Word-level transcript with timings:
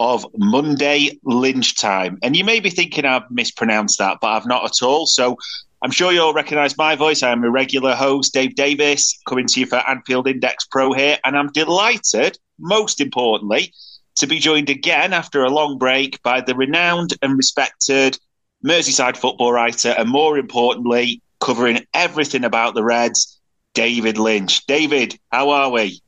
of 0.00 0.26
Monday 0.36 1.20
Lynch 1.22 1.76
Time. 1.76 2.18
And 2.22 2.34
you 2.34 2.42
may 2.42 2.58
be 2.58 2.70
thinking 2.70 3.04
I've 3.04 3.30
mispronounced 3.30 3.98
that, 3.98 4.18
but 4.20 4.28
I've 4.28 4.46
not 4.46 4.64
at 4.64 4.82
all. 4.82 5.06
So 5.06 5.36
I'm 5.82 5.90
sure 5.90 6.10
you'll 6.10 6.32
recognise 6.32 6.76
my 6.76 6.96
voice. 6.96 7.22
I 7.22 7.30
am 7.30 7.44
a 7.44 7.50
regular 7.50 7.94
host, 7.94 8.32
Dave 8.32 8.54
Davis, 8.54 9.20
coming 9.28 9.46
to 9.46 9.60
you 9.60 9.66
for 9.66 9.76
Anfield 9.88 10.26
Index 10.26 10.64
Pro 10.64 10.92
here. 10.92 11.18
And 11.24 11.36
I'm 11.36 11.52
delighted, 11.52 12.38
most 12.58 13.00
importantly, 13.00 13.72
to 14.16 14.26
be 14.26 14.38
joined 14.38 14.70
again 14.70 15.12
after 15.12 15.44
a 15.44 15.50
long 15.50 15.76
break 15.76 16.20
by 16.22 16.40
the 16.40 16.54
renowned 16.54 17.14
and 17.22 17.36
respected 17.36 18.18
Merseyside 18.64 19.16
football 19.16 19.52
writer, 19.52 19.94
and 19.96 20.08
more 20.08 20.36
importantly, 20.38 21.22
covering 21.40 21.86
everything 21.94 22.44
about 22.44 22.74
the 22.74 22.84
Reds, 22.84 23.38
David 23.74 24.18
Lynch. 24.18 24.66
David, 24.66 25.18
how 25.30 25.50
are 25.50 25.70
we? 25.70 26.00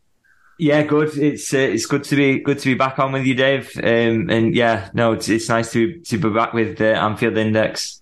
Yeah, 0.59 0.83
good. 0.83 1.17
It's 1.17 1.53
uh, 1.53 1.59
it's 1.59 1.87
good 1.87 2.05
to 2.05 2.17
be 2.17 2.39
good 2.39 2.59
to 2.59 2.65
be 2.67 2.75
back 2.75 2.99
on 2.99 3.13
with 3.13 3.25
you, 3.25 3.35
Dave. 3.35 3.73
Um, 3.79 4.31
and 4.31 4.55
yeah, 4.55 4.91
no, 4.95 5.13
it's 5.13 5.29
it's 5.29 5.49
nice 5.49 5.73
to 5.73 5.99
to 6.01 6.19
be 6.19 6.31
back 6.31 6.53
with 6.53 6.79
the 6.79 6.95
Anfield 6.95 7.37
Index. 7.37 8.01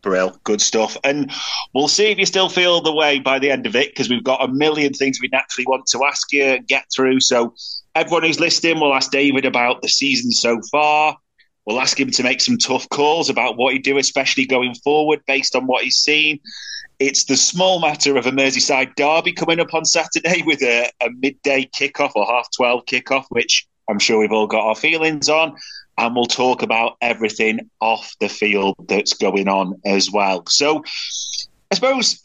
Brill, 0.00 0.38
good 0.44 0.60
stuff. 0.60 0.96
And 1.02 1.32
we'll 1.74 1.88
see 1.88 2.06
if 2.06 2.18
you 2.18 2.26
still 2.26 2.48
feel 2.48 2.80
the 2.80 2.94
way 2.94 3.18
by 3.18 3.40
the 3.40 3.50
end 3.50 3.66
of 3.66 3.74
it, 3.74 3.90
because 3.90 4.08
we've 4.08 4.22
got 4.22 4.42
a 4.42 4.48
million 4.48 4.92
things 4.92 5.18
we 5.20 5.28
naturally 5.32 5.66
want 5.66 5.86
to 5.88 6.04
ask 6.04 6.32
you 6.32 6.44
and 6.44 6.66
get 6.66 6.84
through. 6.94 7.20
So 7.20 7.54
everyone 7.94 8.22
who's 8.22 8.38
listening, 8.38 8.80
we'll 8.80 8.94
ask 8.94 9.10
David 9.10 9.44
about 9.44 9.82
the 9.82 9.88
season 9.88 10.30
so 10.30 10.60
far. 10.70 11.16
We'll 11.66 11.80
ask 11.80 11.98
him 11.98 12.10
to 12.12 12.22
make 12.22 12.40
some 12.40 12.58
tough 12.58 12.88
calls 12.90 13.28
about 13.28 13.56
what 13.56 13.72
he'd 13.72 13.82
do, 13.82 13.98
especially 13.98 14.46
going 14.46 14.74
forward, 14.76 15.20
based 15.26 15.56
on 15.56 15.66
what 15.66 15.82
he's 15.82 15.96
seen. 15.96 16.38
It's 16.98 17.24
the 17.24 17.36
small 17.36 17.80
matter 17.80 18.16
of 18.16 18.26
a 18.26 18.30
Merseyside 18.30 18.94
derby 18.94 19.32
coming 19.32 19.60
up 19.60 19.74
on 19.74 19.84
Saturday 19.84 20.42
with 20.46 20.62
a, 20.62 20.90
a 21.02 21.10
midday 21.10 21.68
kickoff 21.74 22.12
or 22.14 22.24
half 22.24 22.48
12 22.56 22.84
kickoff, 22.86 23.24
which 23.30 23.66
I'm 23.90 23.98
sure 23.98 24.20
we've 24.20 24.32
all 24.32 24.46
got 24.46 24.64
our 24.64 24.76
feelings 24.76 25.28
on. 25.28 25.56
And 25.98 26.14
we'll 26.14 26.26
talk 26.26 26.62
about 26.62 26.96
everything 27.00 27.70
off 27.80 28.14
the 28.20 28.28
field 28.28 28.76
that's 28.88 29.14
going 29.14 29.48
on 29.48 29.80
as 29.84 30.10
well. 30.10 30.44
So 30.46 30.84
I 31.70 31.74
suppose 31.74 32.20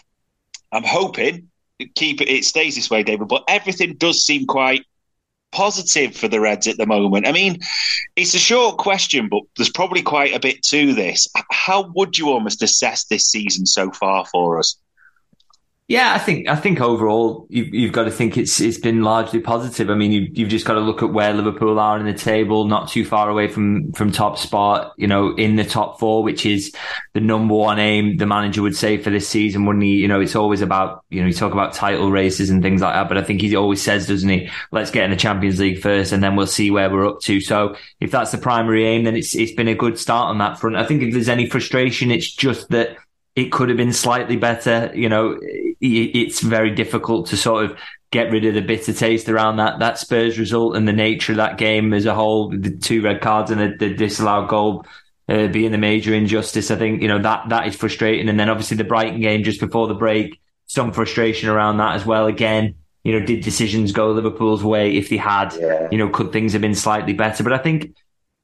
I'm 0.71 0.83
hoping 0.83 1.49
keep 1.95 2.21
it, 2.21 2.29
it 2.29 2.45
stays 2.45 2.75
this 2.75 2.89
way, 2.89 3.03
David, 3.03 3.27
but 3.27 3.43
everything 3.47 3.95
does 3.95 4.23
seem 4.23 4.45
quite 4.45 4.85
positive 5.51 6.15
for 6.15 6.27
the 6.27 6.39
Reds 6.39 6.67
at 6.67 6.77
the 6.77 6.85
moment? 6.85 7.27
I 7.27 7.31
mean, 7.31 7.59
it's 8.15 8.33
a 8.33 8.39
short 8.39 8.77
question, 8.77 9.27
but 9.29 9.43
there's 9.57 9.69
probably 9.69 10.01
quite 10.01 10.33
a 10.33 10.39
bit 10.39 10.63
to 10.63 10.93
this. 10.93 11.27
How 11.51 11.91
would 11.95 12.17
you 12.17 12.29
almost 12.29 12.63
assess 12.63 13.05
this 13.05 13.27
season 13.27 13.65
so 13.65 13.91
far 13.91 14.25
for 14.25 14.59
us? 14.59 14.75
Yeah, 15.91 16.13
I 16.13 16.19
think 16.19 16.47
I 16.47 16.55
think 16.55 16.79
overall 16.79 17.47
you've, 17.49 17.73
you've 17.73 17.91
got 17.91 18.05
to 18.05 18.11
think 18.11 18.37
it's 18.37 18.61
it's 18.61 18.77
been 18.77 19.03
largely 19.03 19.41
positive. 19.41 19.89
I 19.89 19.95
mean, 19.95 20.13
you, 20.13 20.21
you've 20.31 20.47
just 20.47 20.65
got 20.65 20.75
to 20.75 20.79
look 20.79 21.03
at 21.03 21.11
where 21.11 21.33
Liverpool 21.33 21.77
are 21.81 21.99
in 21.99 22.05
the 22.05 22.13
table, 22.13 22.63
not 22.63 22.87
too 22.87 23.03
far 23.03 23.29
away 23.29 23.49
from 23.49 23.91
from 23.91 24.09
top 24.09 24.37
spot. 24.37 24.93
You 24.95 25.07
know, 25.07 25.35
in 25.35 25.57
the 25.57 25.65
top 25.65 25.99
four, 25.99 26.23
which 26.23 26.45
is 26.45 26.73
the 27.11 27.19
number 27.19 27.55
one 27.55 27.77
aim 27.77 28.15
the 28.15 28.25
manager 28.25 28.61
would 28.61 28.77
say 28.77 28.99
for 28.99 29.09
this 29.09 29.27
season. 29.27 29.65
Wouldn't 29.65 29.83
he? 29.83 29.97
You 29.97 30.07
know, 30.07 30.21
it's 30.21 30.33
always 30.33 30.61
about 30.61 31.03
you 31.09 31.19
know 31.19 31.27
you 31.27 31.33
talk 31.33 31.51
about 31.51 31.73
title 31.73 32.09
races 32.09 32.49
and 32.49 32.63
things 32.63 32.79
like 32.79 32.93
that, 32.93 33.09
but 33.09 33.17
I 33.17 33.23
think 33.23 33.41
he 33.41 33.53
always 33.57 33.81
says, 33.81 34.07
doesn't 34.07 34.29
he? 34.29 34.49
Let's 34.71 34.91
get 34.91 35.03
in 35.03 35.11
the 35.11 35.17
Champions 35.17 35.59
League 35.59 35.81
first, 35.81 36.13
and 36.13 36.23
then 36.23 36.37
we'll 36.37 36.47
see 36.47 36.71
where 36.71 36.89
we're 36.89 37.09
up 37.09 37.19
to. 37.23 37.41
So 37.41 37.75
if 37.99 38.11
that's 38.11 38.31
the 38.31 38.37
primary 38.37 38.87
aim, 38.87 39.03
then 39.03 39.17
it's 39.17 39.35
it's 39.35 39.51
been 39.51 39.67
a 39.67 39.75
good 39.75 39.99
start 39.99 40.29
on 40.29 40.37
that 40.37 40.57
front. 40.57 40.77
I 40.77 40.85
think 40.85 41.03
if 41.03 41.11
there's 41.11 41.27
any 41.27 41.49
frustration, 41.49 42.11
it's 42.11 42.33
just 42.33 42.69
that 42.69 42.95
it 43.35 43.51
could 43.51 43.69
have 43.69 43.77
been 43.77 43.93
slightly 43.93 44.35
better. 44.35 44.91
You 44.93 45.09
know, 45.09 45.39
it's 45.79 46.41
very 46.41 46.71
difficult 46.71 47.27
to 47.27 47.37
sort 47.37 47.65
of 47.65 47.77
get 48.11 48.31
rid 48.31 48.45
of 48.45 48.53
the 48.53 48.61
bitter 48.61 48.91
taste 48.91 49.29
around 49.29 49.55
that 49.55 49.79
that 49.79 49.97
Spurs 49.97 50.37
result 50.37 50.75
and 50.75 50.85
the 50.85 50.93
nature 50.93 51.31
of 51.31 51.37
that 51.37 51.57
game 51.57 51.93
as 51.93 52.05
a 52.05 52.13
whole. 52.13 52.49
The 52.49 52.77
two 52.77 53.01
red 53.01 53.21
cards 53.21 53.51
and 53.51 53.61
the, 53.61 53.75
the 53.77 53.93
disallowed 53.93 54.49
goal 54.49 54.85
uh, 55.29 55.47
being 55.47 55.71
the 55.71 55.77
major 55.77 56.13
injustice. 56.13 56.71
I 56.71 56.75
think 56.75 57.01
you 57.01 57.07
know 57.07 57.21
that 57.21 57.49
that 57.49 57.67
is 57.67 57.75
frustrating. 57.75 58.27
And 58.27 58.39
then 58.39 58.49
obviously 58.49 58.77
the 58.77 58.83
Brighton 58.83 59.21
game 59.21 59.43
just 59.43 59.59
before 59.59 59.87
the 59.87 59.93
break, 59.93 60.41
some 60.67 60.91
frustration 60.91 61.49
around 61.49 61.77
that 61.77 61.95
as 61.95 62.05
well. 62.05 62.27
Again, 62.27 62.75
you 63.03 63.17
know, 63.17 63.25
did 63.25 63.43
decisions 63.43 63.93
go 63.93 64.11
Liverpool's 64.11 64.63
way? 64.63 64.95
If 64.95 65.09
they 65.09 65.17
had, 65.17 65.55
yeah. 65.59 65.87
you 65.89 65.97
know, 65.97 66.09
could 66.09 66.33
things 66.33 66.53
have 66.53 66.61
been 66.61 66.75
slightly 66.75 67.13
better? 67.13 67.43
But 67.43 67.53
I 67.53 67.57
think 67.59 67.95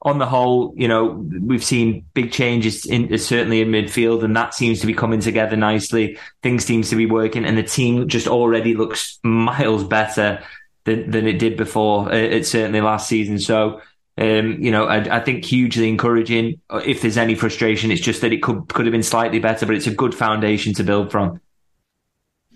on 0.02 0.18
the 0.18 0.26
whole, 0.26 0.72
you 0.76 0.86
know, 0.86 1.06
we've 1.06 1.64
seen 1.64 2.04
big 2.14 2.30
changes 2.30 2.86
in 2.86 3.16
certainly 3.18 3.60
in 3.60 3.68
midfield, 3.68 4.22
and 4.22 4.36
that 4.36 4.54
seems 4.54 4.80
to 4.80 4.86
be 4.86 4.94
coming 4.94 5.20
together 5.20 5.56
nicely. 5.56 6.18
Things 6.42 6.64
seems 6.64 6.90
to 6.90 6.96
be 6.96 7.06
working, 7.06 7.44
and 7.44 7.58
the 7.58 7.64
team 7.64 8.08
just 8.08 8.28
already 8.28 8.74
looks 8.74 9.18
miles 9.24 9.82
better 9.82 10.42
than 10.84 11.10
than 11.10 11.26
it 11.26 11.40
did 11.40 11.56
before. 11.56 12.12
Uh, 12.12 12.16
it 12.16 12.46
certainly 12.46 12.80
last 12.80 13.08
season. 13.08 13.40
So, 13.40 13.80
um, 14.16 14.62
you 14.62 14.70
know, 14.70 14.84
I, 14.84 15.16
I, 15.16 15.20
think 15.20 15.44
hugely 15.44 15.88
encouraging. 15.88 16.60
If 16.70 17.02
there's 17.02 17.18
any 17.18 17.34
frustration, 17.34 17.90
it's 17.90 18.00
just 18.00 18.20
that 18.20 18.32
it 18.32 18.40
could 18.40 18.68
could 18.68 18.86
have 18.86 18.92
been 18.92 19.02
slightly 19.02 19.40
better, 19.40 19.66
but 19.66 19.74
it's 19.74 19.88
a 19.88 19.94
good 19.94 20.14
foundation 20.14 20.74
to 20.74 20.84
build 20.84 21.10
from. 21.10 21.40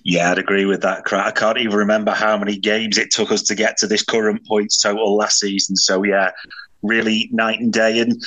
Yeah, 0.05 0.31
I'd 0.31 0.39
agree 0.39 0.65
with 0.65 0.83
that. 0.83 1.13
I 1.13 1.31
can't 1.33 1.59
even 1.59 1.77
remember 1.77 2.13
how 2.13 2.37
many 2.37 2.57
games 2.57 2.99
it 2.99 3.11
took 3.11 3.31
us 3.31 3.43
to 3.45 3.55
get 3.55 3.77
to 3.79 3.87
this 3.87 4.03
current 4.03 4.45
points 4.47 4.81
total 4.81 5.17
last 5.17 5.39
season. 5.39 5.77
So 5.77 6.03
yeah, 6.03 6.31
really 6.83 7.29
night 7.33 7.61
and 7.61 7.73
day. 7.73 8.01
And 8.01 8.23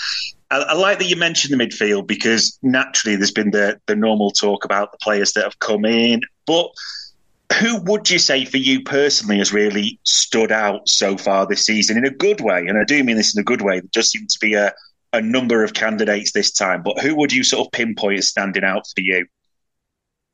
I, 0.51 0.57
I, 0.57 0.73
like 0.73 0.99
that 0.99 1.05
you 1.05 1.15
mentioned 1.15 1.57
the 1.57 1.63
midfield 1.63 2.07
because 2.07 2.57
naturally 2.61 3.15
there's 3.15 3.31
been 3.31 3.51
the, 3.51 3.79
the 3.85 3.95
normal 3.95 4.31
talk 4.31 4.65
about 4.65 4.91
the 4.91 4.97
players 4.99 5.33
that 5.33 5.43
have 5.43 5.59
come 5.59 5.85
in. 5.85 6.21
But 6.45 6.69
who 7.59 7.77
would 7.83 8.09
you 8.09 8.19
say 8.19 8.45
for 8.45 8.57
you 8.57 8.81
personally 8.83 9.37
has 9.37 9.53
really 9.53 9.99
stood 10.03 10.51
out 10.51 10.89
so 10.89 11.17
far 11.17 11.45
this 11.45 11.65
season 11.65 11.97
in 11.97 12.05
a 12.05 12.11
good 12.11 12.41
way? 12.41 12.65
And 12.67 12.77
I 12.77 12.83
do 12.83 13.03
mean 13.03 13.17
this 13.17 13.35
in 13.35 13.41
a 13.41 13.45
good 13.45 13.61
way. 13.61 13.79
There 13.79 13.89
does 13.91 14.11
seem 14.11 14.27
to 14.27 14.39
be 14.39 14.55
a, 14.55 14.73
a 15.13 15.21
number 15.21 15.63
of 15.63 15.73
candidates 15.73 16.31
this 16.31 16.51
time, 16.51 16.83
but 16.83 16.99
who 16.99 17.15
would 17.15 17.31
you 17.31 17.43
sort 17.43 17.67
of 17.67 17.71
pinpoint 17.71 18.19
as 18.19 18.27
standing 18.27 18.63
out 18.63 18.85
for 18.87 19.01
you? 19.01 19.25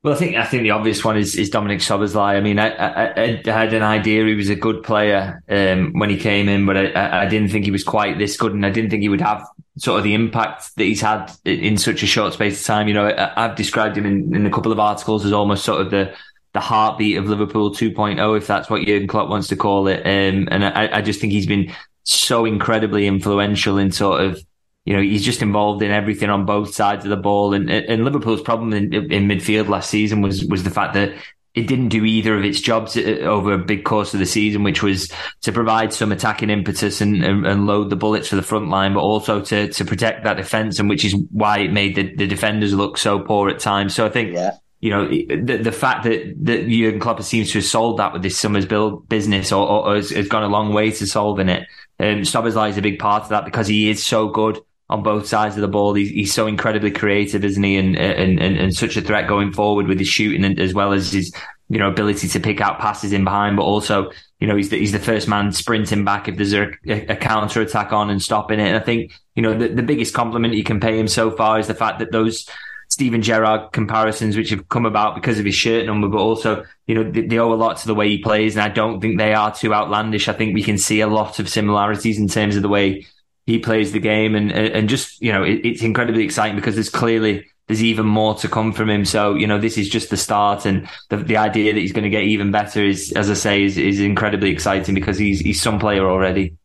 Well, 0.03 0.15
I 0.15 0.17
think 0.17 0.35
I 0.35 0.45
think 0.45 0.63
the 0.63 0.71
obvious 0.71 1.05
one 1.05 1.15
is, 1.15 1.35
is 1.35 1.51
Dominic 1.51 1.79
Szoboszlai. 1.79 2.35
I 2.35 2.41
mean, 2.41 2.57
I, 2.57 2.69
I, 2.69 3.41
I, 3.45 3.51
had 3.51 3.71
an 3.73 3.83
idea 3.83 4.25
he 4.25 4.33
was 4.33 4.49
a 4.49 4.55
good 4.55 4.81
player 4.81 5.43
um, 5.47 5.93
when 5.93 6.09
he 6.09 6.17
came 6.17 6.49
in, 6.49 6.65
but 6.65 6.75
I, 6.75 7.21
I, 7.21 7.27
didn't 7.27 7.49
think 7.49 7.65
he 7.65 7.71
was 7.71 7.83
quite 7.83 8.17
this 8.17 8.35
good, 8.35 8.51
and 8.51 8.65
I 8.65 8.71
didn't 8.71 8.89
think 8.89 9.03
he 9.03 9.09
would 9.09 9.21
have 9.21 9.45
sort 9.77 9.99
of 9.99 10.03
the 10.03 10.15
impact 10.15 10.75
that 10.75 10.85
he's 10.85 11.01
had 11.01 11.31
in 11.45 11.77
such 11.77 12.01
a 12.01 12.07
short 12.07 12.33
space 12.33 12.59
of 12.59 12.65
time. 12.65 12.87
You 12.87 12.95
know, 12.95 13.13
I, 13.15 13.41
have 13.43 13.55
described 13.55 13.95
him 13.95 14.07
in, 14.07 14.35
in 14.35 14.47
a 14.47 14.49
couple 14.49 14.71
of 14.71 14.79
articles 14.79 15.23
as 15.23 15.33
almost 15.33 15.63
sort 15.63 15.81
of 15.81 15.91
the 15.91 16.15
the 16.53 16.59
heartbeat 16.59 17.17
of 17.17 17.29
Liverpool 17.29 17.71
2.0, 17.71 18.37
if 18.37 18.47
that's 18.47 18.69
what 18.69 18.81
Jurgen 18.81 19.07
Klopp 19.07 19.29
wants 19.29 19.47
to 19.49 19.55
call 19.55 19.87
it. 19.87 19.99
Um, 19.99 20.49
and 20.51 20.65
I, 20.65 20.97
I 20.97 21.01
just 21.01 21.21
think 21.21 21.31
he's 21.31 21.47
been 21.47 21.73
so 22.03 22.45
incredibly 22.45 23.07
influential 23.07 23.77
in 23.77 23.91
sort 23.91 24.21
of 24.21 24.43
you 24.85 24.95
know, 24.95 25.01
he's 25.01 25.23
just 25.23 25.41
involved 25.41 25.83
in 25.83 25.91
everything 25.91 26.29
on 26.29 26.45
both 26.45 26.73
sides 26.73 27.05
of 27.05 27.11
the 27.11 27.17
ball. 27.17 27.53
And, 27.53 27.69
and 27.69 28.03
Liverpool's 28.03 28.41
problem 28.41 28.73
in, 28.73 28.93
in 28.93 29.27
midfield 29.27 29.67
last 29.67 29.89
season 29.89 30.21
was 30.21 30.43
was 30.45 30.63
the 30.63 30.71
fact 30.71 30.95
that 30.95 31.13
it 31.53 31.67
didn't 31.67 31.89
do 31.89 32.05
either 32.05 32.37
of 32.37 32.45
its 32.45 32.61
jobs 32.61 32.95
uh, 32.95 33.01
over 33.23 33.53
a 33.53 33.57
big 33.57 33.83
course 33.83 34.13
of 34.13 34.19
the 34.19 34.25
season, 34.25 34.63
which 34.63 34.81
was 34.81 35.11
to 35.41 35.51
provide 35.51 35.91
some 35.91 36.11
attacking 36.11 36.49
impetus 36.49 37.01
and, 37.01 37.23
and, 37.23 37.45
and, 37.45 37.65
load 37.65 37.89
the 37.89 37.95
bullets 37.97 38.29
for 38.29 38.37
the 38.37 38.41
front 38.41 38.69
line, 38.69 38.93
but 38.93 39.01
also 39.01 39.41
to 39.41 39.67
to 39.67 39.85
protect 39.85 40.23
that 40.23 40.37
defence, 40.37 40.79
and 40.79 40.89
which 40.89 41.03
is 41.03 41.13
why 41.31 41.59
it 41.59 41.71
made 41.71 41.95
the, 41.95 42.15
the 42.15 42.27
defenders 42.27 42.73
look 42.73 42.97
so 42.97 43.19
poor 43.19 43.49
at 43.49 43.59
times. 43.59 43.95
So 43.95 44.05
I 44.05 44.09
think. 44.09 44.33
Yeah. 44.33 44.57
You 44.83 44.89
know 44.89 45.07
the 45.07 45.57
the 45.57 45.71
fact 45.71 46.05
that 46.05 46.33
that 46.45 46.67
Jurgen 46.67 46.99
Klopp 46.99 47.21
seems 47.21 47.51
to 47.51 47.59
have 47.59 47.65
solved 47.65 47.99
that 47.99 48.13
with 48.13 48.23
this 48.23 48.39
summer's 48.39 48.65
build 48.65 49.07
business, 49.07 49.51
or, 49.51 49.69
or 49.69 49.95
has, 49.95 50.09
has, 50.09 50.27
gone 50.27 50.41
a 50.41 50.47
long 50.47 50.73
way 50.73 50.89
to 50.89 51.05
solving 51.05 51.49
it. 51.49 51.67
Um, 51.99 52.21
Szoboszlai 52.21 52.71
is 52.71 52.79
a 52.79 52.81
big 52.81 52.97
part 52.97 53.21
of 53.21 53.29
that 53.29 53.45
because 53.45 53.67
he 53.67 53.91
is 53.91 54.03
so 54.03 54.29
good 54.29 54.59
on 54.91 55.01
both 55.01 55.25
sides 55.25 55.55
of 55.55 55.61
the 55.61 55.67
ball. 55.67 55.93
He's, 55.93 56.09
he's 56.09 56.33
so 56.33 56.47
incredibly 56.47 56.91
creative, 56.91 57.45
isn't 57.45 57.63
he? 57.63 57.77
And, 57.77 57.97
and, 57.97 58.39
and, 58.39 58.57
and 58.57 58.75
such 58.75 58.97
a 58.97 59.01
threat 59.01 59.27
going 59.27 59.53
forward 59.53 59.87
with 59.87 59.97
his 59.97 60.09
shooting 60.09 60.43
and, 60.43 60.59
as 60.59 60.73
well 60.73 60.91
as 60.91 61.13
his 61.13 61.33
you 61.69 61.79
know, 61.79 61.87
ability 61.87 62.27
to 62.27 62.39
pick 62.41 62.59
out 62.59 62.79
passes 62.79 63.13
in 63.13 63.23
behind, 63.23 63.55
but 63.55 63.63
also, 63.63 64.11
you 64.41 64.47
know, 64.47 64.57
he's 64.57 64.69
the, 64.69 64.77
he's 64.77 64.91
the 64.91 64.99
first 64.99 65.29
man 65.29 65.53
sprinting 65.53 66.03
back 66.03 66.27
if 66.27 66.35
there's 66.35 66.53
a, 66.53 66.69
a 66.85 67.15
counter 67.15 67.61
attack 67.61 67.93
on 67.93 68.09
and 68.09 68.21
stopping 68.21 68.59
it. 68.59 68.67
And 68.67 68.75
I 68.75 68.81
think, 68.81 69.13
you 69.35 69.41
know, 69.41 69.57
the, 69.57 69.69
the 69.69 69.81
biggest 69.81 70.13
compliment 70.13 70.53
you 70.53 70.65
can 70.65 70.81
pay 70.81 70.99
him 70.99 71.07
so 71.07 71.31
far 71.31 71.57
is 71.57 71.67
the 71.67 71.73
fact 71.73 71.99
that 71.99 72.11
those 72.11 72.45
Steven 72.89 73.21
Gerrard 73.21 73.71
comparisons, 73.71 74.35
which 74.35 74.49
have 74.49 74.67
come 74.67 74.85
about 74.85 75.15
because 75.15 75.39
of 75.39 75.45
his 75.45 75.55
shirt 75.55 75.85
number, 75.85 76.09
but 76.09 76.17
also, 76.17 76.65
you 76.87 76.95
know, 76.95 77.09
they, 77.09 77.21
they, 77.21 77.39
owe 77.39 77.53
a 77.53 77.55
lot 77.55 77.77
to 77.77 77.87
the 77.87 77.95
way 77.95 78.09
he 78.09 78.17
plays. 78.17 78.57
And 78.57 78.63
I 78.63 78.67
don't 78.67 78.99
think 78.99 79.17
they 79.17 79.33
are 79.33 79.55
too 79.55 79.73
outlandish. 79.73 80.27
I 80.27 80.33
think 80.33 80.53
we 80.53 80.63
can 80.63 80.77
see 80.77 80.99
a 80.99 81.07
lot 81.07 81.39
of 81.39 81.47
similarities 81.47 82.19
in 82.19 82.27
terms 82.27 82.57
of 82.57 82.63
the 82.63 82.67
way 82.67 83.05
he 83.45 83.59
plays 83.59 83.91
the 83.91 83.99
game. 83.99 84.35
And, 84.35 84.51
and 84.51 84.89
just, 84.89 85.21
you 85.21 85.31
know, 85.31 85.43
it, 85.43 85.65
it's 85.65 85.81
incredibly 85.81 86.23
exciting 86.23 86.55
because 86.55 86.75
there's 86.75 86.89
clearly, 86.89 87.47
there's 87.67 87.83
even 87.83 88.05
more 88.05 88.35
to 88.35 88.47
come 88.47 88.73
from 88.73 88.89
him. 88.89 89.05
So, 89.05 89.35
you 89.35 89.47
know, 89.47 89.59
this 89.59 89.77
is 89.77 89.89
just 89.89 90.09
the 90.09 90.17
start 90.17 90.65
and 90.65 90.87
the, 91.09 91.17
the 91.17 91.37
idea 91.37 91.73
that 91.73 91.79
he's 91.79 91.93
going 91.93 92.03
to 92.03 92.09
get 92.09 92.23
even 92.23 92.51
better 92.51 92.83
is, 92.83 93.11
as 93.13 93.29
I 93.29 93.35
say, 93.35 93.63
is, 93.63 93.77
is 93.77 93.99
incredibly 93.99 94.49
exciting 94.51 94.95
because 94.95 95.17
he's, 95.17 95.39
he's 95.39 95.61
some 95.61 95.79
player 95.79 96.09
already. 96.09 96.55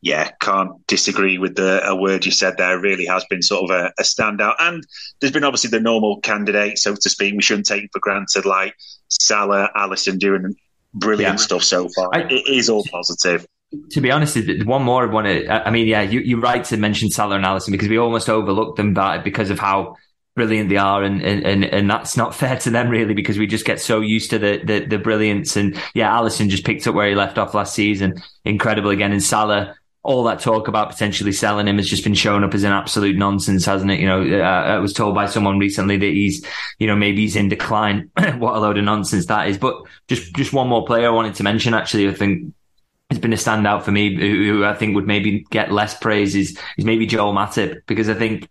Yeah, 0.00 0.30
can't 0.40 0.86
disagree 0.86 1.38
with 1.38 1.56
the 1.56 1.84
a 1.84 1.96
word 1.96 2.24
you 2.24 2.30
said 2.30 2.56
there. 2.56 2.78
Really 2.78 3.06
has 3.06 3.24
been 3.24 3.42
sort 3.42 3.68
of 3.68 3.76
a, 3.76 3.92
a 3.98 4.04
standout. 4.04 4.54
And 4.60 4.86
there's 5.18 5.32
been 5.32 5.42
obviously 5.42 5.70
the 5.70 5.80
normal 5.80 6.20
candidates, 6.20 6.84
so 6.84 6.94
to 6.94 7.10
speak. 7.10 7.34
We 7.34 7.42
shouldn't 7.42 7.66
take 7.66 7.90
for 7.92 7.98
granted, 7.98 8.44
like 8.44 8.76
Salah, 9.08 9.70
Alisson 9.76 10.20
doing 10.20 10.54
brilliant 10.94 11.38
yeah. 11.38 11.44
stuff 11.44 11.64
so 11.64 11.88
far. 11.88 12.10
I, 12.12 12.20
it 12.30 12.46
is 12.46 12.70
all 12.70 12.84
positive 12.90 13.44
to 13.90 14.00
be 14.00 14.10
honest, 14.10 14.38
one 14.64 14.82
more 14.82 15.06
to. 15.06 15.48
I 15.48 15.70
mean, 15.70 15.86
yeah, 15.86 16.02
you, 16.02 16.20
you're 16.20 16.40
right 16.40 16.64
to 16.64 16.76
mention 16.76 17.10
Salah 17.10 17.36
and 17.36 17.44
Alisson 17.44 17.72
because 17.72 17.88
we 17.88 17.98
almost 17.98 18.28
overlooked 18.28 18.76
them 18.76 18.94
by, 18.94 19.18
because 19.18 19.50
of 19.50 19.58
how 19.58 19.96
brilliant 20.34 20.68
they 20.68 20.76
are, 20.76 21.02
and, 21.02 21.20
and 21.22 21.64
and 21.64 21.90
that's 21.90 22.16
not 22.16 22.34
fair 22.34 22.56
to 22.58 22.70
them 22.70 22.88
really 22.88 23.14
because 23.14 23.38
we 23.38 23.46
just 23.46 23.64
get 23.64 23.80
so 23.80 24.00
used 24.00 24.30
to 24.30 24.38
the 24.38 24.60
the, 24.64 24.80
the 24.86 24.98
brilliance. 24.98 25.56
And 25.56 25.80
yeah, 25.94 26.10
Alisson 26.10 26.48
just 26.48 26.64
picked 26.64 26.86
up 26.86 26.94
where 26.94 27.08
he 27.08 27.14
left 27.14 27.38
off 27.38 27.54
last 27.54 27.74
season, 27.74 28.14
incredible 28.44 28.90
again. 28.90 29.12
And 29.12 29.22
Salah, 29.22 29.74
all 30.02 30.24
that 30.24 30.40
talk 30.40 30.68
about 30.68 30.90
potentially 30.90 31.32
selling 31.32 31.68
him 31.68 31.76
has 31.76 31.88
just 31.88 32.04
been 32.04 32.14
shown 32.14 32.44
up 32.44 32.54
as 32.54 32.62
an 32.62 32.72
absolute 32.72 33.16
nonsense, 33.16 33.66
hasn't 33.66 33.90
it? 33.90 34.00
You 34.00 34.06
know, 34.06 34.40
uh, 34.40 34.42
I 34.42 34.78
was 34.78 34.94
told 34.94 35.14
by 35.14 35.26
someone 35.26 35.58
recently 35.58 35.98
that 35.98 36.06
he's, 36.06 36.42
you 36.78 36.86
know, 36.86 36.96
maybe 36.96 37.20
he's 37.22 37.36
in 37.36 37.50
decline. 37.50 38.10
what 38.38 38.56
a 38.56 38.60
load 38.60 38.78
of 38.78 38.84
nonsense 38.84 39.26
that 39.26 39.48
is. 39.48 39.58
But 39.58 39.82
just 40.08 40.34
just 40.34 40.54
one 40.54 40.68
more 40.68 40.86
player 40.86 41.08
I 41.08 41.10
wanted 41.10 41.34
to 41.34 41.42
mention. 41.42 41.74
Actually, 41.74 42.08
I 42.08 42.14
think 42.14 42.54
has 43.10 43.18
been 43.18 43.32
a 43.32 43.36
standout 43.36 43.82
for 43.82 43.90
me, 43.90 44.14
who, 44.14 44.64
I 44.64 44.74
think 44.74 44.94
would 44.94 45.06
maybe 45.06 45.46
get 45.50 45.72
less 45.72 45.98
praise 45.98 46.34
is, 46.34 46.58
is 46.76 46.84
maybe 46.84 47.06
Joel 47.06 47.32
Matip, 47.32 47.80
because 47.86 48.08
I 48.08 48.14
think, 48.14 48.48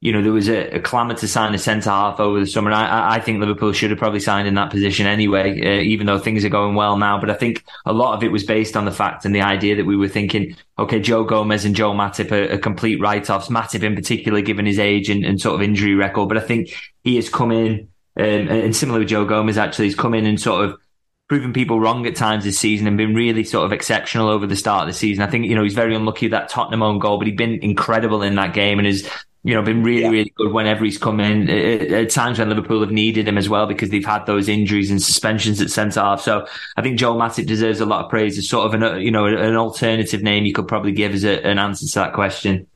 you 0.00 0.12
know, 0.12 0.20
there 0.20 0.32
was 0.32 0.48
a, 0.48 0.74
a 0.74 0.80
clamour 0.80 1.14
to 1.14 1.28
sign 1.28 1.54
a 1.54 1.58
centre 1.58 1.88
half 1.88 2.18
over 2.18 2.40
the 2.40 2.46
summer. 2.46 2.72
I, 2.72 3.14
I 3.14 3.20
think 3.20 3.38
Liverpool 3.38 3.72
should 3.72 3.90
have 3.90 4.00
probably 4.00 4.18
signed 4.18 4.48
in 4.48 4.54
that 4.54 4.72
position 4.72 5.06
anyway, 5.06 5.60
uh, 5.60 5.80
even 5.80 6.08
though 6.08 6.18
things 6.18 6.44
are 6.44 6.48
going 6.48 6.74
well 6.74 6.96
now. 6.96 7.20
But 7.20 7.30
I 7.30 7.34
think 7.34 7.64
a 7.86 7.92
lot 7.92 8.16
of 8.16 8.24
it 8.24 8.32
was 8.32 8.42
based 8.42 8.76
on 8.76 8.84
the 8.84 8.90
fact 8.90 9.24
and 9.24 9.32
the 9.32 9.42
idea 9.42 9.76
that 9.76 9.86
we 9.86 9.94
were 9.94 10.08
thinking, 10.08 10.56
okay, 10.76 10.98
Joe 10.98 11.22
Gomez 11.22 11.64
and 11.64 11.76
Joel 11.76 11.94
Matip 11.94 12.32
are, 12.32 12.52
are 12.54 12.58
complete 12.58 13.00
write-offs. 13.00 13.50
Matip 13.50 13.84
in 13.84 13.94
particular, 13.94 14.40
given 14.40 14.66
his 14.66 14.80
age 14.80 15.08
and, 15.08 15.24
and 15.24 15.40
sort 15.40 15.54
of 15.54 15.62
injury 15.62 15.94
record. 15.94 16.28
But 16.28 16.38
I 16.38 16.40
think 16.40 16.76
he 17.04 17.14
has 17.14 17.28
come 17.28 17.52
in, 17.52 17.88
um, 18.18 18.24
and 18.24 18.74
similar 18.74 18.98
with 18.98 19.08
Joe 19.08 19.24
Gomez, 19.24 19.56
actually, 19.56 19.84
he's 19.84 19.94
come 19.94 20.14
in 20.14 20.26
and 20.26 20.40
sort 20.40 20.64
of 20.64 20.80
proven 21.28 21.52
people 21.52 21.80
wrong 21.80 22.06
at 22.06 22.16
times 22.16 22.44
this 22.44 22.58
season 22.58 22.86
and 22.86 22.96
been 22.96 23.14
really 23.14 23.44
sort 23.44 23.64
of 23.64 23.72
exceptional 23.72 24.28
over 24.28 24.46
the 24.46 24.56
start 24.56 24.82
of 24.82 24.88
the 24.92 24.98
season. 24.98 25.22
I 25.22 25.30
think, 25.30 25.46
you 25.46 25.54
know, 25.54 25.62
he's 25.62 25.74
very 25.74 25.94
unlucky 25.94 26.26
with 26.26 26.32
that 26.32 26.48
Tottenham 26.48 26.82
own 26.82 26.98
goal, 26.98 27.18
but 27.18 27.26
he's 27.26 27.36
been 27.36 27.62
incredible 27.62 28.22
in 28.22 28.34
that 28.34 28.52
game 28.52 28.78
and 28.78 28.86
has, 28.86 29.08
you 29.42 29.54
know, 29.54 29.62
been 29.62 29.82
really, 29.82 30.02
yeah. 30.02 30.10
really 30.10 30.32
good 30.36 30.52
whenever 30.52 30.84
he's 30.84 30.98
come 30.98 31.20
in. 31.20 31.48
Uh, 31.48 31.52
uh, 31.52 32.00
at 32.02 32.10
times 32.10 32.38
when 32.38 32.48
Liverpool 32.48 32.80
have 32.80 32.90
needed 32.92 33.26
him 33.26 33.38
as 33.38 33.48
well 33.48 33.66
because 33.66 33.90
they've 33.90 34.04
had 34.04 34.26
those 34.26 34.48
injuries 34.48 34.90
and 34.90 35.00
suspensions 35.00 35.60
at 35.60 35.70
centre 35.70 36.00
half. 36.00 36.20
So 36.20 36.46
I 36.76 36.82
think 36.82 36.98
Joel 36.98 37.16
Matip 37.16 37.46
deserves 37.46 37.80
a 37.80 37.86
lot 37.86 38.04
of 38.04 38.10
praise 38.10 38.36
as 38.36 38.48
sort 38.48 38.66
of 38.66 38.74
an, 38.74 38.82
uh, 38.82 38.94
you 38.96 39.10
know, 39.10 39.24
an 39.24 39.56
alternative 39.56 40.22
name 40.22 40.44
you 40.44 40.52
could 40.52 40.68
probably 40.68 40.92
give 40.92 41.14
as 41.14 41.24
a, 41.24 41.44
an 41.46 41.58
answer 41.58 41.86
to 41.86 41.94
that 41.94 42.12
question. 42.12 42.66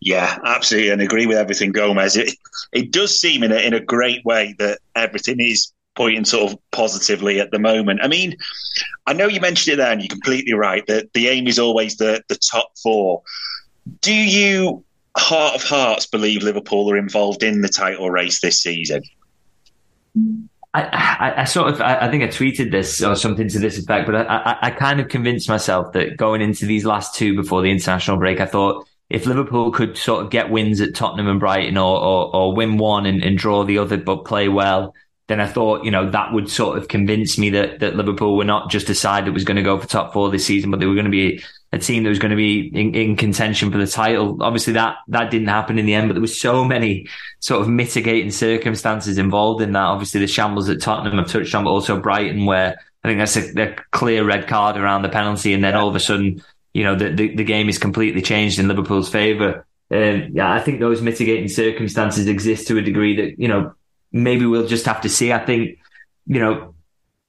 Yeah, 0.00 0.38
absolutely, 0.44 0.90
and 0.90 1.02
agree 1.02 1.26
with 1.26 1.36
everything 1.36 1.72
Gomez. 1.72 2.16
It 2.16 2.34
it 2.72 2.90
does 2.90 3.18
seem 3.18 3.42
in 3.42 3.52
a 3.52 3.56
in 3.56 3.74
a 3.74 3.80
great 3.80 4.24
way 4.24 4.54
that 4.58 4.78
everything 4.96 5.40
is 5.40 5.72
pointing 6.00 6.24
sort 6.24 6.50
of 6.50 6.58
positively 6.70 7.40
at 7.40 7.50
the 7.50 7.58
moment. 7.58 8.00
I 8.02 8.08
mean, 8.08 8.34
I 9.06 9.12
know 9.12 9.26
you 9.26 9.38
mentioned 9.38 9.74
it 9.74 9.76
there, 9.76 9.92
and 9.92 10.00
you're 10.00 10.08
completely 10.08 10.54
right 10.54 10.86
that 10.86 11.12
the 11.12 11.28
aim 11.28 11.46
is 11.46 11.58
always 11.58 11.98
the 11.98 12.22
the 12.28 12.36
top 12.36 12.70
four. 12.82 13.20
Do 14.00 14.14
you, 14.14 14.82
heart 15.18 15.56
of 15.56 15.62
hearts, 15.62 16.06
believe 16.06 16.42
Liverpool 16.42 16.90
are 16.90 16.96
involved 16.96 17.42
in 17.42 17.60
the 17.60 17.68
title 17.68 18.10
race 18.10 18.40
this 18.40 18.62
season? 18.62 19.02
I, 20.72 20.82
I, 20.84 21.40
I, 21.42 21.44
sort 21.44 21.68
of, 21.68 21.82
I, 21.82 22.06
I, 22.06 22.10
think 22.10 22.22
I 22.22 22.28
tweeted 22.28 22.70
this 22.70 23.02
or 23.02 23.14
something 23.14 23.48
to 23.48 23.58
this 23.58 23.76
effect, 23.76 24.06
but 24.06 24.14
I, 24.14 24.56
I, 24.62 24.70
kind 24.70 25.00
of 25.00 25.08
convinced 25.08 25.48
myself 25.48 25.92
that 25.92 26.16
going 26.16 26.40
into 26.40 26.64
these 26.64 26.84
last 26.84 27.14
two 27.14 27.34
before 27.34 27.60
the 27.60 27.70
international 27.70 28.16
break, 28.16 28.40
I 28.40 28.46
thought 28.46 28.86
if 29.08 29.26
Liverpool 29.26 29.72
could 29.72 29.98
sort 29.98 30.24
of 30.24 30.30
get 30.30 30.50
wins 30.50 30.80
at 30.80 30.94
Tottenham 30.94 31.26
and 31.26 31.40
Brighton 31.40 31.76
or, 31.76 31.98
or, 31.98 32.36
or 32.36 32.54
win 32.54 32.78
one 32.78 33.04
and, 33.04 33.22
and, 33.22 33.36
draw 33.36 33.64
the 33.64 33.78
other, 33.78 33.96
but 33.96 34.24
play 34.24 34.48
well, 34.48 34.94
then 35.30 35.40
I 35.40 35.46
thought, 35.46 35.84
you 35.84 35.92
know, 35.92 36.10
that 36.10 36.32
would 36.32 36.50
sort 36.50 36.76
of 36.76 36.88
convince 36.88 37.38
me 37.38 37.50
that, 37.50 37.78
that 37.78 37.94
Liverpool 37.94 38.36
were 38.36 38.44
not 38.44 38.68
just 38.68 38.90
a 38.90 38.96
side 38.96 39.26
that 39.26 39.32
was 39.32 39.44
going 39.44 39.58
to 39.58 39.62
go 39.62 39.78
for 39.78 39.86
top 39.86 40.12
four 40.12 40.28
this 40.28 40.44
season, 40.44 40.72
but 40.72 40.80
they 40.80 40.86
were 40.86 40.94
going 40.94 41.04
to 41.04 41.10
be 41.10 41.40
a 41.72 41.78
team 41.78 42.02
that 42.02 42.08
was 42.08 42.18
going 42.18 42.32
to 42.32 42.36
be 42.36 42.66
in, 42.74 42.96
in 42.96 43.14
contention 43.14 43.70
for 43.70 43.78
the 43.78 43.86
title. 43.86 44.42
Obviously 44.42 44.72
that, 44.72 44.96
that 45.06 45.30
didn't 45.30 45.46
happen 45.46 45.78
in 45.78 45.86
the 45.86 45.94
end, 45.94 46.08
but 46.08 46.14
there 46.14 46.20
was 46.20 46.40
so 46.40 46.64
many 46.64 47.06
sort 47.38 47.60
of 47.60 47.68
mitigating 47.68 48.32
circumstances 48.32 49.18
involved 49.18 49.62
in 49.62 49.70
that. 49.70 49.84
Obviously 49.84 50.18
the 50.18 50.26
shambles 50.26 50.68
at 50.68 50.80
Tottenham 50.80 51.16
have 51.18 51.28
touched 51.28 51.54
on, 51.54 51.62
but 51.62 51.70
also 51.70 52.00
Brighton 52.00 52.44
where 52.44 52.80
I 53.04 53.08
think 53.08 53.20
that's 53.20 53.36
a, 53.36 53.70
a 53.70 53.76
clear 53.92 54.24
red 54.24 54.48
card 54.48 54.76
around 54.76 55.02
the 55.02 55.10
penalty. 55.10 55.54
And 55.54 55.62
then 55.62 55.76
all 55.76 55.88
of 55.88 55.94
a 55.94 56.00
sudden, 56.00 56.42
you 56.74 56.82
know, 56.82 56.96
the, 56.96 57.10
the, 57.10 57.36
the 57.36 57.44
game 57.44 57.68
is 57.68 57.78
completely 57.78 58.20
changed 58.20 58.58
in 58.58 58.66
Liverpool's 58.66 59.08
favour. 59.08 59.64
Um, 59.92 60.30
yeah, 60.32 60.52
I 60.52 60.58
think 60.58 60.80
those 60.80 61.00
mitigating 61.00 61.48
circumstances 61.48 62.26
exist 62.26 62.66
to 62.66 62.78
a 62.78 62.82
degree 62.82 63.14
that, 63.14 63.38
you 63.38 63.46
know, 63.46 63.74
maybe 64.12 64.46
we'll 64.46 64.66
just 64.66 64.86
have 64.86 65.02
to 65.02 65.08
see. 65.08 65.32
I 65.32 65.44
think, 65.44 65.78
you 66.26 66.40
know, 66.40 66.74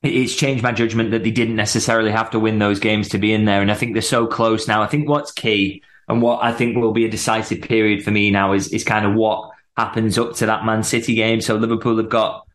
it's 0.03 0.35
changed 0.35 0.63
my 0.63 0.71
judgment 0.71 1.11
that 1.11 1.23
they 1.23 1.31
didn't 1.31 1.55
necessarily 1.55 2.11
have 2.11 2.31
to 2.31 2.39
win 2.39 2.59
those 2.59 2.79
games 2.79 3.09
to 3.09 3.19
be 3.19 3.33
in 3.33 3.45
there. 3.45 3.61
And 3.61 3.71
I 3.71 3.75
think 3.75 3.93
they're 3.93 4.01
so 4.01 4.25
close 4.25 4.67
now. 4.67 4.81
I 4.81 4.87
think 4.87 5.07
what's 5.07 5.31
key 5.31 5.83
and 6.07 6.21
what 6.21 6.43
I 6.43 6.51
think 6.51 6.75
will 6.75 6.91
be 6.91 7.05
a 7.05 7.09
decisive 7.09 7.61
period 7.61 8.03
for 8.03 8.11
me 8.11 8.31
now 8.31 8.53
is, 8.53 8.69
is 8.69 8.83
kind 8.83 9.05
of 9.05 9.13
what 9.13 9.51
happens 9.77 10.17
up 10.17 10.35
to 10.37 10.47
that 10.47 10.65
Man 10.65 10.83
City 10.83 11.13
game. 11.15 11.39
So 11.39 11.55
Liverpool 11.55 11.97
have 11.97 12.09
got 12.09 12.47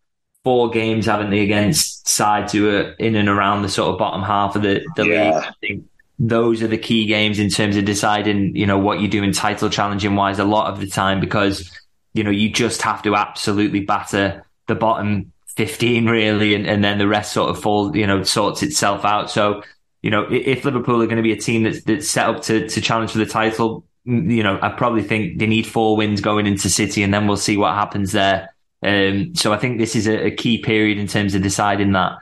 four 0.42 0.70
games, 0.70 1.06
haven't 1.06 1.30
they, 1.30 1.40
against 1.40 2.08
sides 2.08 2.52
who 2.52 2.68
are 2.68 2.92
in 2.98 3.14
and 3.14 3.28
around 3.28 3.62
the 3.62 3.68
sort 3.68 3.92
of 3.92 3.98
bottom 3.98 4.22
half 4.22 4.56
of 4.56 4.62
the, 4.62 4.84
the 4.96 5.06
yeah. 5.06 5.24
league. 5.24 5.44
I 5.44 5.52
think 5.60 5.84
those 6.18 6.62
are 6.62 6.68
the 6.68 6.78
key 6.78 7.06
games 7.06 7.38
in 7.38 7.48
terms 7.48 7.76
of 7.76 7.84
deciding, 7.84 8.56
you 8.56 8.66
know, 8.66 8.78
what 8.78 9.00
you 9.00 9.08
do 9.08 9.22
in 9.22 9.32
title 9.32 9.70
challenging 9.70 10.16
wise 10.16 10.38
a 10.38 10.44
lot 10.44 10.72
of 10.72 10.80
the 10.80 10.86
time 10.86 11.20
because 11.20 11.70
you 12.16 12.24
know, 12.24 12.30
you 12.30 12.48
just 12.48 12.80
have 12.82 13.02
to 13.02 13.14
absolutely 13.14 13.80
batter 13.80 14.46
the 14.68 14.74
bottom 14.74 15.32
15 15.56 16.06
really, 16.06 16.54
and, 16.54 16.66
and 16.66 16.82
then 16.82 16.98
the 16.98 17.06
rest 17.06 17.32
sort 17.32 17.50
of 17.50 17.60
falls, 17.60 17.94
you 17.94 18.06
know, 18.06 18.22
sorts 18.22 18.62
itself 18.62 19.04
out. 19.04 19.30
So, 19.30 19.62
you 20.02 20.10
know, 20.10 20.26
if 20.30 20.64
Liverpool 20.64 21.02
are 21.02 21.06
going 21.06 21.18
to 21.18 21.22
be 21.22 21.32
a 21.32 21.40
team 21.40 21.64
that's, 21.64 21.82
that's 21.82 22.08
set 22.08 22.28
up 22.28 22.42
to, 22.44 22.68
to 22.68 22.80
challenge 22.80 23.12
for 23.12 23.18
the 23.18 23.26
title, 23.26 23.84
you 24.04 24.42
know, 24.42 24.58
I 24.62 24.70
probably 24.70 25.02
think 25.02 25.38
they 25.38 25.46
need 25.46 25.66
four 25.66 25.96
wins 25.96 26.20
going 26.20 26.46
into 26.46 26.70
City 26.70 27.02
and 27.02 27.12
then 27.12 27.26
we'll 27.26 27.36
see 27.36 27.56
what 27.56 27.74
happens 27.74 28.12
there. 28.12 28.54
Um, 28.82 29.34
so 29.34 29.52
I 29.52 29.58
think 29.58 29.78
this 29.78 29.94
is 29.94 30.06
a, 30.06 30.26
a 30.26 30.30
key 30.30 30.58
period 30.58 30.98
in 30.98 31.06
terms 31.06 31.34
of 31.34 31.42
deciding 31.42 31.92
that. 31.92 32.12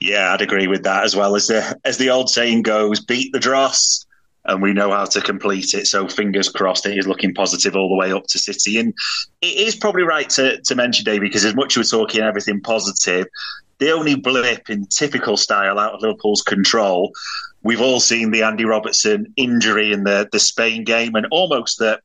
Yeah, 0.00 0.32
I'd 0.32 0.42
agree 0.42 0.68
with 0.68 0.84
that 0.84 1.04
as 1.04 1.16
well. 1.16 1.34
As 1.34 1.48
the 1.48 1.76
as 1.84 1.98
the 1.98 2.10
old 2.10 2.30
saying 2.30 2.62
goes, 2.62 3.00
beat 3.00 3.32
the 3.32 3.40
dross 3.40 4.06
and 4.48 4.60
we 4.60 4.72
know 4.72 4.90
how 4.90 5.04
to 5.04 5.20
complete 5.20 5.74
it. 5.74 5.86
So 5.86 6.08
fingers 6.08 6.48
crossed, 6.48 6.86
it 6.86 6.98
is 6.98 7.06
looking 7.06 7.34
positive 7.34 7.76
all 7.76 7.88
the 7.88 7.94
way 7.94 8.12
up 8.12 8.26
to 8.28 8.38
City. 8.38 8.78
And 8.78 8.92
it 9.40 9.56
is 9.56 9.76
probably 9.76 10.02
right 10.02 10.28
to, 10.30 10.60
to 10.60 10.74
mention, 10.74 11.04
Dave, 11.04 11.20
because 11.20 11.44
as 11.44 11.54
much 11.54 11.76
as 11.76 11.92
we're 11.92 12.00
talking 12.00 12.22
everything 12.22 12.60
positive, 12.60 13.26
the 13.78 13.92
only 13.92 14.16
blip 14.16 14.68
in 14.70 14.86
typical 14.86 15.36
style 15.36 15.78
out 15.78 15.94
of 15.94 16.02
Liverpool's 16.02 16.42
control 16.42 17.12
we've 17.62 17.80
all 17.80 18.00
seen 18.00 18.30
the 18.30 18.42
Andy 18.42 18.64
Robertson 18.64 19.32
injury 19.36 19.92
in 19.92 20.04
the 20.04 20.28
the 20.30 20.40
Spain 20.40 20.84
game, 20.84 21.14
and 21.14 21.26
almost 21.30 21.78
that 21.78 22.00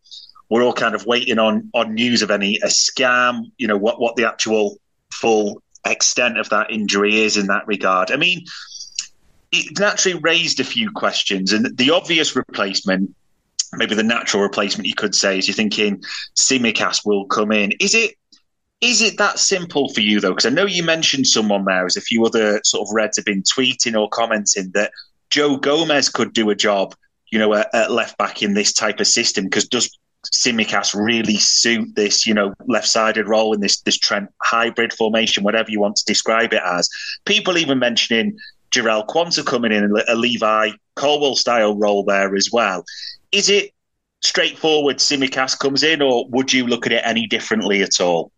we're 0.49 0.63
all 0.63 0.73
kind 0.73 0.95
of 0.95 1.05
waiting 1.05 1.39
on 1.39 1.69
on 1.73 1.93
news 1.93 2.21
of 2.21 2.31
any 2.31 2.57
a 2.57 2.67
scam. 2.67 3.51
You 3.57 3.67
know 3.67 3.77
what 3.77 3.99
what 3.99 4.15
the 4.15 4.27
actual 4.27 4.77
full 5.11 5.61
extent 5.85 6.37
of 6.37 6.49
that 6.49 6.71
injury 6.71 7.21
is 7.21 7.37
in 7.37 7.47
that 7.47 7.67
regard. 7.67 8.11
I 8.11 8.17
mean, 8.17 8.45
it 9.53 9.79
naturally 9.79 10.19
raised 10.19 10.59
a 10.59 10.63
few 10.63 10.91
questions, 10.91 11.53
and 11.53 11.77
the 11.77 11.91
obvious 11.91 12.35
replacement. 12.35 13.15
Maybe 13.75 13.95
the 13.95 14.03
natural 14.03 14.43
replacement 14.43 14.87
you 14.87 14.93
could 14.93 15.15
say 15.15 15.39
is 15.39 15.47
you're 15.47 15.55
thinking 15.55 16.03
Tsimikas 16.35 17.03
will 17.05 17.25
come 17.25 17.51
in. 17.51 17.71
Is 17.79 17.95
it 17.95 18.15
is 18.81 19.01
it 19.01 19.17
that 19.17 19.39
simple 19.39 19.91
for 19.93 20.01
you 20.01 20.19
though? 20.19 20.31
Because 20.31 20.45
I 20.45 20.49
know 20.49 20.65
you 20.65 20.83
mentioned 20.83 21.25
someone 21.25 21.65
there, 21.65 21.85
as 21.85 21.97
a 21.97 22.01
few 22.01 22.25
other 22.25 22.59
sort 22.63 22.87
of 22.87 22.93
Reds 22.93 23.17
have 23.17 23.25
been 23.25 23.41
tweeting 23.41 23.99
or 23.99 24.09
commenting 24.09 24.69
that 24.73 24.91
Joe 25.29 25.57
Gomez 25.57 26.09
could 26.09 26.33
do 26.33 26.49
a 26.49 26.55
job, 26.55 26.93
you 27.31 27.39
know, 27.39 27.53
at, 27.55 27.73
at 27.73 27.91
left 27.91 28.17
back 28.17 28.43
in 28.43 28.53
this 28.53 28.73
type 28.73 28.99
of 28.99 29.07
system. 29.07 29.45
Because 29.45 29.67
does 29.67 29.97
Tsimikas 30.31 30.93
really 30.93 31.37
suit 31.37 31.95
this, 31.95 32.27
you 32.27 32.33
know, 32.33 32.53
left-sided 32.67 33.27
role 33.27 33.53
in 33.53 33.61
this 33.61 33.79
this 33.81 33.97
Trent 33.97 34.29
hybrid 34.43 34.93
formation, 34.93 35.43
whatever 35.43 35.71
you 35.71 35.79
want 35.79 35.95
to 35.95 36.05
describe 36.05 36.53
it 36.53 36.61
as? 36.63 36.89
People 37.25 37.57
even 37.57 37.79
mentioning 37.79 38.37
Jarell 38.73 39.05
Quansah 39.07 39.45
coming 39.45 39.71
in 39.71 39.95
a 40.07 40.15
Levi 40.15 40.71
Colwill 40.95 41.35
style 41.35 41.77
role 41.77 42.03
there 42.03 42.35
as 42.35 42.49
well. 42.51 42.83
Is 43.31 43.49
it 43.49 43.71
straightforward? 44.21 44.97
Tsimikas 44.97 45.57
comes 45.57 45.83
in, 45.83 46.01
or 46.01 46.27
would 46.29 46.51
you 46.51 46.65
look 46.65 46.85
at 46.85 46.91
it 46.91 47.01
any 47.05 47.27
differently 47.27 47.81
at 47.81 48.01
all? 48.01 48.31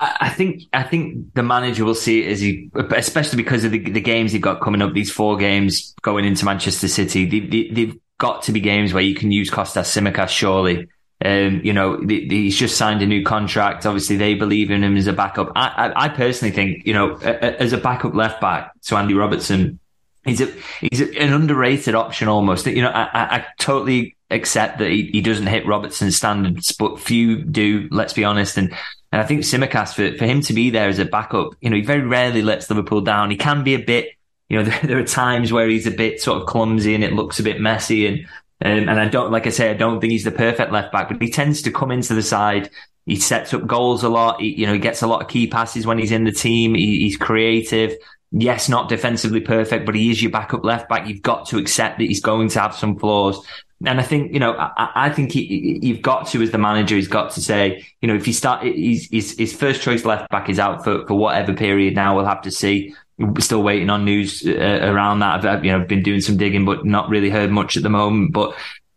I 0.00 0.30
think 0.30 0.64
I 0.72 0.82
think 0.82 1.32
the 1.34 1.44
manager 1.44 1.84
will 1.84 1.94
see 1.94 2.24
it 2.24 2.32
as 2.32 2.40
he, 2.40 2.70
especially 2.74 3.36
because 3.36 3.62
of 3.62 3.70
the, 3.70 3.78
the 3.78 4.00
games 4.00 4.32
he's 4.32 4.40
got 4.40 4.60
coming 4.60 4.82
up. 4.82 4.94
These 4.94 5.12
four 5.12 5.36
games 5.36 5.94
going 6.02 6.24
into 6.24 6.44
Manchester 6.44 6.88
City, 6.88 7.24
they, 7.24 7.66
have 7.66 7.76
they, 7.76 7.92
got 8.18 8.42
to 8.42 8.52
be 8.52 8.58
games 8.58 8.92
where 8.92 9.02
you 9.02 9.14
can 9.14 9.30
use 9.30 9.48
Kostas 9.48 9.84
Tsimikas. 9.84 10.28
Surely, 10.28 10.88
um, 11.24 11.60
you 11.64 11.72
know 11.72 12.00
he's 12.06 12.56
just 12.56 12.76
signed 12.76 13.02
a 13.02 13.06
new 13.06 13.24
contract. 13.24 13.86
Obviously, 13.86 14.16
they 14.16 14.34
believe 14.34 14.70
in 14.70 14.82
him 14.82 14.96
as 14.96 15.06
a 15.06 15.12
backup. 15.12 15.52
I, 15.54 15.68
I, 15.68 16.04
I 16.04 16.08
personally 16.08 16.54
think 16.54 16.86
you 16.86 16.94
know 16.94 17.16
as 17.16 17.72
a 17.72 17.78
backup 17.78 18.14
left 18.14 18.40
back 18.40 18.72
to 18.82 18.96
Andy 18.96 19.14
Robertson, 19.14 19.78
he's 20.24 20.40
a 20.40 20.52
he's 20.80 21.00
an 21.00 21.32
underrated 21.32 21.94
option 21.94 22.28
almost. 22.28 22.66
You 22.66 22.82
know, 22.82 22.90
I, 22.90 23.02
I, 23.02 23.36
I 23.36 23.46
totally 23.58 24.16
accept 24.30 24.78
that 24.78 24.90
he, 24.90 25.10
he 25.12 25.20
doesn't 25.20 25.46
hit 25.46 25.66
Robertson's 25.66 26.16
standards, 26.16 26.72
but 26.72 27.00
few 27.00 27.42
do. 27.42 27.88
Let's 27.90 28.12
be 28.12 28.24
honest, 28.24 28.56
and 28.56 28.74
and 29.12 29.20
I 29.20 29.26
think 29.26 29.42
Tsimikas, 29.42 29.94
for, 29.94 30.16
for 30.16 30.24
him 30.24 30.40
to 30.42 30.54
be 30.54 30.70
there 30.70 30.88
as 30.88 30.98
a 30.98 31.04
backup, 31.04 31.54
you 31.60 31.68
know, 31.68 31.76
he 31.76 31.82
very 31.82 32.00
rarely 32.00 32.40
lets 32.40 32.70
Liverpool 32.70 33.02
down. 33.02 33.30
He 33.30 33.36
can 33.36 33.62
be 33.62 33.74
a 33.74 33.78
bit, 33.78 34.08
you 34.48 34.56
know, 34.56 34.64
there, 34.70 34.80
there 34.82 34.98
are 34.98 35.04
times 35.04 35.52
where 35.52 35.68
he's 35.68 35.86
a 35.86 35.90
bit 35.90 36.20
sort 36.20 36.40
of 36.40 36.48
clumsy 36.48 36.94
and 36.94 37.04
it 37.04 37.12
looks 37.12 37.38
a 37.38 37.42
bit 37.42 37.60
messy. 37.60 38.06
And, 38.06 38.26
um, 38.64 38.88
and 38.88 39.00
I 39.00 39.08
don't, 39.08 39.32
like 39.32 39.46
I 39.46 39.50
say, 39.50 39.70
I 39.70 39.74
don't 39.74 40.00
think 40.00 40.12
he's 40.12 40.24
the 40.24 40.30
perfect 40.30 40.72
left 40.72 40.92
back, 40.92 41.08
but 41.08 41.20
he 41.20 41.30
tends 41.30 41.62
to 41.62 41.72
come 41.72 41.90
into 41.90 42.14
the 42.14 42.22
side. 42.22 42.70
He 43.06 43.16
sets 43.16 43.52
up 43.52 43.66
goals 43.66 44.04
a 44.04 44.08
lot. 44.08 44.40
He, 44.40 44.60
you 44.60 44.66
know, 44.66 44.72
he 44.72 44.78
gets 44.78 45.02
a 45.02 45.06
lot 45.06 45.22
of 45.22 45.28
key 45.28 45.48
passes 45.48 45.86
when 45.86 45.98
he's 45.98 46.12
in 46.12 46.24
the 46.24 46.32
team. 46.32 46.74
He, 46.74 47.00
he's 47.00 47.16
creative. 47.16 47.94
Yes, 48.30 48.68
not 48.68 48.88
defensively 48.88 49.40
perfect, 49.40 49.84
but 49.84 49.94
he 49.94 50.10
is 50.10 50.22
your 50.22 50.30
backup 50.30 50.64
left 50.64 50.88
back. 50.88 51.08
You've 51.08 51.22
got 51.22 51.46
to 51.48 51.58
accept 51.58 51.98
that 51.98 52.04
he's 52.04 52.20
going 52.20 52.48
to 52.50 52.60
have 52.60 52.74
some 52.74 52.98
flaws. 52.98 53.44
And 53.84 54.00
I 54.00 54.02
think, 54.02 54.32
you 54.32 54.38
know, 54.38 54.54
I, 54.56 54.90
I 54.94 55.10
think 55.10 55.32
he, 55.32 55.78
you've 55.82 56.02
got 56.02 56.26
to, 56.28 56.42
as 56.42 56.50
the 56.50 56.58
manager, 56.58 56.96
he's 56.96 57.08
got 57.08 57.32
to 57.32 57.40
say, 57.40 57.84
you 58.00 58.08
know, 58.08 58.14
if 58.14 58.26
you 58.26 58.32
start, 58.32 58.64
his, 58.64 59.08
his, 59.10 59.36
his 59.36 59.52
first 59.52 59.82
choice 59.82 60.04
left 60.04 60.30
back 60.30 60.48
is 60.48 60.58
out 60.58 60.84
for, 60.84 61.06
for 61.06 61.14
whatever 61.14 61.52
period 61.52 61.94
now, 61.94 62.14
we'll 62.14 62.24
have 62.24 62.42
to 62.42 62.50
see. 62.50 62.94
We're 63.18 63.40
still 63.40 63.62
waiting 63.62 63.90
on 63.90 64.04
news 64.04 64.42
uh, 64.46 64.80
around 64.82 65.20
that. 65.20 65.44
I've, 65.44 65.64
you 65.64 65.72
know, 65.72 65.84
been 65.84 66.02
doing 66.02 66.20
some 66.20 66.36
digging, 66.36 66.64
but 66.64 66.84
not 66.84 67.08
really 67.08 67.30
heard 67.30 67.50
much 67.50 67.76
at 67.76 67.82
the 67.82 67.90
moment. 67.90 68.32
But 68.32 68.54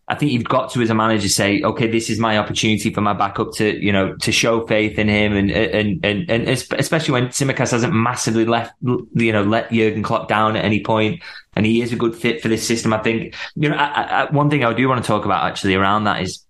I 0.08 0.14
think 0.14 0.32
you've 0.32 0.44
got 0.44 0.72
to, 0.72 0.82
as 0.82 0.92
a 0.92 0.96
manager, 0.96 1.30
say, 1.30 1.62
okay, 1.64 1.88
this 1.88 2.12
is 2.12 2.20
my 2.20 2.38
opportunity 2.38 2.94
for 2.94 3.02
my 3.02 3.14
backup 3.14 3.54
to, 3.54 3.84
you 3.84 3.92
know, 3.92 4.16
to 4.18 4.32
show 4.32 4.66
faith 4.68 5.00
in 5.00 5.08
him, 5.08 5.34
and 5.34 5.50
and 5.50 6.06
and 6.06 6.30
and 6.30 6.48
especially 6.48 7.12
when 7.12 7.28
Tsimikas 7.30 7.72
hasn't 7.72 7.94
massively 7.94 8.46
left, 8.46 8.74
you 8.82 9.32
know, 9.32 9.44
let 9.44 9.72
Jurgen 9.72 10.04
Klopp 10.04 10.28
down 10.28 10.56
at 10.56 10.64
any 10.64 10.84
point, 10.84 11.24
and 11.56 11.66
he 11.66 11.82
is 11.82 11.94
a 11.94 11.96
good 11.96 12.16
fit 12.16 12.42
for 12.42 12.48
this 12.48 12.68
system. 12.68 12.94
I 12.94 13.00
think, 13.00 13.36
you 13.56 13.70
know, 13.70 13.76
I, 13.76 14.24
I, 14.24 14.32
one 14.32 14.50
thing 14.50 14.64
I 14.64 14.74
do 14.74 14.88
want 14.88 15.04
to 15.04 15.08
talk 15.08 15.26
about 15.26 15.46
actually 15.46 15.76
around 15.76 16.04
that 16.06 16.22
is, 16.22 16.46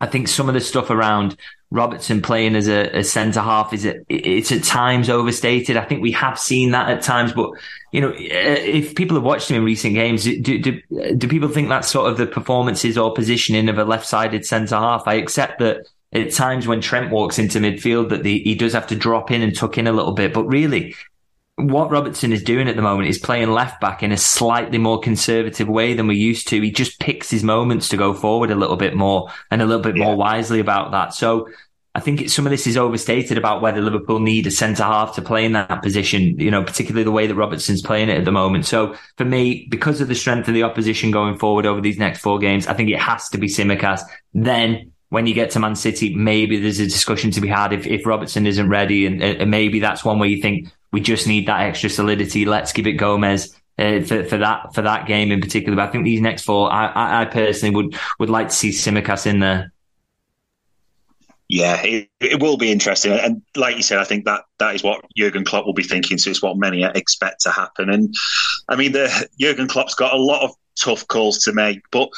I 0.00 0.06
think 0.06 0.28
some 0.28 0.48
of 0.48 0.54
the 0.54 0.60
stuff 0.60 0.90
around 0.90 1.36
Robertson 1.70 2.22
playing 2.22 2.56
as 2.56 2.68
a, 2.68 2.98
a 2.98 3.04
centre 3.04 3.40
half 3.40 3.72
is 3.72 3.84
it, 3.84 4.04
it's 4.08 4.50
at 4.50 4.64
times 4.64 5.08
overstated. 5.08 5.76
I 5.76 5.84
think 5.84 6.02
we 6.02 6.12
have 6.12 6.38
seen 6.38 6.72
that 6.72 6.88
at 6.88 7.02
times, 7.02 7.32
but 7.32 7.50
you 7.92 8.00
know, 8.00 8.10
eh, 8.10 8.56
if 8.56 8.94
people 8.94 9.16
have 9.16 9.24
watched 9.24 9.50
him 9.50 9.58
in 9.58 9.64
recent 9.64 9.94
games, 9.94 10.24
do, 10.24 10.58
do, 10.58 10.80
do 11.16 11.28
people 11.28 11.48
think 11.48 11.68
that's 11.68 11.88
sort 11.88 12.10
of 12.10 12.16
the 12.16 12.26
performances 12.26 12.98
or 12.98 13.12
positioning 13.12 13.68
of 13.68 13.78
a 13.78 13.84
left-sided 13.84 14.44
centre 14.44 14.76
half? 14.76 15.04
I 15.06 15.14
accept 15.14 15.60
that 15.60 15.86
at 16.12 16.32
times 16.32 16.66
when 16.66 16.80
Trent 16.80 17.12
walks 17.12 17.38
into 17.38 17.60
midfield 17.60 18.08
that 18.08 18.24
the, 18.24 18.40
he 18.40 18.54
does 18.54 18.72
have 18.72 18.88
to 18.88 18.96
drop 18.96 19.30
in 19.30 19.42
and 19.42 19.54
tuck 19.54 19.78
in 19.78 19.86
a 19.86 19.92
little 19.92 20.12
bit, 20.12 20.32
but 20.32 20.44
really 20.44 20.96
what 21.56 21.90
Robertson 21.90 22.32
is 22.32 22.42
doing 22.42 22.68
at 22.68 22.76
the 22.76 22.82
moment 22.82 23.08
is 23.08 23.18
playing 23.18 23.50
left 23.50 23.80
back 23.80 24.02
in 24.02 24.12
a 24.12 24.16
slightly 24.16 24.78
more 24.78 24.98
conservative 24.98 25.68
way 25.68 25.94
than 25.94 26.06
we 26.06 26.16
used 26.16 26.48
to. 26.48 26.60
He 26.60 26.70
just 26.70 26.98
picks 27.00 27.30
his 27.30 27.44
moments 27.44 27.88
to 27.90 27.96
go 27.96 28.14
forward 28.14 28.50
a 28.50 28.54
little 28.54 28.76
bit 28.76 28.94
more 28.94 29.28
and 29.50 29.60
a 29.60 29.66
little 29.66 29.82
bit 29.82 29.96
yeah. 29.96 30.04
more 30.04 30.16
wisely 30.16 30.60
about 30.60 30.92
that. 30.92 31.12
So 31.14 31.48
I 31.94 32.00
think 32.00 32.30
some 32.30 32.46
of 32.46 32.50
this 32.50 32.66
is 32.66 32.76
overstated 32.76 33.36
about 33.36 33.62
whether 33.62 33.80
Liverpool 33.80 34.20
need 34.20 34.46
a 34.46 34.50
centre 34.50 34.84
half 34.84 35.16
to 35.16 35.22
play 35.22 35.44
in 35.44 35.52
that 35.52 35.82
position, 35.82 36.38
you 36.38 36.50
know, 36.50 36.62
particularly 36.62 37.02
the 37.02 37.10
way 37.10 37.26
that 37.26 37.34
Robertson's 37.34 37.82
playing 37.82 38.08
it 38.08 38.18
at 38.18 38.24
the 38.24 38.32
moment. 38.32 38.64
So 38.64 38.94
for 39.16 39.24
me, 39.24 39.66
because 39.70 40.00
of 40.00 40.08
the 40.08 40.14
strength 40.14 40.46
of 40.46 40.54
the 40.54 40.62
opposition 40.62 41.10
going 41.10 41.36
forward 41.36 41.66
over 41.66 41.80
these 41.80 41.98
next 41.98 42.20
four 42.20 42.38
games, 42.38 42.68
I 42.68 42.74
think 42.74 42.90
it 42.90 43.00
has 43.00 43.28
to 43.30 43.38
be 43.38 43.48
Tsimikas. 43.48 44.02
Then 44.32 44.92
when 45.08 45.26
you 45.26 45.34
get 45.34 45.50
to 45.50 45.58
Man 45.58 45.74
City, 45.74 46.14
maybe 46.14 46.60
there's 46.60 46.78
a 46.78 46.84
discussion 46.84 47.32
to 47.32 47.40
be 47.40 47.48
had 47.48 47.72
if, 47.72 47.86
if 47.86 48.06
Robertson 48.06 48.46
isn't 48.46 48.68
ready. 48.68 49.04
And, 49.06 49.20
and 49.20 49.50
maybe 49.50 49.80
that's 49.80 50.04
one 50.04 50.20
where 50.20 50.28
you 50.28 50.40
think, 50.40 50.68
we 50.92 51.00
just 51.00 51.26
need 51.26 51.46
that 51.46 51.60
extra 51.60 51.90
solidity. 51.90 52.44
Let's 52.44 52.72
give 52.72 52.86
it 52.86 52.92
Gomez. 52.94 53.54
Uh, 53.78 54.02
for, 54.02 54.24
for 54.24 54.36
that 54.36 54.74
for 54.74 54.82
that 54.82 55.06
game 55.06 55.32
in 55.32 55.40
particular, 55.40 55.74
but 55.74 55.88
I 55.88 55.90
think 55.90 56.04
these 56.04 56.20
next 56.20 56.42
four, 56.42 56.70
I, 56.70 56.88
I, 56.88 57.22
I 57.22 57.24
personally 57.24 57.74
would 57.74 57.96
would 58.18 58.28
like 58.28 58.48
to 58.48 58.54
see 58.54 58.70
Tsimikas 58.70 59.26
in 59.26 59.40
there. 59.40 59.72
Yeah, 61.48 61.80
it, 61.82 62.10
it, 62.20 62.42
will 62.42 62.58
be 62.58 62.70
interesting, 62.70 63.12
and 63.12 63.40
like 63.56 63.76
you 63.76 63.82
said, 63.82 63.96
I 63.96 64.04
think 64.04 64.26
that 64.26 64.44
that 64.58 64.74
is 64.74 64.82
what 64.82 65.02
Jurgen 65.16 65.46
Klopp 65.46 65.64
will 65.64 65.72
be 65.72 65.82
thinking. 65.82 66.18
So 66.18 66.28
it's 66.28 66.42
what 66.42 66.58
many 66.58 66.84
expect 66.84 67.40
to 67.42 67.50
happen. 67.50 67.88
And 67.88 68.14
I 68.68 68.76
mean, 68.76 68.92
the 68.92 69.28
Jurgen 69.40 69.66
Klopp's 69.66 69.94
got 69.94 70.12
a 70.12 70.18
lot 70.18 70.42
of 70.42 70.50
tough 70.78 71.08
calls 71.08 71.38
to 71.44 71.54
make, 71.54 71.80
but 71.90 72.10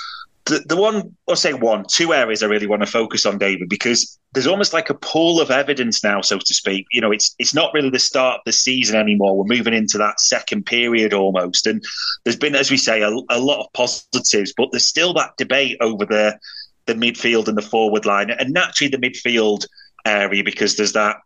the, 0.47 0.65
the 0.67 0.77
one, 0.77 1.17
I'll 1.29 1.37
say 1.37 1.53
one, 1.53 1.85
two 1.89 2.13
areas 2.13 2.43
I 2.43 2.47
really 2.47 2.67
want 2.67 2.83
to 2.83 2.87
focus 2.87 3.25
on, 3.27 3.39
David, 3.39 3.69
because 3.69 4.19
there's 4.33 4.47
almost 4.47 4.73
like 4.73 4.89
a 4.89 4.95
pool 4.95 5.41
of 5.41 5.51
evidence 5.51 6.03
now, 6.03 6.21
so 6.23 6.39
to 6.39 6.55
speak. 6.55 6.87
You 6.91 7.01
know, 7.01 7.13
it's 7.13 7.35
it's 7.39 7.55
not 7.55 7.73
really 7.75 7.91
the 7.91 7.99
start 7.99 8.37
of 8.39 8.45
the 8.47 8.53
season 8.53 8.97
anymore. 8.97 9.37
We're 9.37 9.57
moving 9.57 9.75
into 9.75 9.99
that 9.99 10.21
second 10.21 10.65
period 10.65 11.13
almost, 11.13 11.67
and 11.67 11.85
there's 12.25 12.37
been, 12.37 12.55
as 12.55 12.71
we 12.71 12.79
say, 12.79 13.03
a, 13.03 13.11
a 13.11 13.39
lot 13.39 13.61
of 13.61 13.73
positives, 13.75 14.55
but 14.57 14.69
there's 14.73 14.89
still 14.89 15.13
that 15.15 15.37
debate 15.37 15.77
over 15.81 16.07
the 16.07 16.39
the 16.87 16.95
midfield 16.95 17.47
and 17.49 17.57
the 17.57 17.63
forward 17.63 18.07
line, 18.07 18.31
and 18.31 18.53
naturally 18.53 18.91
the 18.91 18.97
midfield 18.97 19.67
area 20.05 20.43
because 20.43 20.77
there's 20.77 20.95
that 20.95 21.17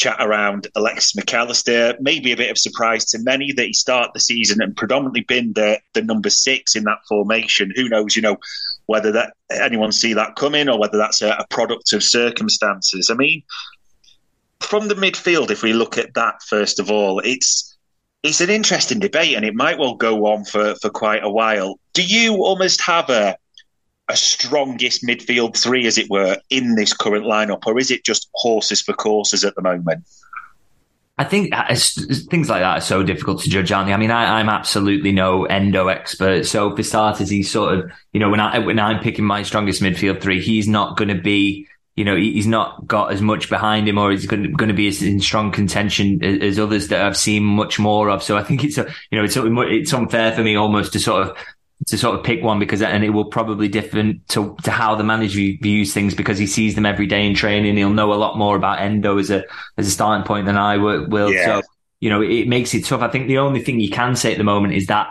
chat 0.00 0.16
around 0.18 0.66
Alexis 0.74 1.14
Mac 1.14 1.32
Allister. 1.34 1.94
Maybe 2.00 2.32
a 2.32 2.36
bit 2.36 2.50
of 2.50 2.58
surprise 2.58 3.04
to 3.06 3.18
many 3.18 3.52
that 3.52 3.66
he 3.66 3.72
started 3.74 4.12
the 4.14 4.20
season 4.20 4.62
and 4.62 4.76
predominantly 4.76 5.22
been 5.22 5.52
the 5.52 5.78
the 5.92 6.02
number 6.02 6.30
six 6.30 6.74
in 6.74 6.84
that 6.84 7.00
formation. 7.06 7.72
Who 7.76 7.88
knows, 7.88 8.16
you 8.16 8.22
know, 8.22 8.38
whether 8.86 9.12
that 9.12 9.34
anyone 9.50 9.92
see 9.92 10.14
that 10.14 10.36
coming 10.36 10.68
or 10.68 10.78
whether 10.78 10.96
that's 10.96 11.20
a, 11.20 11.32
a 11.32 11.46
product 11.50 11.92
of 11.92 12.02
circumstances. 12.02 13.10
I 13.10 13.14
mean, 13.14 13.42
from 14.60 14.88
the 14.88 14.94
midfield, 14.94 15.50
if 15.50 15.62
we 15.62 15.74
look 15.74 15.98
at 15.98 16.14
that 16.14 16.42
first 16.48 16.80
of 16.80 16.90
all, 16.90 17.20
it's 17.20 17.76
it's 18.22 18.40
an 18.40 18.50
interesting 18.50 19.00
debate 19.00 19.36
and 19.36 19.44
it 19.44 19.54
might 19.54 19.78
well 19.78 19.94
go 19.94 20.26
on 20.26 20.44
for, 20.44 20.74
for 20.76 20.90
quite 20.90 21.24
a 21.24 21.30
while. 21.30 21.78
Do 21.92 22.02
you 22.02 22.36
almost 22.44 22.80
have 22.82 23.08
a 23.10 23.36
a 24.10 24.16
strongest 24.16 25.04
midfield 25.04 25.56
three, 25.56 25.86
as 25.86 25.96
it 25.96 26.10
were, 26.10 26.36
in 26.50 26.74
this 26.74 26.92
current 26.92 27.24
lineup, 27.24 27.66
or 27.66 27.78
is 27.78 27.90
it 27.90 28.04
just 28.04 28.28
horses 28.34 28.82
for 28.82 28.92
courses 28.92 29.44
at 29.44 29.54
the 29.54 29.62
moment? 29.62 30.04
I 31.16 31.24
think 31.24 31.54
uh, 31.54 31.74
things 31.74 32.48
like 32.48 32.60
that 32.62 32.78
are 32.78 32.80
so 32.80 33.02
difficult 33.02 33.42
to 33.42 33.50
judge, 33.50 33.70
aren't 33.70 33.88
they? 33.88 33.92
I 33.92 33.98
mean, 33.98 34.10
I, 34.10 34.40
am 34.40 34.48
absolutely 34.48 35.12
no 35.12 35.44
Endo 35.44 35.88
expert. 35.88 36.46
So 36.46 36.74
for 36.74 36.82
starters, 36.82 37.28
he's 37.28 37.50
sort 37.50 37.74
of, 37.74 37.92
you 38.14 38.20
know, 38.20 38.30
when 38.30 38.40
I 38.40 38.58
when 38.58 38.78
I'm 38.78 39.02
picking 39.02 39.26
my 39.26 39.42
strongest 39.42 39.82
midfield 39.82 40.22
three, 40.22 40.40
he's 40.40 40.66
not 40.66 40.96
going 40.96 41.14
to 41.14 41.20
be, 41.20 41.66
you 41.94 42.06
know, 42.06 42.16
he's 42.16 42.46
not 42.46 42.86
got 42.86 43.12
as 43.12 43.20
much 43.20 43.50
behind 43.50 43.86
him, 43.86 43.98
or 43.98 44.10
he's 44.10 44.24
going 44.24 44.44
to, 44.44 44.48
going 44.48 44.70
to 44.70 44.74
be 44.74 44.88
as 44.88 45.02
in 45.02 45.20
strong 45.20 45.52
contention 45.52 46.24
as, 46.24 46.38
as 46.40 46.58
others 46.58 46.88
that 46.88 47.02
I've 47.02 47.18
seen 47.18 47.44
much 47.44 47.78
more 47.78 48.08
of. 48.08 48.22
So 48.22 48.38
I 48.38 48.42
think 48.42 48.64
it's, 48.64 48.78
a, 48.78 48.86
you 49.10 49.18
know, 49.18 49.24
it's 49.24 49.36
it's 49.36 49.92
unfair 49.92 50.32
for 50.32 50.42
me 50.42 50.56
almost 50.56 50.94
to 50.94 51.00
sort 51.00 51.28
of 51.28 51.36
to 51.86 51.96
sort 51.96 52.18
of 52.18 52.24
pick 52.24 52.42
one 52.42 52.58
because 52.58 52.82
and 52.82 53.02
it 53.02 53.10
will 53.10 53.24
probably 53.24 53.68
different 53.68 54.26
to 54.28 54.56
to 54.62 54.70
how 54.70 54.94
the 54.94 55.04
manager 55.04 55.40
views 55.60 55.94
things 55.94 56.14
because 56.14 56.38
he 56.38 56.46
sees 56.46 56.74
them 56.74 56.86
every 56.86 57.06
day 57.06 57.26
in 57.26 57.34
training. 57.34 57.76
He'll 57.76 57.90
know 57.90 58.12
a 58.12 58.14
lot 58.14 58.36
more 58.36 58.56
about 58.56 58.80
Endo 58.80 59.18
as 59.18 59.30
a 59.30 59.44
as 59.76 59.86
a 59.86 59.90
starting 59.90 60.26
point 60.26 60.46
than 60.46 60.56
I 60.56 60.76
will. 60.76 61.32
Yeah. 61.32 61.60
So 61.60 61.62
you 62.00 62.10
know 62.10 62.22
it 62.22 62.48
makes 62.48 62.74
it 62.74 62.84
tough. 62.84 63.00
I 63.00 63.08
think 63.08 63.28
the 63.28 63.38
only 63.38 63.60
thing 63.60 63.80
you 63.80 63.90
can 63.90 64.16
say 64.16 64.32
at 64.32 64.38
the 64.38 64.44
moment 64.44 64.74
is 64.74 64.86
that 64.88 65.08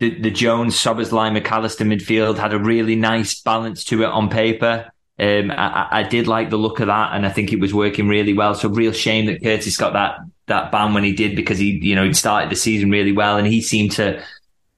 the, 0.00 0.18
the 0.18 0.30
Jones, 0.30 0.74
Szoboszlai, 0.76 1.38
McAllister 1.38 1.86
midfield 1.86 2.38
had 2.38 2.54
a 2.54 2.58
really 2.58 2.96
nice 2.96 3.38
balance 3.40 3.84
to 3.84 4.02
it 4.02 4.06
on 4.06 4.30
paper. 4.30 4.90
Um, 5.18 5.50
I, 5.50 5.88
I, 5.90 6.02
did 6.04 6.26
like 6.26 6.48
the 6.48 6.56
look 6.56 6.80
of 6.80 6.86
that, 6.86 7.14
and 7.14 7.26
I 7.26 7.28
think 7.28 7.52
it 7.52 7.60
was 7.60 7.74
working 7.74 8.08
really 8.08 8.32
well. 8.32 8.54
So 8.54 8.70
real 8.70 8.92
shame 8.92 9.26
that 9.26 9.42
Curtis 9.42 9.76
got 9.76 9.92
that 9.92 10.16
that 10.46 10.72
ban 10.72 10.94
when 10.94 11.04
he 11.04 11.12
did 11.12 11.36
because 11.36 11.58
he, 11.58 11.78
you 11.82 11.94
know, 11.94 12.04
he 12.04 12.14
started 12.14 12.50
the 12.50 12.56
season 12.56 12.90
really 12.90 13.12
well, 13.12 13.36
and 13.36 13.46
he 13.46 13.60
seemed 13.60 13.92
to, 13.92 14.24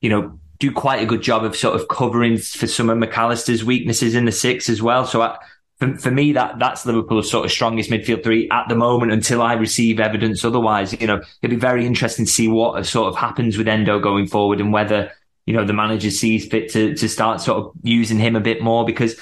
you 0.00 0.10
know, 0.10 0.40
do 0.62 0.70
quite 0.70 1.02
a 1.02 1.06
good 1.06 1.22
job 1.22 1.44
of 1.44 1.56
sort 1.56 1.74
of 1.74 1.88
covering 1.88 2.38
for 2.38 2.68
some 2.68 2.88
of 2.88 2.96
McAllister's 2.96 3.64
weaknesses 3.64 4.14
in 4.14 4.26
the 4.26 4.32
six 4.32 4.68
as 4.68 4.80
well. 4.80 5.04
So 5.04 5.20
I, 5.20 5.36
for, 5.80 5.96
for 5.96 6.12
me, 6.12 6.32
that 6.34 6.60
that's 6.60 6.86
Liverpool's 6.86 7.28
sort 7.28 7.44
of 7.44 7.50
strongest 7.50 7.90
midfield 7.90 8.22
three 8.22 8.48
at 8.50 8.68
the 8.68 8.76
moment 8.76 9.10
until 9.10 9.42
I 9.42 9.54
receive 9.54 9.98
evidence 9.98 10.44
otherwise. 10.44 10.92
You 11.00 11.08
know, 11.08 11.20
it'll 11.42 11.50
be 11.50 11.56
very 11.56 11.84
interesting 11.84 12.26
to 12.26 12.30
see 12.30 12.46
what 12.46 12.86
sort 12.86 13.08
of 13.08 13.16
happens 13.16 13.58
with 13.58 13.66
Endo 13.66 13.98
going 13.98 14.28
forward 14.28 14.60
and 14.60 14.72
whether 14.72 15.10
you 15.46 15.54
know 15.54 15.64
the 15.64 15.72
manager 15.72 16.12
sees 16.12 16.46
fit 16.46 16.70
to 16.74 16.94
to 16.94 17.08
start 17.08 17.40
sort 17.40 17.58
of 17.58 17.72
using 17.82 18.20
him 18.20 18.36
a 18.36 18.40
bit 18.40 18.62
more 18.62 18.84
because 18.84 19.18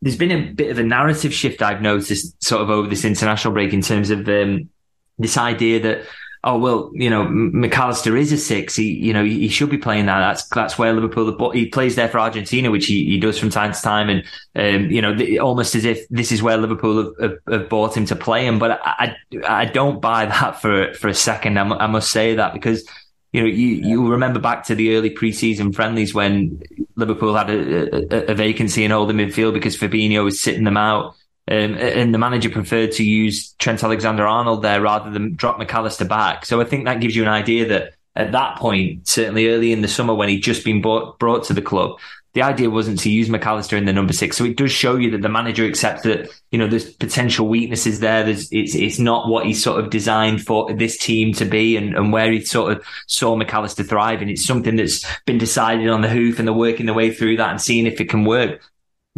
there's 0.00 0.16
been 0.16 0.30
a 0.30 0.52
bit 0.52 0.70
of 0.70 0.78
a 0.78 0.82
narrative 0.82 1.34
shift 1.34 1.60
I've 1.60 1.82
noticed 1.82 2.42
sort 2.42 2.62
of 2.62 2.70
over 2.70 2.88
this 2.88 3.04
international 3.04 3.52
break 3.52 3.74
in 3.74 3.82
terms 3.82 4.08
of 4.08 4.26
um, 4.26 4.70
this 5.18 5.36
idea 5.36 5.80
that 5.80 6.06
oh 6.48 6.56
well, 6.56 6.90
you 6.94 7.10
know 7.10 7.26
McAllister 7.26 8.18
is 8.18 8.32
a 8.32 8.38
six. 8.38 8.74
He 8.74 8.94
you 8.94 9.12
know 9.12 9.22
he 9.22 9.48
should 9.48 9.68
be 9.68 9.76
playing 9.76 10.06
that. 10.06 10.18
That's 10.18 10.48
that's 10.48 10.78
where 10.78 10.92
Liverpool. 10.92 11.50
He 11.50 11.66
plays 11.66 11.94
there 11.94 12.08
for 12.08 12.18
Argentina, 12.18 12.70
which 12.70 12.86
he, 12.86 13.04
he 13.04 13.18
does 13.18 13.38
from 13.38 13.50
time 13.50 13.72
to 13.72 13.80
time, 13.80 14.08
and 14.08 14.24
um, 14.56 14.90
you 14.90 15.02
know 15.02 15.14
almost 15.40 15.74
as 15.74 15.84
if 15.84 16.08
this 16.08 16.32
is 16.32 16.42
where 16.42 16.56
Liverpool 16.56 17.04
have, 17.04 17.12
have, 17.20 17.38
have, 17.50 17.68
bought 17.68 17.96
him 17.96 18.06
to 18.06 18.16
play 18.16 18.46
him. 18.46 18.58
But 18.58 18.80
I, 18.82 19.16
I, 19.44 19.62
I 19.62 19.64
don't 19.66 20.00
buy 20.00 20.24
that 20.26 20.60
for 20.62 20.94
for 20.94 21.08
a 21.08 21.14
second. 21.14 21.58
I, 21.58 21.68
I 21.68 21.86
must 21.86 22.10
say 22.10 22.36
that 22.36 22.54
because 22.54 22.88
you 23.32 23.42
know, 23.42 23.46
you, 23.46 23.66
you 23.66 24.08
remember 24.10 24.40
back 24.40 24.64
to 24.64 24.74
the 24.74 24.96
early 24.96 25.10
preseason 25.10 25.74
friendlies 25.74 26.14
when 26.14 26.62
Liverpool 26.96 27.36
had 27.36 27.50
a, 27.50 28.30
a, 28.30 28.32
a 28.32 28.34
vacancy 28.34 28.84
in 28.84 28.90
holding 28.90 29.18
midfield 29.18 29.52
because 29.52 29.76
Fabinho 29.76 30.24
was 30.24 30.42
sitting 30.42 30.64
them 30.64 30.78
out. 30.78 31.14
Um, 31.50 31.74
and 31.76 32.12
the 32.12 32.18
manager 32.18 32.50
preferred 32.50 32.92
to 32.92 33.04
use 33.04 33.52
Trent 33.54 33.82
Alexander 33.82 34.26
Arnold 34.26 34.62
there 34.62 34.82
rather 34.82 35.10
than 35.10 35.34
drop 35.34 35.58
McAllister 35.58 36.06
back. 36.06 36.44
So 36.44 36.60
I 36.60 36.64
think 36.64 36.84
that 36.84 37.00
gives 37.00 37.16
you 37.16 37.22
an 37.22 37.28
idea 37.28 37.66
that 37.68 37.94
at 38.14 38.32
that 38.32 38.56
point, 38.56 39.08
certainly 39.08 39.48
early 39.48 39.72
in 39.72 39.80
the 39.80 39.88
summer 39.88 40.12
when 40.12 40.28
he'd 40.28 40.42
just 40.42 40.64
been 40.64 40.82
brought, 40.82 41.18
brought 41.18 41.44
to 41.44 41.54
the 41.54 41.62
club, 41.62 41.98
the 42.34 42.42
idea 42.42 42.68
wasn't 42.68 42.98
to 43.00 43.10
use 43.10 43.28
McAllister 43.28 43.78
in 43.78 43.86
the 43.86 43.92
number 43.92 44.12
six. 44.12 44.36
So 44.36 44.44
it 44.44 44.56
does 44.56 44.70
show 44.70 44.96
you 44.96 45.10
that 45.12 45.22
the 45.22 45.28
manager 45.30 45.64
accepts 45.64 46.02
that, 46.02 46.28
you 46.50 46.58
know, 46.58 46.68
there's 46.68 46.92
potential 46.92 47.48
weaknesses 47.48 48.00
there. 48.00 48.24
There's, 48.24 48.48
it's, 48.52 48.74
it's 48.74 48.98
not 48.98 49.28
what 49.28 49.46
he's 49.46 49.62
sort 49.62 49.82
of 49.82 49.90
designed 49.90 50.44
for 50.44 50.72
this 50.74 50.98
team 50.98 51.32
to 51.34 51.46
be 51.46 51.76
and, 51.76 51.96
and 51.96 52.12
where 52.12 52.30
he 52.30 52.44
sort 52.44 52.72
of 52.72 52.84
saw 53.06 53.36
McAllister 53.36 53.88
thrive. 53.88 54.20
And 54.20 54.30
it's 54.30 54.44
something 54.44 54.76
that's 54.76 55.06
been 55.24 55.38
decided 55.38 55.88
on 55.88 56.02
the 56.02 56.08
hoof 56.08 56.38
and 56.38 56.46
they're 56.46 56.54
working 56.54 56.86
their 56.86 56.94
way 56.94 57.10
through 57.10 57.38
that 57.38 57.50
and 57.50 57.60
seeing 57.60 57.86
if 57.86 58.00
it 58.00 58.10
can 58.10 58.24
work. 58.24 58.60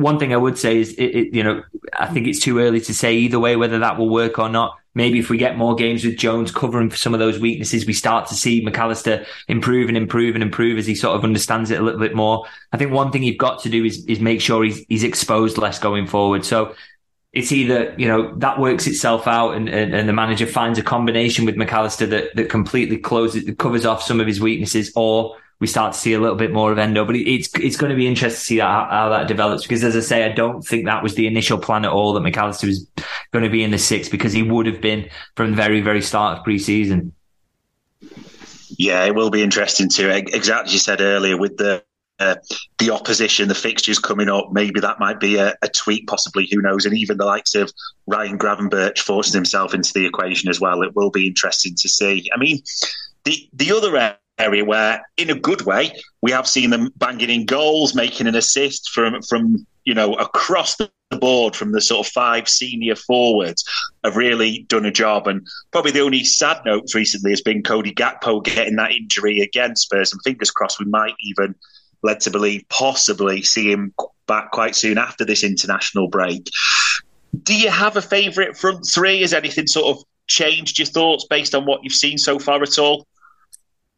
One 0.01 0.19
thing 0.19 0.33
I 0.33 0.37
would 0.37 0.59
say 0.59 0.79
is, 0.79 0.93
it, 0.95 1.05
it, 1.05 1.35
you 1.35 1.43
know, 1.43 1.63
I 1.93 2.07
think 2.07 2.27
it's 2.27 2.41
too 2.41 2.59
early 2.59 2.81
to 2.83 2.95
say 2.95 3.15
either 3.15 3.39
way 3.39 3.57
whether 3.57 3.79
that 3.79 3.99
will 3.99 4.09
work 4.09 4.39
or 4.39 4.49
not 4.49 4.81
maybe 4.95 5.19
if 5.19 5.31
we 5.31 5.39
get 5.39 5.57
more 5.57 5.75
games 5.75 6.05
with 6.05 6.17
Jones 6.17 6.51
covering 6.51 6.91
for 6.91 6.97
some 6.97 7.15
of 7.15 7.21
those 7.21 7.39
weaknesses, 7.39 7.87
we 7.87 7.93
start 7.93 8.29
to 8.29 8.35
see 8.35 8.65
McAllister 8.65 9.25
improve 9.49 9.89
and 9.89 9.97
improve 9.97 10.35
and 10.35 10.43
improve 10.43 10.79
as 10.79 10.87
he 10.87 10.95
sort 10.95 11.17
of 11.17 11.25
understands 11.25 11.71
it 11.71 11.81
a 11.81 11.83
little 11.83 12.01
bit 12.01 12.15
more. 12.15 12.47
I 12.73 12.77
think 12.77 12.93
one 12.93 13.13
thing 13.13 13.23
you've 13.23 13.39
got 13.39 13.61
to 13.63 13.69
do 13.69 13.85
is, 13.85 14.05
is 14.07 14.21
make 14.21 14.41
sure 14.41 14.65
he's, 14.65 14.85
he's 14.89 15.05
exposed 15.05 15.59
less 15.59 15.79
going 15.79 16.07
forward. 16.07 16.45
So 16.45 16.75
it's 17.33 17.53
either, 17.53 17.95
you 17.97 18.09
know, 18.09 18.35
that 18.39 18.59
works 18.59 18.89
itself 18.89 19.29
out 19.29 19.53
and, 19.53 19.69
and, 19.69 19.95
and 19.95 20.09
the 20.09 20.13
manager 20.13 20.47
finds 20.47 20.79
a 20.79 20.83
combination 20.83 21.45
with 21.45 21.55
McAllister 21.55 22.11
that, 22.11 22.35
that 22.35 22.51
completely 22.51 22.97
closes, 22.97 23.49
covers 23.59 23.87
off 23.87 24.03
some 24.03 24.21
of 24.21 24.27
his 24.27 24.41
weaknesses 24.41 24.93
or 24.97 25.37
we 25.61 25.67
start 25.67 25.93
to 25.93 25.99
see 25.99 26.15
a 26.15 26.21
little 26.21 26.37
bit 26.37 26.53
more 26.53 26.73
of 26.73 26.79
Endo. 26.79 27.05
But 27.05 27.17
it's 27.17 27.51
it's 27.59 27.77
going 27.77 27.91
to 27.91 27.97
be 27.97 28.07
interesting 28.07 28.39
to 28.39 28.45
see 28.45 28.57
that, 28.59 28.91
how 28.91 29.11
that 29.11 29.29
develops 29.29 29.63
because, 29.63 29.85
as 29.85 29.95
I 29.95 30.01
say, 30.01 30.25
I 30.25 30.33
don't 30.33 30.63
think 30.63 30.87
that 30.87 31.03
was 31.03 31.15
the 31.15 31.27
initial 31.27 31.59
plan 31.59 31.85
at 31.85 31.93
all 31.93 32.15
that 32.15 32.23
McAllister 32.23 32.67
was 32.67 32.87
going 33.33 33.45
to 33.45 33.51
be 33.51 33.63
in 33.63 33.71
the 33.71 33.79
six 33.79 34.09
because 34.09 34.33
he 34.33 34.43
would 34.43 34.67
have 34.67 34.81
been 34.81 35.09
from 35.37 35.51
the 35.51 35.57
very 35.57 35.81
very 35.81 36.03
start 36.03 36.39
of 36.39 36.45
pre-season. 36.45 37.13
Yeah, 38.79 39.05
it 39.05 39.15
will 39.15 39.31
be 39.31 39.43
interesting 39.43 39.89
too. 39.89 40.09
Exactly 40.09 40.69
as 40.69 40.73
you 40.73 40.79
said 40.79 41.01
earlier 41.01 41.37
with 41.37 41.59
the 41.59 41.85
uh, 42.21 42.37
the 42.79 42.91
opposition, 42.91 43.49
the 43.49 43.55
fixtures 43.55 43.99
coming 43.99 44.29
up, 44.29 44.51
maybe 44.53 44.79
that 44.79 45.01
might 45.01 45.19
be 45.19 45.37
a, 45.37 45.55
a, 45.63 45.69
tweak, 45.69 46.07
possibly, 46.07 46.47
who 46.53 46.61
knows? 46.61 46.85
And 46.85 46.95
even 46.95 47.17
the 47.17 47.25
likes 47.25 47.55
of 47.55 47.73
Ryan 48.07 48.39
Gravenberch 48.39 48.99
forcing 48.99 49.39
himself 49.39 49.73
into 49.73 49.91
the 49.95 50.05
equation 50.05 50.51
as 50.51 50.61
well. 50.61 50.83
It 50.83 50.95
will 50.95 51.11
be 51.11 51.27
interesting 51.27 51.75
to 51.77 51.89
see. 51.89 52.29
I 52.35 52.39
mean, 52.39 52.61
the 53.25 53.49
the 53.55 53.73
other 53.73 53.97
area 54.41 54.65
where, 54.65 55.03
in 55.17 55.31
a 55.31 55.35
good 55.35 55.63
way, 55.63 55.93
we 56.23 56.31
have 56.33 56.49
seen 56.49 56.71
them 56.71 56.91
banging 56.97 57.31
in 57.31 57.47
goals, 57.47 57.95
making 57.95 58.27
an 58.27 58.35
assist 58.35 58.91
from 58.91 59.21
from 59.23 59.67
you 59.85 59.95
know 59.95 60.15
across 60.15 60.77
the 60.77 60.91
board 61.19 61.57
from 61.57 61.73
the 61.73 61.81
sort 61.81 62.07
of 62.07 62.13
five 62.13 62.49
senior 62.49 62.95
forwards 62.95 63.65
have 64.05 64.17
really 64.17 64.65
done 64.69 64.87
a 64.87 64.91
job. 64.91 65.27
And 65.27 65.47
probably 65.73 65.91
the 65.91 66.01
only 66.01 66.25
sad 66.25 66.59
note 66.65 66.95
recently 66.95 67.31
has 67.31 67.41
been 67.41 67.63
Cody 67.63 67.93
Gakpo 67.93 68.45
getting 68.45 68.77
that 68.77 68.93
injury 68.93 69.41
against 69.41 69.83
Spurs. 69.83 70.13
And 70.13 70.21
fingers 70.23 70.51
crossed, 70.51 70.79
we 70.79 70.87
might 70.87 71.15
even 71.21 71.55
led 72.03 72.21
to 72.21 72.31
believe 72.31 72.65
possibly 72.69 73.43
see 73.43 73.71
him 73.71 73.93
back 74.27 74.53
quite 74.53 74.75
soon 74.75 74.99
after 74.99 75.25
this 75.25 75.45
international 75.45 76.09
break. 76.09 76.49
Do 77.43 77.55
you 77.55 77.71
have 77.71 77.97
a 77.97 78.03
favourite 78.03 78.57
front 78.57 78.87
three? 78.87 79.21
Has 79.21 79.35
anything 79.35 79.67
sort 79.67 79.97
of 79.97 80.05
changed 80.27 80.79
your 80.79 80.87
thoughts 80.87 81.27
based 81.29 81.55
on 81.55 81.67
what 81.67 81.81
you've 81.83 81.93
seen 81.93 82.19
so 82.19 82.39
far 82.39 82.63
at 82.63 82.79
all? 82.79 83.07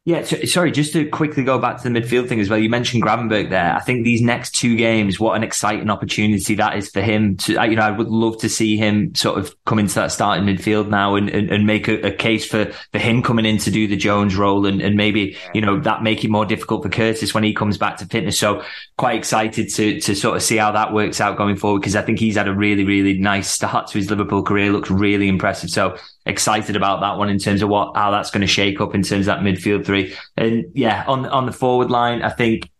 Yeah, 0.05 0.25
so, 0.25 0.37
sorry, 0.47 0.73
just 0.73 0.93
to 0.95 1.09
quickly 1.09 1.45
go 1.45 1.61
back 1.61 1.81
to 1.81 1.89
the 1.89 2.01
midfield 2.01 2.29
thing 2.29 2.41
as 2.41 2.51
well. 2.51 2.59
You 2.59 2.69
mentioned 2.69 3.05
Gravenberch 3.05 3.51
there. 3.51 3.73
I 3.73 3.79
think 3.79 4.03
these 4.03 4.21
next 4.21 4.51
two 4.51 4.75
games, 4.75 5.21
what 5.21 5.37
an 5.37 5.45
exciting 5.45 5.91
opportunity 5.91 6.57
that 6.57 6.77
is 6.77 6.91
for 6.91 7.01
him 7.01 7.37
to, 7.37 7.53
you 7.53 7.77
know, 7.77 7.83
I 7.83 7.93
would 7.93 8.09
love 8.09 8.37
to 8.39 8.49
see 8.49 8.77
him 8.77 9.15
sort 9.15 9.39
of 9.39 9.55
come 9.65 9.79
into 9.79 9.95
that 9.95 10.11
starting 10.11 10.45
midfield 10.45 10.89
now 10.89 11.15
and, 11.15 11.29
and, 11.31 11.51
and 11.53 11.69
make 11.69 11.87
a, 11.87 12.01
a, 12.09 12.11
case 12.11 12.45
for, 12.45 12.73
for 12.91 12.99
him 12.99 13.23
coming 13.23 13.47
in 13.47 13.59
to 13.59 13.71
do 13.71 13.87
the 13.87 13.97
Jones 13.97 14.35
role 14.35 14.67
and, 14.67 14.83
and 14.83 14.97
maybe, 14.97 15.37
you 15.55 15.61
know, 15.61 15.79
that 15.79 16.03
make 16.03 16.25
it 16.25 16.31
more 16.33 16.47
difficult 16.47 16.83
for 16.83 16.89
Curtis 16.89 17.33
when 17.33 17.45
he 17.45 17.55
comes 17.55 17.79
back 17.79 17.99
to 17.99 18.07
fitness. 18.07 18.37
So 18.37 18.65
quite 18.99 19.17
excited 19.17 19.69
to, 19.75 20.01
to 20.01 20.17
sort 20.17 20.35
of 20.35 20.43
see 20.43 20.57
how 20.57 20.73
that 20.73 20.93
works 20.93 21.21
out 21.21 21.39
going 21.39 21.55
forward 21.55 21.79
because 21.79 21.95
I 21.95 22.03
think 22.03 22.19
he's 22.19 22.37
had 22.37 22.49
a 22.49 22.55
really, 22.55 22.85
really 22.85 23.19
nice 23.19 23.49
start 23.49 23.87
to 23.89 23.99
his 23.99 24.11
Liverpool 24.11 24.43
career. 24.43 24.73
Looks 24.73 24.91
really 24.91 25.29
impressive. 25.29 25.71
So 25.71 25.97
excited 26.25 26.77
about 26.77 27.01
that 27.01 27.19
one 27.19 27.29
in 27.29 27.39
terms 27.39 27.63
of 27.63 27.69
what 27.69 27.97
how 27.97 28.11
that's 28.11 28.31
going 28.31 28.43
to 28.43 28.47
shake 28.47 28.81
up 28.81 28.95
in 28.95 29.03
terms 29.03 29.27
of 29.29 29.37
that 29.37 29.41
midfield 29.41 29.85
three. 29.85 30.15
And 30.37 30.67
yeah, 30.75 31.05
on 31.07 31.27
on 31.27 31.47
the 31.47 31.53
forward 31.53 31.91
line, 31.91 32.23
I 32.23 32.31
think. 32.31 32.71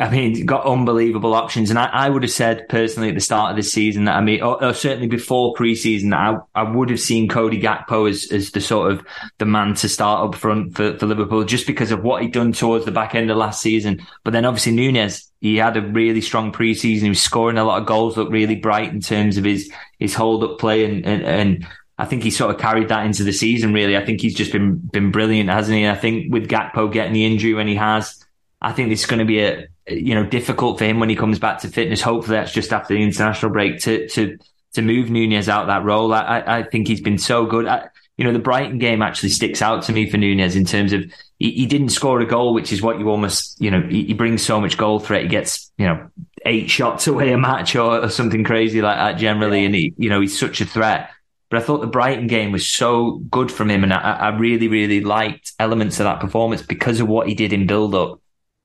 I 0.00 0.08
mean, 0.08 0.46
got 0.46 0.64
unbelievable 0.64 1.34
options, 1.34 1.70
and 1.70 1.78
I, 1.78 1.86
I 1.86 2.08
would 2.08 2.22
have 2.22 2.30
said 2.30 2.68
personally 2.68 3.08
at 3.08 3.16
the 3.16 3.20
start 3.20 3.50
of 3.50 3.56
the 3.56 3.64
season 3.64 4.04
that 4.04 4.14
I 4.14 4.20
mean, 4.20 4.40
or, 4.42 4.62
or 4.62 4.72
certainly 4.72 5.08
before 5.08 5.54
preseason, 5.54 6.14
I 6.14 6.38
I 6.54 6.62
would 6.62 6.88
have 6.90 7.00
seen 7.00 7.28
Cody 7.28 7.60
Gakpo 7.60 8.08
as 8.08 8.30
as 8.30 8.52
the 8.52 8.60
sort 8.60 8.92
of 8.92 9.04
the 9.38 9.44
man 9.44 9.74
to 9.74 9.88
start 9.88 10.28
up 10.28 10.36
front 10.36 10.76
for, 10.76 10.96
for 10.96 11.06
Liverpool, 11.06 11.42
just 11.42 11.66
because 11.66 11.90
of 11.90 12.04
what 12.04 12.22
he'd 12.22 12.32
done 12.32 12.52
towards 12.52 12.84
the 12.84 12.92
back 12.92 13.16
end 13.16 13.28
of 13.28 13.38
last 13.38 13.60
season. 13.60 14.06
But 14.22 14.34
then 14.34 14.44
obviously 14.44 14.70
Nunez, 14.70 15.32
he 15.40 15.56
had 15.56 15.76
a 15.76 15.82
really 15.82 16.20
strong 16.20 16.52
preseason. 16.52 17.00
He 17.00 17.08
was 17.08 17.20
scoring 17.20 17.58
a 17.58 17.64
lot 17.64 17.80
of 17.80 17.86
goals, 17.88 18.16
looked 18.16 18.30
really 18.30 18.54
bright 18.54 18.92
in 18.92 19.00
terms 19.00 19.36
of 19.36 19.42
his 19.42 19.68
his 19.98 20.14
hold 20.14 20.44
up 20.44 20.60
play, 20.60 20.84
and 20.84 21.04
and, 21.04 21.24
and 21.24 21.66
I 21.98 22.04
think 22.04 22.22
he 22.22 22.30
sort 22.30 22.54
of 22.54 22.60
carried 22.60 22.88
that 22.88 23.04
into 23.04 23.24
the 23.24 23.32
season. 23.32 23.72
Really, 23.72 23.96
I 23.96 24.04
think 24.04 24.20
he's 24.20 24.34
just 24.34 24.52
been 24.52 24.76
been 24.76 25.10
brilliant, 25.10 25.50
hasn't 25.50 25.76
he? 25.76 25.84
And 25.84 25.96
I 25.96 26.00
think 26.00 26.32
with 26.32 26.48
Gakpo 26.48 26.92
getting 26.92 27.12
the 27.12 27.26
injury 27.26 27.54
when 27.54 27.66
he 27.66 27.74
has, 27.74 28.24
I 28.60 28.72
think 28.72 28.92
it's 28.92 29.06
going 29.06 29.18
to 29.18 29.24
be 29.24 29.40
a 29.40 29.66
you 29.88 30.14
know 30.14 30.24
difficult 30.24 30.78
for 30.78 30.84
him 30.84 31.00
when 31.00 31.08
he 31.08 31.16
comes 31.16 31.38
back 31.38 31.60
to 31.60 31.68
fitness. 31.68 32.00
Hopefully, 32.00 32.36
that's 32.36 32.52
just 32.52 32.72
after 32.72 32.94
the 32.94 33.02
international 33.02 33.52
break 33.52 33.80
to 33.80 34.08
to 34.08 34.38
to 34.74 34.82
move 34.82 35.10
Nunez 35.10 35.48
out 35.48 35.66
that 35.66 35.84
role. 35.84 36.14
I 36.14 36.42
I 36.46 36.62
think 36.62 36.86
he's 36.86 37.00
been 37.00 37.18
so 37.18 37.46
good. 37.46 37.66
I, 37.66 37.88
you 38.18 38.24
know, 38.24 38.32
the 38.32 38.40
Brighton 38.40 38.78
game 38.78 39.00
actually 39.00 39.28
sticks 39.28 39.62
out 39.62 39.84
to 39.84 39.92
me 39.92 40.10
for 40.10 40.18
Nunez 40.18 40.56
in 40.56 40.64
terms 40.64 40.92
of 40.92 41.04
he, 41.38 41.52
he 41.52 41.66
didn't 41.66 41.90
score 41.90 42.20
a 42.20 42.26
goal, 42.26 42.52
which 42.52 42.72
is 42.72 42.82
what 42.82 42.98
you 42.98 43.08
almost, 43.08 43.60
you 43.60 43.70
know, 43.70 43.80
he, 43.80 44.06
he, 44.06 44.12
brings 44.12 44.42
so 44.42 44.60
much 44.60 44.76
goal 44.76 44.98
threat. 44.98 45.22
He 45.22 45.28
gets, 45.28 45.70
you 45.78 45.86
know, 45.86 46.10
eight 46.44 46.68
shots 46.68 47.06
away 47.06 47.32
a 47.32 47.38
match 47.38 47.76
or, 47.76 48.02
or 48.02 48.08
something 48.08 48.42
crazy 48.42 48.82
like 48.82 48.96
that 48.96 49.18
generally. 49.18 49.64
And 49.64 49.72
he, 49.72 49.94
you 49.96 50.10
know, 50.10 50.20
he's 50.20 50.36
such 50.36 50.60
a 50.60 50.66
threat. 50.66 51.10
But 51.50 51.62
I 51.62 51.64
thought 51.64 51.80
the 51.80 51.86
Brighton 51.86 52.26
game 52.26 52.52
was 52.52 52.66
so 52.66 53.22
good 53.30 53.50
from 53.50 53.70
him, 53.70 53.82
and 53.82 53.92
I, 53.92 53.98
I 53.98 54.28
really, 54.36 54.68
really 54.68 55.00
liked 55.00 55.52
elements 55.58 55.98
of 55.98 56.04
that 56.04 56.20
performance 56.20 56.62
because 56.62 57.00
of 57.00 57.08
what 57.08 57.26
he 57.26 57.34
did 57.34 57.54
in 57.54 57.66
build 57.66 57.94
up, 57.94 58.20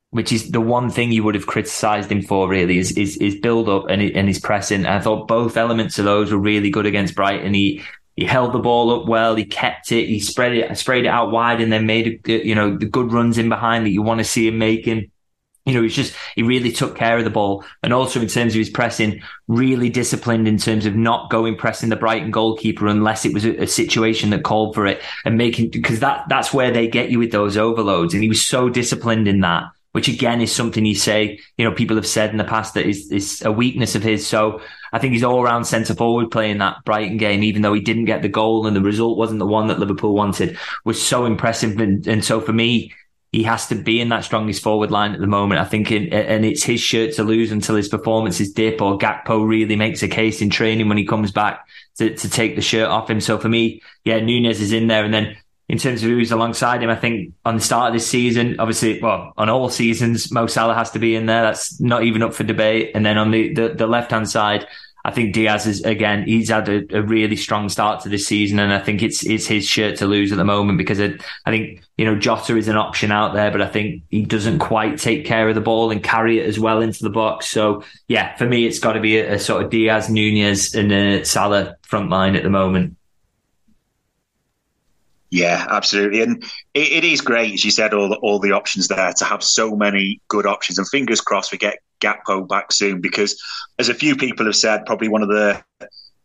which 0.09 0.33
is 0.33 0.51
the 0.51 0.59
one 0.59 0.89
thing 0.89 1.11
you 1.11 1.23
would 1.23 1.35
have 1.35 1.47
criticised 1.47 2.11
him 2.11 2.21
for. 2.21 2.49
Really, 2.49 2.77
is 2.77 2.91
is, 2.97 3.15
is 3.17 3.35
build 3.35 3.69
up 3.69 3.85
and 3.89 4.01
and 4.01 4.27
his 4.27 4.39
pressing. 4.39 4.85
And 4.85 4.95
I 4.95 4.99
thought 4.99 5.29
both 5.29 5.55
elements 5.55 5.97
of 5.97 6.05
those 6.05 6.31
were 6.31 6.37
really 6.37 6.69
good 6.69 6.85
against 6.85 7.15
Brighton. 7.15 7.53
He 7.53 7.81
he 8.17 8.25
held 8.25 8.53
the 8.53 8.59
ball 8.59 9.01
up 9.01 9.07
well. 9.07 9.35
He 9.35 9.45
kept 9.45 9.91
it. 9.93 10.07
He 10.07 10.19
spread 10.19 10.53
it, 10.53 10.77
sprayed 10.77 11.05
it 11.05 11.09
out 11.09 11.31
wide, 11.31 11.61
and 11.61 11.71
then 11.71 11.85
made 11.85 12.27
you 12.27 12.53
know 12.53 12.75
the 12.75 12.85
good 12.85 13.13
runs 13.13 13.37
in 13.37 13.47
behind 13.47 13.85
that 13.85 13.91
you 13.91 14.01
want 14.01 14.19
to 14.19 14.25
see 14.25 14.47
him 14.47 14.57
making 14.57 15.09
you 15.65 15.73
know, 15.73 15.81
he's 15.81 15.95
just, 15.95 16.13
he 16.35 16.43
really 16.43 16.71
took 16.71 16.97
care 16.97 17.17
of 17.17 17.23
the 17.23 17.29
ball. 17.29 17.63
And 17.83 17.93
also 17.93 18.19
in 18.19 18.27
terms 18.27 18.53
of 18.53 18.59
his 18.59 18.69
pressing, 18.69 19.21
really 19.47 19.89
disciplined 19.89 20.47
in 20.47 20.57
terms 20.57 20.85
of 20.85 20.95
not 20.95 21.29
going 21.29 21.55
pressing 21.55 21.89
the 21.89 21.95
Brighton 21.95 22.31
goalkeeper 22.31 22.87
unless 22.87 23.25
it 23.25 23.33
was 23.33 23.45
a, 23.45 23.63
a 23.63 23.67
situation 23.67 24.31
that 24.31 24.43
called 24.43 24.75
for 24.75 24.85
it 24.85 25.01
and 25.23 25.37
making, 25.37 25.69
because 25.69 26.01
that, 26.01 26.25
that's 26.27 26.53
where 26.53 26.71
they 26.71 26.87
get 26.87 27.11
you 27.11 27.19
with 27.19 27.31
those 27.31 27.55
overloads. 27.55 28.13
And 28.13 28.21
he 28.21 28.29
was 28.29 28.43
so 28.43 28.69
disciplined 28.69 29.27
in 29.27 29.39
that. 29.39 29.63
which 29.93 30.07
again 30.07 30.41
is 30.41 30.53
something 30.53 30.85
you 30.85 30.95
say, 30.95 31.39
you 31.57 31.63
know, 31.63 31.73
people 31.73 31.95
have 31.95 32.07
said 32.07 32.31
in 32.31 32.37
the 32.37 32.43
past 32.43 32.73
that 32.73 32.85
is, 32.85 33.11
is 33.11 33.41
a 33.43 33.51
weakness 33.51 33.95
of 33.95 34.03
his. 34.03 34.27
So 34.27 34.59
I 34.91 34.99
think 34.99 35.13
he's 35.13 35.23
all 35.23 35.41
around 35.41 35.65
centre 35.65 35.93
forward 35.93 36.31
playing 36.31 36.57
that 36.57 36.83
Brighton 36.83 37.17
game, 37.17 37.43
even 37.43 37.61
though 37.61 37.73
he 37.73 37.81
didn't 37.81 38.05
get 38.05 38.23
the 38.23 38.27
goal 38.27 38.67
and 38.67 38.75
the 38.75 38.81
result 38.81 39.17
wasn't 39.17 39.39
the 39.39 39.45
one 39.45 39.67
that 39.67 39.79
Liverpool 39.79 40.15
wanted, 40.15 40.57
was 40.83 41.01
so 41.01 41.25
impressive. 41.25 41.79
And, 41.79 42.05
and 42.07 42.25
so 42.25 42.41
for 42.41 42.53
me, 42.53 42.91
he 43.33 43.41
has 43.43 43.67
to 43.67 43.75
be 43.75 43.99
in 43.99 44.09
that 44.09 44.23
strongest 44.23 44.61
forward 44.61 44.91
line 44.91 45.13
at 45.13 45.19
the 45.19 45.27
moment. 45.27 45.59
I 45.59 45.65
think, 45.65 45.91
in, 45.91 46.13
and 46.13 46.45
it's 46.45 46.61
his 46.61 46.79
shirt 46.79 47.15
to 47.15 47.23
lose 47.23 47.51
until 47.51 47.75
his 47.75 47.89
performances 47.89 48.53
dip 48.53 48.79
or 48.79 48.99
Gakpo 48.99 49.45
really 49.45 49.75
makes 49.75 50.03
a 50.03 50.07
case 50.07 50.39
in 50.39 50.51
training 50.51 50.87
when 50.87 50.99
he 50.99 51.05
comes 51.05 51.31
back 51.31 51.67
to, 51.97 52.15
to 52.15 52.29
take 52.29 52.55
the 52.55 52.61
shirt 52.61 52.87
off 52.87 53.09
him. 53.09 53.19
So 53.19 53.39
for 53.39 53.49
me, 53.49 53.81
yeah, 54.05 54.19
Nunez 54.19 54.61
is 54.61 54.71
in 54.71 54.85
there. 54.85 55.03
And 55.03 55.11
then 55.11 55.35
in 55.67 55.79
terms 55.79 56.03
of 56.03 56.09
who's 56.11 56.31
alongside 56.31 56.83
him, 56.83 56.91
I 56.91 56.95
think 56.95 57.33
on 57.43 57.55
the 57.55 57.61
start 57.61 57.87
of 57.87 57.93
this 57.93 58.07
season, 58.07 58.59
obviously, 58.59 59.01
well, 59.01 59.33
on 59.35 59.49
all 59.49 59.67
seasons, 59.67 60.31
Mo 60.31 60.45
Salah 60.45 60.75
has 60.75 60.91
to 60.91 60.99
be 60.99 61.15
in 61.15 61.25
there. 61.25 61.41
That's 61.41 61.81
not 61.81 62.03
even 62.03 62.21
up 62.21 62.35
for 62.35 62.43
debate. 62.43 62.91
And 62.93 63.03
then 63.03 63.17
on 63.17 63.31
the, 63.31 63.51
the, 63.51 63.69
the 63.69 63.87
left 63.87 64.11
hand 64.11 64.29
side, 64.29 64.67
I 65.05 65.11
think 65.11 65.33
Diaz 65.33 65.67
is 65.67 65.81
again. 65.81 66.23
He's 66.25 66.49
had 66.49 66.69
a, 66.69 66.97
a, 66.97 67.01
really 67.01 67.35
strong 67.35 67.67
start 67.67 68.01
to 68.01 68.09
this 68.09 68.25
season, 68.25 68.57
and 68.59 68.71
I 68.71 68.79
think 68.79 69.03
it's 69.03 69.25
it's 69.25 69.45
his 69.45 69.67
shirt 69.67 69.97
to 69.97 70.05
lose 70.05 70.31
at 70.31 70.37
the 70.37 70.45
moment 70.45 70.77
because 70.77 70.99
it, 70.99 71.21
I 71.45 71.51
think 71.51 71.83
you 71.97 72.05
know 72.05 72.15
Jota 72.15 72.55
is 72.55 72.69
an 72.69 72.77
option 72.77 73.11
out 73.11 73.33
there, 73.33 73.51
but 73.51 73.61
I 73.61 73.67
think 73.67 74.03
he 74.09 74.23
doesn't 74.23 74.59
quite 74.59 74.97
take 74.99 75.25
care 75.25 75.49
of 75.49 75.55
the 75.55 75.61
ball 75.61 75.91
and 75.91 76.01
carry 76.01 76.39
it 76.39 76.47
as 76.47 76.57
well 76.57 76.81
into 76.81 77.03
the 77.03 77.09
box. 77.09 77.49
So 77.49 77.83
yeah, 78.07 78.37
for 78.37 78.45
me, 78.45 78.65
it's 78.65 78.79
got 78.79 78.93
to 78.93 79.01
be 79.01 79.17
a, 79.17 79.33
a 79.33 79.39
sort 79.39 79.65
of 79.65 79.69
Diaz, 79.69 80.09
Nunez, 80.09 80.73
and 80.73 80.91
a 80.93 81.25
Salah 81.25 81.75
front 81.81 82.09
line 82.09 82.37
at 82.37 82.43
the 82.43 82.49
moment. 82.49 82.95
Yeah, 85.31 85.65
absolutely, 85.69 86.21
and 86.21 86.43
it, 86.73 86.91
it 86.91 87.03
is 87.03 87.19
great, 87.19 87.55
as 87.55 87.65
you 87.65 87.71
said, 87.71 87.93
all 87.93 88.07
the, 88.07 88.15
all 88.17 88.39
the 88.39 88.51
options 88.53 88.87
there 88.87 89.11
to 89.13 89.25
have 89.25 89.43
so 89.43 89.75
many 89.75 90.21
good 90.29 90.45
options, 90.45 90.77
and 90.77 90.87
fingers 90.87 91.19
crossed 91.19 91.51
we 91.51 91.57
get 91.57 91.79
Gakpo 92.03 92.47
back 92.47 92.71
soon 92.71 93.01
because, 93.01 93.41
as 93.79 93.89
a 93.89 93.93
few 93.93 94.15
people 94.15 94.45
have 94.45 94.55
said, 94.55 94.85
probably 94.85 95.07
one 95.07 95.23
of 95.23 95.29
the 95.29 95.63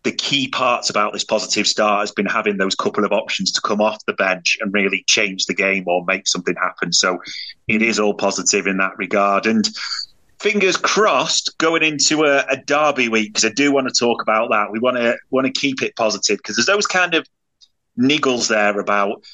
the 0.04 0.12
key 0.12 0.48
parts 0.48 0.90
about 0.90 1.12
this 1.12 1.24
positive 1.24 1.66
start 1.66 2.00
has 2.00 2.12
been 2.12 2.26
having 2.26 2.56
those 2.56 2.74
couple 2.74 3.04
of 3.04 3.12
options 3.12 3.50
to 3.52 3.60
come 3.60 3.80
off 3.80 4.04
the 4.06 4.12
bench 4.12 4.56
and 4.60 4.72
really 4.72 5.04
change 5.06 5.46
the 5.46 5.54
game 5.54 5.84
or 5.86 6.04
make 6.06 6.26
something 6.26 6.54
happen. 6.54 6.92
So 6.92 7.18
it 7.66 7.82
is 7.82 7.98
all 7.98 8.14
positive 8.14 8.66
in 8.66 8.78
that 8.78 8.96
regard. 8.96 9.46
And 9.46 9.68
fingers 10.38 10.76
crossed 10.76 11.58
going 11.58 11.82
into 11.82 12.24
a, 12.24 12.44
a 12.48 12.56
derby 12.56 13.08
week 13.08 13.34
because 13.34 13.44
I 13.44 13.52
do 13.52 13.72
want 13.72 13.88
to 13.88 13.94
talk 13.94 14.22
about 14.22 14.50
that. 14.50 14.70
We 14.70 14.78
want 14.78 14.96
to 14.98 15.16
want 15.30 15.46
to 15.46 15.52
keep 15.52 15.82
it 15.82 15.96
positive 15.96 16.38
because 16.38 16.56
there's 16.56 16.66
those 16.66 16.86
kind 16.86 17.14
of 17.14 17.26
niggles 17.98 18.48
there 18.48 18.78
about 18.78 19.24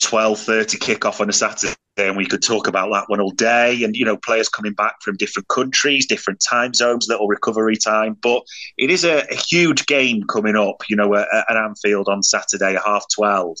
12.30 0.00 0.78
kickoff 0.78 1.20
on 1.20 1.28
a 1.28 1.32
Saturday 1.32 1.74
and 1.96 2.16
we 2.16 2.26
could 2.26 2.42
talk 2.42 2.66
about 2.66 2.90
that 2.90 3.08
one 3.08 3.20
all 3.20 3.30
day 3.30 3.84
and 3.84 3.94
you 3.94 4.04
know 4.04 4.16
players 4.16 4.48
coming 4.48 4.72
back 4.72 4.96
from 5.02 5.16
different 5.16 5.48
countries 5.48 6.06
different 6.06 6.40
time 6.40 6.72
zones 6.72 7.06
little 7.08 7.28
recovery 7.28 7.76
time. 7.76 8.16
But 8.22 8.42
it 8.78 8.90
is 8.90 9.04
a, 9.04 9.26
a 9.30 9.34
huge 9.34 9.86
game 9.86 10.24
coming 10.24 10.56
up 10.56 10.82
you 10.88 10.96
know 10.96 11.14
at, 11.14 11.28
Anfield 11.50 12.08
on 12.08 12.22
Saturday 12.22 12.76
at 12.76 12.82
half 12.84 13.04
12 13.14 13.56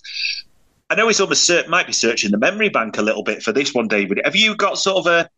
I 0.90 0.94
know 0.94 1.08
it's 1.08 1.20
almost 1.20 1.50
might 1.68 1.86
be 1.86 1.92
searching 1.92 2.30
the 2.30 2.38
memory 2.38 2.68
bank 2.68 2.98
a 2.98 3.02
little 3.02 3.22
bit 3.22 3.42
for 3.42 3.52
this 3.52 3.72
one 3.72 3.88
David. 3.88 4.20
Have 4.24 4.36
you 4.36 4.54
got 4.54 4.78
sort 4.78 4.98
of 4.98 5.06
a 5.06 5.28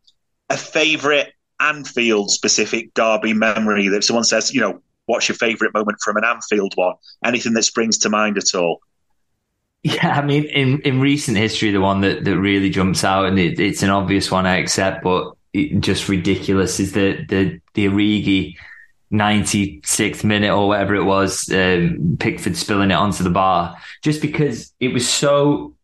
a 0.51 0.57
favourite 0.57 1.33
Anfield 1.61 2.31
specific 2.31 2.93
derby 2.95 3.33
memory 3.33 3.89
that 3.89 4.05
someone 4.05 4.25
says 4.25 4.55
you 4.55 4.61
know 4.61 4.81
what's 5.07 5.29
your 5.29 5.37
favourite 5.37 5.75
moment 5.75 5.99
from 6.03 6.17
an 6.17 6.25
Anfield 6.25 6.75
one? 6.77 6.95
Anything 7.25 7.55
that 7.55 7.65
springs 7.65 7.99
to 7.99 8.11
mind 8.11 8.39
at 8.39 8.55
all 8.55 8.81
yeah, 9.85 10.19
I 10.19 10.25
mean, 10.25 10.45
in, 10.45 10.81
in 10.81 10.99
recent 10.99 11.37
history, 11.37 11.71
the 11.71 11.81
one 11.81 12.01
that, 12.01 12.25
that 12.25 12.39
really 12.39 12.71
jumps 12.71 13.05
out, 13.05 13.27
and 13.27 13.39
it, 13.39 13.61
it's 13.61 13.83
an 13.83 13.91
obvious 13.91 14.31
one, 14.31 14.47
I 14.47 14.57
accept, 14.57 15.05
but 15.05 15.35
just 15.79 16.09
ridiculous, 16.09 16.81
is 16.81 16.93
the 16.93 17.23
the 17.29 17.61
the 17.75 17.87
Origi 17.87 18.57
96th 19.13 20.25
minute 20.25 20.51
or 20.51 20.69
whatever 20.69 20.95
it 20.95 21.05
was, 21.05 21.51
um, 21.53 22.17
Pickford 22.19 22.57
spilling 22.57 22.91
it 22.91 22.95
onto 22.95 23.23
the 23.23 23.31
bar, 23.31 23.77
just 24.03 24.23
because 24.23 24.73
it 24.81 24.89
was 24.89 25.07
so. 25.09 25.75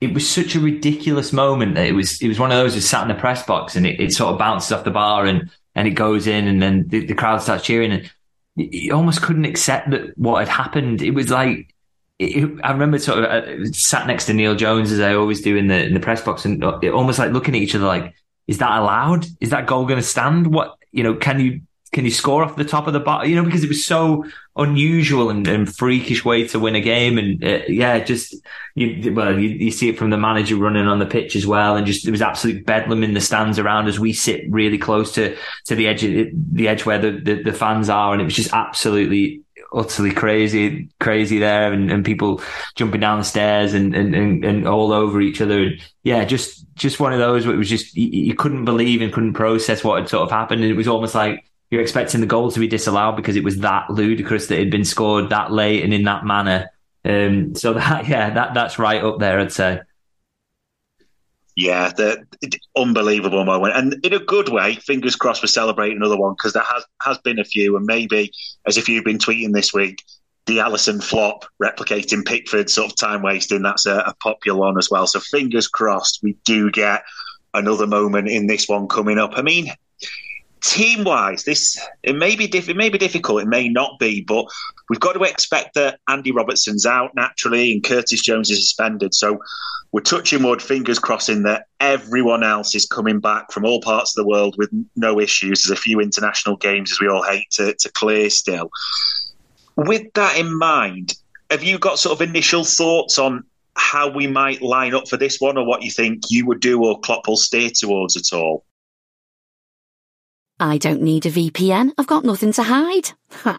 It 0.00 0.14
was 0.14 0.28
such 0.28 0.54
a 0.54 0.60
ridiculous 0.60 1.30
moment 1.30 1.74
that 1.76 1.86
it 1.86 1.92
was. 1.92 2.20
It 2.20 2.26
was 2.26 2.40
one 2.40 2.50
of 2.50 2.56
those 2.56 2.74
that 2.74 2.80
sat 2.80 3.02
in 3.02 3.08
the 3.08 3.20
press 3.20 3.44
box 3.44 3.76
and 3.76 3.86
it, 3.86 4.00
it 4.00 4.12
sort 4.12 4.32
of 4.32 4.38
bounces 4.38 4.72
off 4.72 4.82
the 4.82 4.90
bar 4.90 5.26
and 5.26 5.50
and 5.76 5.86
it 5.86 5.92
goes 5.92 6.26
in 6.26 6.48
and 6.48 6.60
then 6.60 6.88
the, 6.88 7.06
the 7.06 7.14
crowd 7.14 7.42
starts 7.42 7.64
cheering 7.64 7.92
and 7.92 8.10
you 8.56 8.92
almost 8.92 9.22
couldn't 9.22 9.44
accept 9.44 9.90
that 9.90 10.18
what 10.18 10.40
had 10.40 10.48
happened. 10.48 11.02
It 11.02 11.12
was 11.12 11.30
like 11.30 11.74
it, 12.20 12.60
I 12.62 12.72
remember 12.72 12.98
sort 12.98 13.18
of 13.18 13.24
uh, 13.24 13.72
sat 13.72 14.06
next 14.06 14.26
to 14.26 14.34
Neil 14.34 14.54
Jones 14.54 14.92
as 14.92 15.00
I 15.00 15.14
always 15.14 15.40
do 15.40 15.56
in 15.56 15.68
the 15.68 15.86
in 15.86 15.94
the 15.94 16.00
press 16.00 16.20
box, 16.20 16.44
and 16.44 16.62
uh, 16.62 16.78
almost 16.92 17.18
like 17.18 17.32
looking 17.32 17.54
at 17.54 17.62
each 17.62 17.74
other 17.74 17.86
like, 17.86 18.14
is 18.46 18.58
that 18.58 18.78
allowed? 18.78 19.26
Is 19.40 19.50
that 19.50 19.66
goal 19.66 19.86
going 19.86 20.00
to 20.00 20.06
stand? 20.06 20.52
What 20.52 20.76
you 20.92 21.02
know? 21.02 21.14
Can 21.14 21.40
you 21.40 21.62
can 21.92 22.04
you 22.04 22.10
score 22.10 22.44
off 22.44 22.56
the 22.56 22.64
top 22.64 22.86
of 22.86 22.92
the 22.92 23.00
bar? 23.00 23.26
You 23.26 23.36
know, 23.36 23.44
because 23.44 23.64
it 23.64 23.68
was 23.68 23.86
so 23.86 24.26
unusual 24.54 25.30
and, 25.30 25.48
and 25.48 25.74
freakish 25.74 26.22
way 26.22 26.46
to 26.48 26.58
win 26.58 26.74
a 26.74 26.80
game, 26.82 27.16
and 27.16 27.42
uh, 27.42 27.60
yeah, 27.68 27.98
just 28.00 28.34
you 28.74 29.14
well, 29.14 29.38
you, 29.38 29.48
you, 29.48 29.70
see 29.70 29.88
it 29.88 29.96
from 29.96 30.10
the 30.10 30.18
manager 30.18 30.56
running 30.56 30.86
on 30.86 30.98
the 30.98 31.06
pitch 31.06 31.34
as 31.36 31.46
well, 31.46 31.76
and 31.76 31.86
just 31.86 32.04
there 32.04 32.12
was 32.12 32.20
absolute 32.20 32.66
bedlam 32.66 33.02
in 33.02 33.14
the 33.14 33.20
stands 33.20 33.58
around 33.58 33.88
as 33.88 33.98
we 33.98 34.12
sit 34.12 34.44
really 34.50 34.78
close 34.78 35.12
to 35.14 35.34
to 35.64 35.74
the 35.74 35.88
edge 35.88 36.02
the 36.02 36.68
edge 36.68 36.84
where 36.84 36.98
the, 36.98 37.12
the, 37.12 37.42
the 37.44 37.52
fans 37.54 37.88
are, 37.88 38.12
and 38.12 38.20
it 38.20 38.26
was 38.26 38.36
just 38.36 38.52
absolutely 38.52 39.40
utterly 39.72 40.12
crazy, 40.12 40.88
crazy 41.00 41.38
there, 41.38 41.72
and, 41.72 41.90
and 41.90 42.04
people 42.04 42.42
jumping 42.74 43.00
down 43.00 43.18
the 43.18 43.24
stairs 43.24 43.74
and, 43.74 43.94
and, 43.94 44.14
and, 44.14 44.44
and 44.44 44.68
all 44.68 44.92
over 44.92 45.20
each 45.20 45.40
other. 45.40 45.62
And 45.62 45.80
yeah, 46.02 46.24
just 46.24 46.66
just 46.74 47.00
one 47.00 47.12
of 47.12 47.18
those 47.18 47.46
where 47.46 47.54
it 47.54 47.58
was 47.58 47.68
just 47.68 47.94
you, 47.96 48.08
you, 48.08 48.34
couldn't 48.34 48.64
believe 48.64 49.02
and 49.02 49.12
couldn't 49.12 49.34
process 49.34 49.84
what 49.84 50.00
had 50.00 50.08
sort 50.08 50.24
of 50.24 50.30
happened, 50.30 50.62
and 50.62 50.70
it 50.70 50.76
was 50.76 50.88
almost 50.88 51.14
like 51.14 51.44
you're 51.70 51.82
expecting 51.82 52.20
the 52.20 52.26
goal 52.26 52.50
to 52.50 52.60
be 52.60 52.68
disallowed 52.68 53.16
because 53.16 53.36
it 53.36 53.44
was 53.44 53.58
that 53.58 53.90
ludicrous 53.90 54.48
that 54.48 54.56
it 54.56 54.60
had 54.60 54.70
been 54.70 54.84
scored 54.84 55.30
that 55.30 55.52
late 55.52 55.84
and 55.84 55.94
in 55.94 56.04
that 56.04 56.24
manner. 56.24 56.68
Um, 57.04 57.54
so 57.54 57.72
that 57.74 58.08
yeah, 58.08 58.30
that 58.30 58.54
that's 58.54 58.78
right 58.78 59.02
up 59.02 59.18
there, 59.18 59.38
I'd 59.38 59.52
say. 59.52 59.80
Yeah, 61.56 61.90
the 61.90 62.24
unbelievable 62.76 63.44
moment, 63.44 63.76
and 63.76 64.06
in 64.06 64.12
a 64.12 64.24
good 64.24 64.48
way. 64.48 64.76
Fingers 64.76 65.16
crossed, 65.16 65.42
we're 65.42 65.48
celebrating 65.48 65.96
another 65.96 66.16
one 66.16 66.34
because 66.34 66.52
there 66.52 66.62
has 66.62 66.84
has 67.02 67.18
been 67.18 67.38
a 67.38 67.44
few, 67.44 67.76
and 67.76 67.84
maybe 67.84 68.32
as 68.66 68.78
if 68.78 68.88
you've 68.88 69.04
been 69.04 69.18
tweeting 69.18 69.52
this 69.52 69.74
week, 69.74 70.02
the 70.46 70.58
Alisson 70.58 71.02
flop 71.02 71.44
replicating 71.62 72.24
Pickford 72.24 72.70
sort 72.70 72.90
of 72.90 72.96
time 72.96 73.22
wasting. 73.22 73.62
That's 73.62 73.86
a, 73.86 73.98
a 73.98 74.14
popular 74.22 74.58
one 74.58 74.78
as 74.78 74.90
well. 74.90 75.06
So 75.06 75.20
fingers 75.20 75.68
crossed, 75.68 76.20
we 76.22 76.36
do 76.44 76.70
get 76.70 77.02
another 77.54 77.86
moment 77.86 78.28
in 78.28 78.46
this 78.46 78.68
one 78.68 78.88
coming 78.88 79.18
up. 79.18 79.32
I 79.34 79.42
mean, 79.42 79.72
team 80.60 81.04
wise, 81.04 81.44
this 81.44 81.78
it 82.02 82.16
may 82.16 82.36
be 82.36 82.46
diff- 82.46 82.68
it 82.68 82.76
may 82.76 82.88
be 82.88 82.98
difficult, 82.98 83.42
it 83.42 83.48
may 83.48 83.68
not 83.68 83.98
be, 83.98 84.22
but 84.22 84.46
we've 84.90 85.00
got 85.00 85.12
to 85.12 85.22
expect 85.22 85.74
that 85.74 86.00
Andy 86.08 86.32
Robertson's 86.32 86.84
out 86.84 87.14
naturally 87.14 87.72
and 87.72 87.82
Curtis 87.82 88.20
Jones 88.20 88.50
is 88.50 88.58
suspended. 88.68 89.14
So 89.14 89.38
we're 89.92 90.00
touching 90.00 90.42
wood, 90.42 90.60
fingers 90.60 90.98
crossing 90.98 91.44
that 91.44 91.66
everyone 91.78 92.42
else 92.42 92.74
is 92.74 92.86
coming 92.86 93.20
back 93.20 93.52
from 93.52 93.64
all 93.64 93.80
parts 93.80 94.16
of 94.16 94.22
the 94.22 94.28
world 94.28 94.56
with 94.58 94.68
no 94.96 95.20
issues. 95.20 95.62
There's 95.62 95.78
a 95.78 95.80
few 95.80 96.00
international 96.00 96.56
games, 96.56 96.92
as 96.92 97.00
we 97.00 97.08
all 97.08 97.22
hate 97.22 97.48
to, 97.52 97.72
to 97.72 97.92
clear 97.92 98.28
still. 98.30 98.70
With 99.76 100.12
that 100.14 100.36
in 100.36 100.58
mind, 100.58 101.14
have 101.50 101.62
you 101.62 101.78
got 101.78 101.98
sort 101.98 102.20
of 102.20 102.28
initial 102.28 102.64
thoughts 102.64 103.18
on 103.18 103.44
how 103.76 104.10
we 104.10 104.26
might 104.26 104.60
line 104.60 104.94
up 104.94 105.08
for 105.08 105.16
this 105.16 105.40
one, 105.40 105.56
or 105.56 105.64
what 105.64 105.82
you 105.82 105.90
think 105.90 106.24
you 106.30 106.46
would 106.46 106.60
do 106.60 106.84
or 106.84 106.98
Klopp 107.00 107.28
will 107.28 107.36
steer 107.36 107.70
towards 107.70 108.16
at 108.16 108.36
all? 108.36 108.64
I 110.58 110.78
don't 110.78 111.00
need 111.00 111.26
a 111.26 111.30
VPN. 111.30 111.92
I've 111.96 112.08
got 112.08 112.24
nothing 112.24 112.52
to 112.54 112.64
hide. 112.64 113.12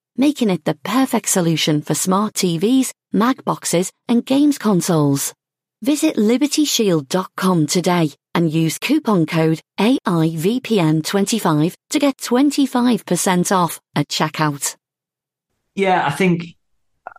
making 0.21 0.51
it 0.51 0.63
the 0.65 0.75
perfect 0.75 1.27
solution 1.27 1.81
for 1.81 1.95
smart 1.95 2.35
TVs, 2.35 2.93
mag 3.11 3.43
boxes, 3.43 3.91
and 4.07 4.23
games 4.23 4.59
consoles. 4.59 5.33
Visit 5.81 6.15
libertyshield.com 6.15 7.65
today 7.65 8.11
and 8.35 8.53
use 8.53 8.77
coupon 8.77 9.25
code 9.25 9.59
AIVPN25 9.79 11.73
to 11.89 11.99
get 11.99 12.17
25% 12.17 13.51
off 13.51 13.81
at 13.95 14.09
checkout. 14.09 14.75
Yeah, 15.73 16.05
I 16.05 16.11
think 16.11 16.55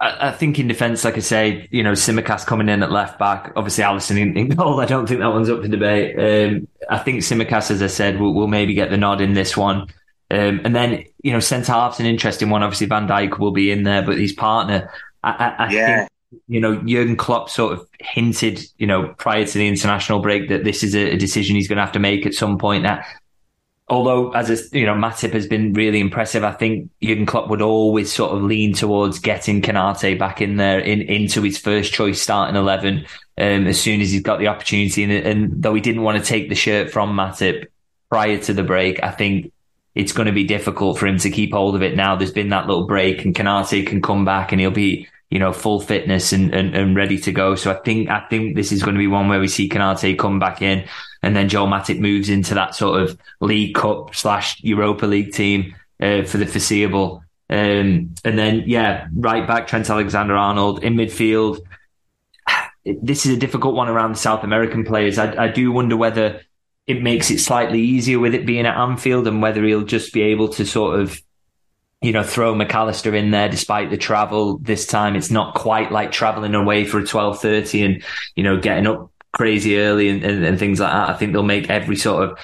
I, 0.01 0.31
think 0.31 0.61
in 0.61 0.69
defence, 0.69 1.05
like 1.05 1.17
I 1.17 1.21
say, 1.21 1.69
you 1.73 1.83
know, 1.83 1.93
Tsimikas 1.93 2.47
coming 2.47 2.69
in 2.69 2.85
at 2.85 2.93
left 2.93 3.19
back, 3.19 3.53
obviously 3.57 3.83
Alisson 3.83 4.17
in, 4.21 4.37
in 4.37 4.49
goal. 4.51 4.81
I 4.81 4.87
don't 4.87 5.09
think 5.09 5.19
that 5.21 5.33
one's 5.33 5.51
up 5.51 5.63
for 5.63 5.69
debate. 5.69 6.19
Um, 6.19 6.69
I 6.89 6.99
think 6.99 7.21
Tsimikas, 7.21 7.73
as 7.73 7.83
I 7.83 7.89
said, 7.89 8.21
will, 8.21 8.33
will 8.33 8.47
maybe 8.47 8.75
get 8.75 8.91
the 8.91 8.97
nod 8.97 9.21
in 9.21 9.35
this 9.35 9.57
one. 9.57 9.89
Um, 10.33 10.63
and 10.65 10.75
then, 10.75 11.05
you 11.23 11.33
know, 11.33 11.41
centre 11.41 11.73
half's 11.73 12.01
an 12.01 12.07
interesting 12.07 12.49
one. 12.49 12.63
Obviously, 12.63 12.87
Van 12.87 13.07
Dijk 13.07 13.39
will 13.39 13.53
be 13.53 13.71
in 13.71 13.83
there, 13.83 14.03
but 14.03 14.17
his 14.17 14.33
partner, 14.33 14.91
I, 15.23 15.31
I, 15.31 15.67
I 15.67 15.71
yeah. 15.71 15.97
think 15.97 16.09
you 16.49 16.61
know, 16.61 16.77
Jurgen 16.77 17.17
Klopp 17.17 17.51
sort 17.51 17.75
of 17.75 17.87
hinted, 18.01 18.65
you 18.79 18.87
know, 18.87 19.15
prior 19.19 19.45
to 19.45 19.59
the 19.59 19.69
international 19.69 20.21
break 20.21 20.49
that 20.49 20.65
this 20.65 20.83
is 20.83 20.95
a, 20.95 21.13
a 21.13 21.17
decision 21.17 21.57
he's 21.57 21.69
going 21.69 21.77
to 21.77 21.85
have 21.85 21.93
to 21.93 21.99
make 21.99 22.25
at 22.25 22.35
some 22.35 22.57
point. 22.59 22.85
That, 22.85 23.07
although 23.89 24.31
as 24.31 24.49
a, 24.49 24.79
you 24.79 24.87
know, 24.87 24.95
Matip 24.95 25.33
has 25.35 25.47
been 25.47 25.75
really 25.75 26.01
impressive, 26.01 26.45
I 26.45 26.53
think 26.53 26.91
Jurgen 27.03 27.27
Klopp 27.27 27.51
would 27.51 27.63
always 27.63 28.13
sort 28.13 28.33
of 28.33 28.43
lean 28.43 28.73
towards 28.73 29.19
getting 29.19 29.61
Konate 29.61 30.19
back 30.19 30.41
in 30.41 30.57
there 30.57 30.79
in 30.79 31.03
into 31.03 31.43
his 31.43 31.59
first 31.59 31.93
choice 31.93 32.21
starting 32.21 32.57
eleven 32.57 33.05
um, 33.39 33.67
as 33.67 33.81
soon 33.81 34.01
as 34.01 34.11
he's 34.11 34.23
got 34.23 34.39
the 34.39 34.49
opportunity. 34.49 35.03
And, 35.05 35.13
and 35.13 35.63
though 35.63 35.75
he 35.75 35.81
didn't 35.81 36.03
want 36.03 36.19
to 36.19 36.25
take 36.25 36.49
the 36.49 36.55
shirt 36.55 36.91
from 36.91 37.15
Matip 37.15 37.67
prior 38.09 38.39
to 38.39 38.55
the 38.55 38.63
break, 38.63 39.03
I 39.03 39.11
think 39.11 39.53
it's 39.95 40.13
going 40.13 40.27
to 40.27 40.33
be 40.33 40.45
difficult 40.45 40.99
for 40.99 41.07
him 41.07 41.19
to 41.19 41.31
keep 41.31 41.53
hold 41.53 41.75
of 41.75 41.83
it 41.83 41.97
now. 41.97 42.17
There's 42.17 42.33
been 42.33 42.51
that 42.51 42.67
little 42.67 42.87
break, 42.87 43.25
and 43.25 43.35
Konate 43.35 43.87
can 43.87 44.01
come 44.01 44.25
back 44.25 44.53
and 44.53 44.61
he'll 44.61 44.71
be 44.71 45.09
you 45.33 45.39
know, 45.39 45.51
full 45.51 45.81
fitness 45.81 46.31
and, 46.35 46.55
and, 46.55 46.75
and 46.77 46.95
ready 46.95 47.17
to 47.17 47.33
go. 47.33 47.55
So 47.55 47.71
I 47.71 47.77
think, 47.77 48.11
I 48.11 48.21
think 48.29 48.55
this 48.55 48.71
is 48.71 48.83
going 48.83 48.95
to 48.97 48.99
be 48.99 49.07
one 49.07 49.31
where 49.31 49.41
we 49.41 49.49
see 49.49 49.67
Konate 49.67 50.19
come 50.19 50.39
back 50.39 50.61
in 50.61 50.87
and 51.23 51.35
then 51.35 51.49
Joel 51.49 51.69
Matip 51.69 51.99
moves 51.99 52.29
into 52.29 52.53
that 52.55 52.75
sort 52.75 53.01
of 53.01 53.19
League 53.41 53.75
Cup 53.75 54.15
slash 54.15 54.63
Europa 54.63 55.07
League 55.07 55.33
team 55.33 55.75
uh, 56.01 56.25
for 56.25 56.37
the 56.37 56.45
foreseeable. 56.45 57.25
Um, 57.49 58.15
and 58.25 58.39
then, 58.39 58.65
yeah, 58.67 59.07
right 59.15 59.47
back, 59.47 59.69
Trent 59.69 59.89
Alexander 59.89 60.37
Arnold 60.37 60.85
in 60.85 60.95
midfield. 60.95 61.61
This 62.85 63.27
is 63.27 63.37
a 63.37 63.39
difficult 63.39 63.77
one 63.77 63.89
around 63.89 64.11
the 64.11 64.19
South 64.19 64.43
American 64.43 64.85
players. 64.85 65.17
I, 65.17 65.45
I 65.45 65.49
do 65.49 65.71
wonder 65.71 65.97
whether 65.97 66.41
it 66.87 67.03
makes 67.03 67.31
it 67.31 67.39
slightly 67.39 67.81
easier 67.81 68.19
with 68.19 68.35
it 68.35 68.47
being 68.47 68.67
at 68.67 68.77
Anfield 68.77 69.27
and 69.27 69.41
whether 69.41 69.65
he'll 69.65 69.85
just 69.85 70.13
be 70.13 70.23
able 70.23 70.49
to 70.49 70.67
sort 70.67 71.01
of 71.01 71.21
you 72.03 72.11
know, 72.11 72.25
throw 72.25 72.53
McAllister 72.53 73.15
in 73.17 73.31
there 73.31 73.49
despite 73.49 73.91
the 73.91 73.97
travel. 73.97 74.59
This 74.59 74.87
time 74.87 75.15
it's 75.15 75.31
not 75.31 75.55
quite 75.55 75.93
like 75.93 76.11
traveling 76.11 76.55
away 76.55 76.85
for 76.85 76.99
a 76.99 77.03
12.30 77.03 77.85
and, 77.85 78.03
you 78.35 78.43
know, 78.43 78.59
getting 78.59 78.89
up 78.89 79.11
crazy 79.33 79.79
early 79.79 80.09
and, 80.09 80.23
and, 80.25 80.45
and, 80.45 80.59
things 80.59 80.81
like 80.81 80.93
that. 80.93 81.11
I 81.11 81.15
think 81.15 81.33
they'll 81.33 81.45
make 81.45 81.71
every 81.71 81.95
sort 81.95 82.29
of, 82.29 82.39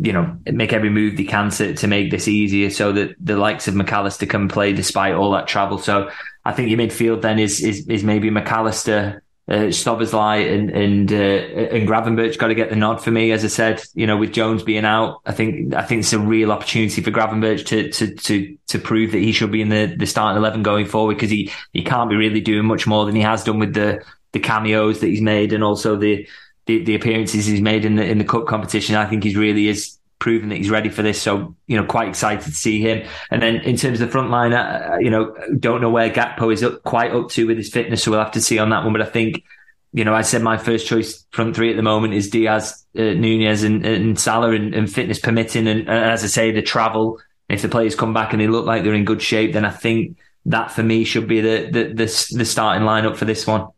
you 0.00 0.12
know, 0.12 0.36
make 0.44 0.72
every 0.72 0.90
move 0.90 1.16
they 1.16 1.24
can 1.24 1.50
to, 1.50 1.74
to 1.74 1.86
make 1.86 2.10
this 2.10 2.26
easier 2.26 2.68
so 2.68 2.92
that 2.92 3.14
the 3.20 3.36
likes 3.36 3.68
of 3.68 3.74
McAllister 3.74 4.28
can 4.28 4.48
play 4.48 4.72
despite 4.72 5.14
all 5.14 5.30
that 5.30 5.46
travel. 5.46 5.78
So 5.78 6.10
I 6.44 6.52
think 6.52 6.68
your 6.68 6.80
midfield 6.80 7.22
then 7.22 7.38
is, 7.38 7.62
is, 7.62 7.86
is 7.86 8.02
maybe 8.02 8.28
Mac 8.30 8.50
Allister, 8.50 9.22
uh, 9.48 9.70
Szoboszlai 9.70 10.52
and 10.52 10.70
and 10.70 11.12
uh, 11.12 11.74
and 11.74 11.88
Gravenberch 11.88 12.36
got 12.36 12.48
to 12.48 12.54
get 12.54 12.70
the 12.70 12.76
nod 12.76 13.02
for 13.02 13.12
me. 13.12 13.30
As 13.30 13.44
I 13.44 13.48
said, 13.48 13.82
you 13.94 14.06
know, 14.06 14.16
with 14.16 14.32
Jones 14.32 14.64
being 14.64 14.84
out, 14.84 15.20
I 15.24 15.32
think 15.32 15.72
I 15.72 15.82
think 15.82 16.00
it's 16.00 16.12
a 16.12 16.18
real 16.18 16.50
opportunity 16.50 17.00
for 17.00 17.12
Gravenberch 17.12 17.64
to 17.66 17.90
to 17.90 18.14
to 18.14 18.58
to 18.68 18.78
prove 18.78 19.12
that 19.12 19.18
he 19.18 19.32
should 19.32 19.52
be 19.52 19.60
in 19.60 19.68
the 19.68 19.94
the 19.96 20.06
starting 20.06 20.38
eleven 20.38 20.62
going 20.62 20.86
forward 20.86 21.14
because 21.14 21.30
he 21.30 21.52
he 21.72 21.84
can't 21.84 22.10
be 22.10 22.16
really 22.16 22.40
doing 22.40 22.66
much 22.66 22.86
more 22.86 23.06
than 23.06 23.14
he 23.14 23.22
has 23.22 23.44
done 23.44 23.60
with 23.60 23.74
the 23.74 24.04
the 24.32 24.40
cameos 24.40 25.00
that 25.00 25.06
he's 25.06 25.22
made 25.22 25.52
and 25.52 25.62
also 25.62 25.96
the 25.96 26.28
the, 26.66 26.82
the 26.82 26.96
appearances 26.96 27.46
he's 27.46 27.60
made 27.60 27.84
in 27.84 27.94
the 27.96 28.04
in 28.04 28.18
the 28.18 28.24
cup 28.24 28.46
competition. 28.46 28.96
I 28.96 29.06
think 29.06 29.22
he 29.22 29.36
really 29.36 29.68
is 29.68 29.95
proven 30.18 30.48
that 30.48 30.56
he's 30.56 30.70
ready 30.70 30.88
for 30.88 31.02
this. 31.02 31.20
So, 31.20 31.54
you 31.66 31.76
know, 31.76 31.84
quite 31.84 32.08
excited 32.08 32.44
to 32.44 32.50
see 32.50 32.80
him. 32.80 33.06
And 33.30 33.42
then 33.42 33.56
in 33.56 33.76
terms 33.76 34.00
of 34.00 34.06
the 34.06 34.12
front 34.12 34.30
line, 34.30 34.52
uh, 34.52 34.96
you 35.00 35.10
know, 35.10 35.34
don't 35.58 35.80
know 35.80 35.90
where 35.90 36.10
Gakpo 36.10 36.52
is 36.52 36.62
up, 36.62 36.82
quite 36.82 37.12
up 37.12 37.28
to 37.30 37.46
with 37.46 37.58
his 37.58 37.70
fitness. 37.70 38.02
So 38.02 38.10
we'll 38.10 38.20
have 38.20 38.32
to 38.32 38.40
see 38.40 38.58
on 38.58 38.70
that 38.70 38.84
one. 38.84 38.92
But 38.92 39.02
I 39.02 39.06
think, 39.06 39.44
you 39.92 40.04
know, 40.04 40.14
I 40.14 40.22
said 40.22 40.42
my 40.42 40.56
first 40.56 40.86
choice 40.86 41.24
front 41.30 41.54
three 41.54 41.70
at 41.70 41.76
the 41.76 41.82
moment 41.82 42.14
is 42.14 42.30
Diaz, 42.30 42.84
uh, 42.96 43.02
Nunez 43.02 43.62
and, 43.62 43.84
and 43.84 44.18
Salah 44.18 44.50
and, 44.50 44.74
and 44.74 44.92
fitness 44.92 45.18
permitting. 45.18 45.66
And, 45.66 45.80
and, 45.80 45.90
as 45.90 46.24
I 46.24 46.28
say, 46.28 46.50
the 46.50 46.62
travel, 46.62 47.20
if 47.48 47.62
the 47.62 47.68
players 47.68 47.94
come 47.94 48.14
back 48.14 48.32
and 48.32 48.40
they 48.40 48.48
look 48.48 48.66
like 48.66 48.84
they're 48.84 48.94
in 48.94 49.04
good 49.04 49.22
shape, 49.22 49.52
then 49.52 49.64
I 49.64 49.70
think 49.70 50.16
that 50.46 50.70
for 50.70 50.82
me 50.82 51.04
should 51.04 51.28
be 51.28 51.40
the, 51.40 51.68
the, 51.70 51.84
the, 51.88 52.34
the 52.38 52.44
starting 52.44 52.86
lineup 52.86 53.16
for 53.16 53.24
this 53.24 53.46
one. 53.46 53.68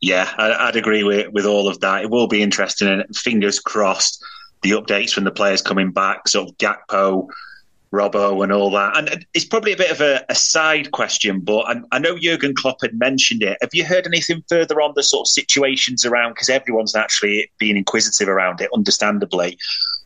Yeah, 0.00 0.30
I'd 0.38 0.76
agree 0.76 1.02
with, 1.02 1.32
with 1.32 1.46
all 1.46 1.68
of 1.68 1.80
that. 1.80 2.04
It 2.04 2.10
will 2.10 2.28
be 2.28 2.42
interesting 2.42 2.86
and 2.86 3.16
fingers 3.16 3.58
crossed 3.58 4.22
the 4.62 4.70
updates 4.72 5.12
from 5.12 5.24
the 5.24 5.30
players 5.30 5.62
coming 5.62 5.90
back, 5.90 6.28
sort 6.28 6.48
of 6.48 6.58
Gakpo, 6.58 7.28
Robbo, 7.92 8.42
and 8.42 8.52
all 8.52 8.70
that. 8.72 8.96
And 8.96 9.26
it's 9.32 9.44
probably 9.44 9.72
a 9.72 9.76
bit 9.76 9.90
of 9.90 10.00
a, 10.00 10.24
a 10.28 10.34
side 10.34 10.90
question, 10.92 11.40
but 11.40 11.60
I, 11.60 11.80
I, 11.92 11.98
know 11.98 12.18
Jurgen 12.18 12.54
Klopp 12.54 12.78
had 12.82 12.98
mentioned 12.98 13.42
it. 13.42 13.58
Have 13.60 13.70
you 13.72 13.84
heard 13.84 14.06
anything 14.06 14.42
further 14.48 14.80
on 14.80 14.92
the 14.96 15.02
sort 15.02 15.26
of 15.26 15.28
situations 15.28 16.04
around? 16.04 16.32
Because 16.32 16.50
everyone's 16.50 16.94
naturally 16.94 17.50
being 17.58 17.76
inquisitive 17.76 18.28
around 18.28 18.60
it, 18.60 18.70
understandably. 18.74 19.58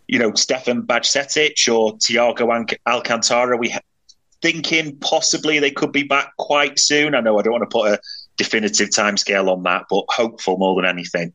You 0.09 0.19
know, 0.19 0.35
Stefan 0.35 0.83
Bajcetic 0.83 1.73
or 1.73 1.97
Thiago 1.99 2.77
Alcantara, 2.87 3.57
we 3.57 3.75
thinking 4.43 4.97
possibly 4.99 5.59
they 5.59 5.71
could 5.71 5.93
be 5.93 6.03
back 6.03 6.37
quite 6.37 6.79
soon. 6.79 7.15
I 7.15 7.21
know 7.21 7.39
I 7.39 7.43
don't 7.43 7.53
want 7.53 7.69
to 7.69 7.75
put 7.75 7.93
a 7.93 8.01
definitive 8.37 8.91
timescale 8.91 9.51
on 9.51 9.63
that, 9.65 9.85
but 9.91 10.05
hopeful 10.09 10.57
more 10.59 10.81
than 10.81 10.89
anything. 10.89 11.33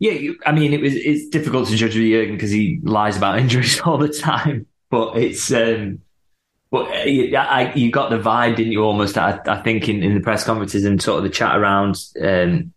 Yeah, 0.00 0.32
I 0.44 0.52
mean, 0.52 0.72
it 0.72 0.80
was 0.80 0.94
it's 0.94 1.28
difficult 1.28 1.68
to 1.68 1.76
judge 1.76 1.94
with 1.94 2.04
Jurgen 2.04 2.34
because 2.34 2.50
he 2.50 2.80
lies 2.82 3.16
about 3.16 3.38
injuries 3.40 3.80
all 3.80 3.98
the 3.98 4.08
time. 4.08 4.66
But 4.90 5.16
it's, 5.16 5.52
um, 5.52 6.00
but 6.70 6.86
uh, 6.88 7.38
I, 7.38 7.72
you 7.74 7.90
got 7.90 8.10
the 8.10 8.18
vibe, 8.18 8.56
didn't 8.56 8.72
you? 8.72 8.82
Almost, 8.82 9.16
I, 9.16 9.40
I 9.46 9.62
think 9.62 9.88
in, 9.88 10.02
in 10.02 10.14
the 10.14 10.20
press 10.20 10.44
conferences 10.44 10.84
and 10.84 11.00
sort 11.00 11.18
of 11.18 11.24
the 11.24 11.30
chat 11.30 11.56
around 11.56 11.96
um, 12.20 12.72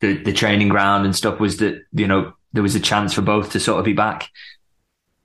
the 0.00 0.16
the 0.22 0.32
training 0.32 0.68
ground 0.68 1.04
and 1.06 1.16
stuff 1.16 1.40
was 1.40 1.58
that 1.58 1.82
you 1.92 2.06
know 2.06 2.32
there 2.52 2.62
was 2.62 2.74
a 2.74 2.80
chance 2.80 3.14
for 3.14 3.22
both 3.22 3.52
to 3.52 3.60
sort 3.60 3.78
of 3.78 3.84
be 3.84 3.92
back 3.92 4.28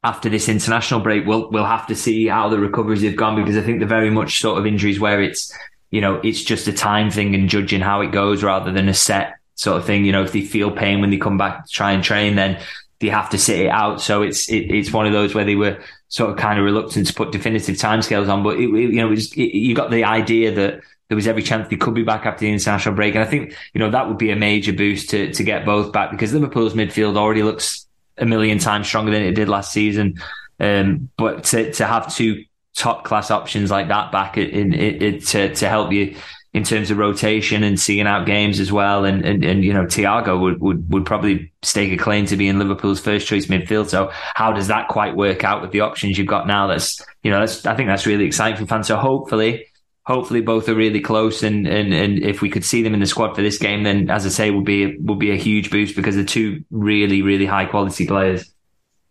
after 0.03 0.29
this 0.29 0.47
international 0.47 0.99
break. 0.99 1.25
We'll 1.25 1.49
we'll 1.51 1.65
have 1.65 1.87
to 1.87 1.95
see 1.95 2.27
how 2.27 2.47
the 2.49 2.59
recoveries 2.59 3.03
have 3.03 3.15
gone 3.15 3.35
because 3.35 3.57
I 3.57 3.61
think 3.61 3.79
they're 3.79 3.87
very 3.87 4.09
much 4.09 4.39
sort 4.39 4.57
of 4.57 4.65
injuries 4.65 4.99
where 4.99 5.21
it's 5.21 5.53
you 5.91 5.99
know 6.01 6.21
it's 6.23 6.43
just 6.43 6.67
a 6.67 6.73
time 6.73 7.11
thing 7.11 7.35
and 7.35 7.49
judging 7.49 7.81
how 7.81 8.01
it 8.01 8.11
goes 8.11 8.43
rather 8.43 8.71
than 8.71 8.87
a 8.87 8.93
set 8.93 9.33
sort 9.55 9.77
of 9.77 9.85
thing. 9.85 10.05
You 10.05 10.11
know, 10.11 10.23
if 10.23 10.31
they 10.31 10.41
feel 10.41 10.71
pain 10.71 11.01
when 11.01 11.09
they 11.09 11.17
come 11.17 11.37
back 11.37 11.65
to 11.65 11.71
try 11.71 11.91
and 11.91 12.03
train, 12.03 12.35
then 12.35 12.61
they 12.99 13.07
have 13.07 13.29
to 13.31 13.37
sit 13.37 13.59
it 13.59 13.69
out. 13.69 14.01
So 14.01 14.21
it's 14.21 14.49
it, 14.49 14.71
it's 14.71 14.91
one 14.91 15.05
of 15.05 15.13
those 15.13 15.33
where 15.33 15.45
they 15.45 15.55
were 15.55 15.79
sort 16.07 16.31
of 16.31 16.37
kind 16.37 16.59
of 16.59 16.65
reluctant 16.65 17.07
to 17.07 17.13
put 17.13 17.31
definitive 17.31 17.75
timescales 17.75 18.29
on. 18.29 18.43
But 18.43 18.57
it, 18.57 18.69
it, 18.69 18.93
you 18.93 19.01
know, 19.01 19.07
it 19.07 19.11
was, 19.11 19.35
you 19.35 19.75
got 19.75 19.91
the 19.91 20.03
idea 20.05 20.53
that 20.53 20.81
there 21.09 21.15
was 21.15 21.27
every 21.27 21.43
chance 21.43 21.67
they 21.69 21.75
could 21.75 21.93
be 21.93 22.03
back 22.03 22.25
after 22.25 22.41
the 22.41 22.51
international 22.51 22.95
break, 22.95 23.15
and 23.15 23.23
I 23.23 23.27
think 23.27 23.55
you 23.73 23.79
know 23.79 23.91
that 23.91 24.07
would 24.07 24.17
be 24.17 24.31
a 24.31 24.35
major 24.35 24.73
boost 24.73 25.09
to 25.11 25.31
to 25.33 25.43
get 25.43 25.65
both 25.65 25.91
back 25.91 26.11
because 26.11 26.33
Liverpool's 26.33 26.73
midfield 26.73 27.17
already 27.17 27.43
looks 27.43 27.85
a 28.17 28.25
million 28.25 28.59
times 28.59 28.87
stronger 28.87 29.11
than 29.11 29.21
it 29.23 29.33
did 29.33 29.49
last 29.49 29.71
season. 29.71 30.15
Um, 30.59 31.09
but 31.17 31.43
to 31.45 31.71
to 31.73 31.85
have 31.85 32.13
two 32.13 32.45
top 32.75 33.03
class 33.03 33.31
options 33.31 33.71
like 33.71 33.87
that 33.89 34.11
back 34.11 34.37
in, 34.37 34.73
in, 34.73 35.19
to 35.21 35.53
to 35.53 35.69
help 35.69 35.91
you 35.91 36.15
in 36.55 36.63
terms 36.63 36.89
of 36.89 36.97
rotation 36.97 37.63
and 37.63 37.77
seeing 37.77 38.07
out 38.07 38.25
games 38.25 38.61
as 38.61 38.71
well. 38.71 39.03
And, 39.03 39.25
and, 39.25 39.43
and, 39.43 39.61
you 39.61 39.73
know, 39.73 39.83
Thiago 39.83 40.39
would, 40.39 40.61
would, 40.61 40.89
would 40.89 41.05
probably 41.05 41.51
stake 41.63 41.91
a 41.91 41.97
claim 42.01 42.25
to 42.27 42.37
being 42.37 42.57
Liverpool's 42.57 43.01
first 43.01 43.27
choice 43.27 43.47
midfield. 43.47 43.89
So 43.89 44.09
how 44.13 44.53
does 44.53 44.67
that 44.67 44.87
quite 44.87 45.17
work 45.17 45.43
out 45.43 45.61
with 45.61 45.71
the 45.71 45.81
options 45.81 46.17
you've 46.17 46.27
got 46.27 46.47
now? 46.47 46.67
That's, 46.67 47.05
you 47.23 47.29
know, 47.29 47.41
that's, 47.41 47.65
I 47.65 47.75
think 47.75 47.89
that's 47.89 48.05
really 48.05 48.23
exciting 48.23 48.57
for 48.57 48.65
fans. 48.65 48.87
So 48.87 48.95
hopefully, 48.95 49.65
hopefully 50.05 50.39
both 50.39 50.69
are 50.69 50.75
really 50.75 51.01
close. 51.01 51.43
And, 51.43 51.67
and, 51.67 51.93
and 51.93 52.23
if 52.23 52.41
we 52.41 52.49
could 52.49 52.63
see 52.63 52.81
them 52.81 52.93
in 52.93 53.01
the 53.01 53.05
squad 53.05 53.35
for 53.35 53.41
this 53.41 53.57
game, 53.57 53.83
then 53.83 54.09
as 54.09 54.25
I 54.25 54.29
say, 54.29 54.49
would 54.49 54.63
be, 54.63 54.95
would 54.99 55.19
be 55.19 55.31
a 55.31 55.35
huge 55.35 55.69
boost 55.69 55.93
because 55.93 56.15
they're 56.15 56.23
two 56.23 56.63
really, 56.71 57.21
really 57.21 57.45
high 57.45 57.65
quality 57.65 58.07
players. 58.07 58.49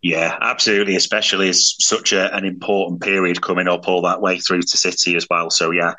Yeah, 0.05 0.37
absolutely. 0.39 0.95
Especially 0.95 1.49
as 1.49 1.73
such 1.79 2.13
a, 2.13 2.31
an 2.35 2.45
important 2.45 3.01
period 3.01 3.41
coming 3.41 3.67
up 3.67 3.87
all 3.87 4.03
that 4.03 4.21
way 4.21 4.37
through 4.37 4.61
to 4.61 4.77
City 4.77 5.15
as 5.15 5.25
well. 5.31 5.49
So 5.49 5.71
yeah, 5.71 5.95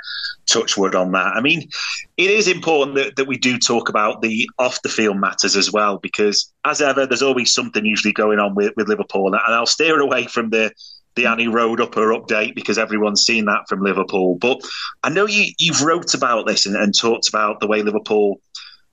touch 0.46 0.76
wood 0.76 0.94
on 0.94 1.10
that. 1.10 1.34
I 1.34 1.40
mean, 1.40 1.68
it 2.16 2.30
is 2.30 2.46
important 2.46 2.94
that, 2.94 3.16
that 3.16 3.26
we 3.26 3.36
do 3.36 3.58
talk 3.58 3.88
about 3.88 4.22
the 4.22 4.48
off 4.60 4.80
the 4.82 4.88
field 4.88 5.18
matters 5.18 5.56
as 5.56 5.72
well, 5.72 5.98
because 5.98 6.52
as 6.64 6.80
ever, 6.80 7.04
there's 7.04 7.20
always 7.20 7.52
something 7.52 7.84
usually 7.84 8.12
going 8.12 8.38
on 8.38 8.54
with, 8.54 8.72
with 8.76 8.86
Liverpool, 8.86 9.26
and 9.26 9.40
I'll 9.48 9.66
steer 9.66 9.98
away 9.98 10.26
from 10.26 10.50
the 10.50 10.70
the 11.16 11.26
Annie 11.26 11.48
Road 11.48 11.80
upper 11.80 12.12
update 12.12 12.54
because 12.54 12.78
everyone's 12.78 13.22
seen 13.24 13.46
that 13.46 13.62
from 13.68 13.80
Liverpool. 13.80 14.36
But 14.38 14.60
I 15.02 15.08
know 15.08 15.26
you 15.26 15.46
you've 15.58 15.82
wrote 15.82 16.14
about 16.14 16.46
this 16.46 16.64
and, 16.64 16.76
and 16.76 16.96
talked 16.96 17.28
about 17.28 17.58
the 17.58 17.66
way 17.66 17.82
Liverpool 17.82 18.40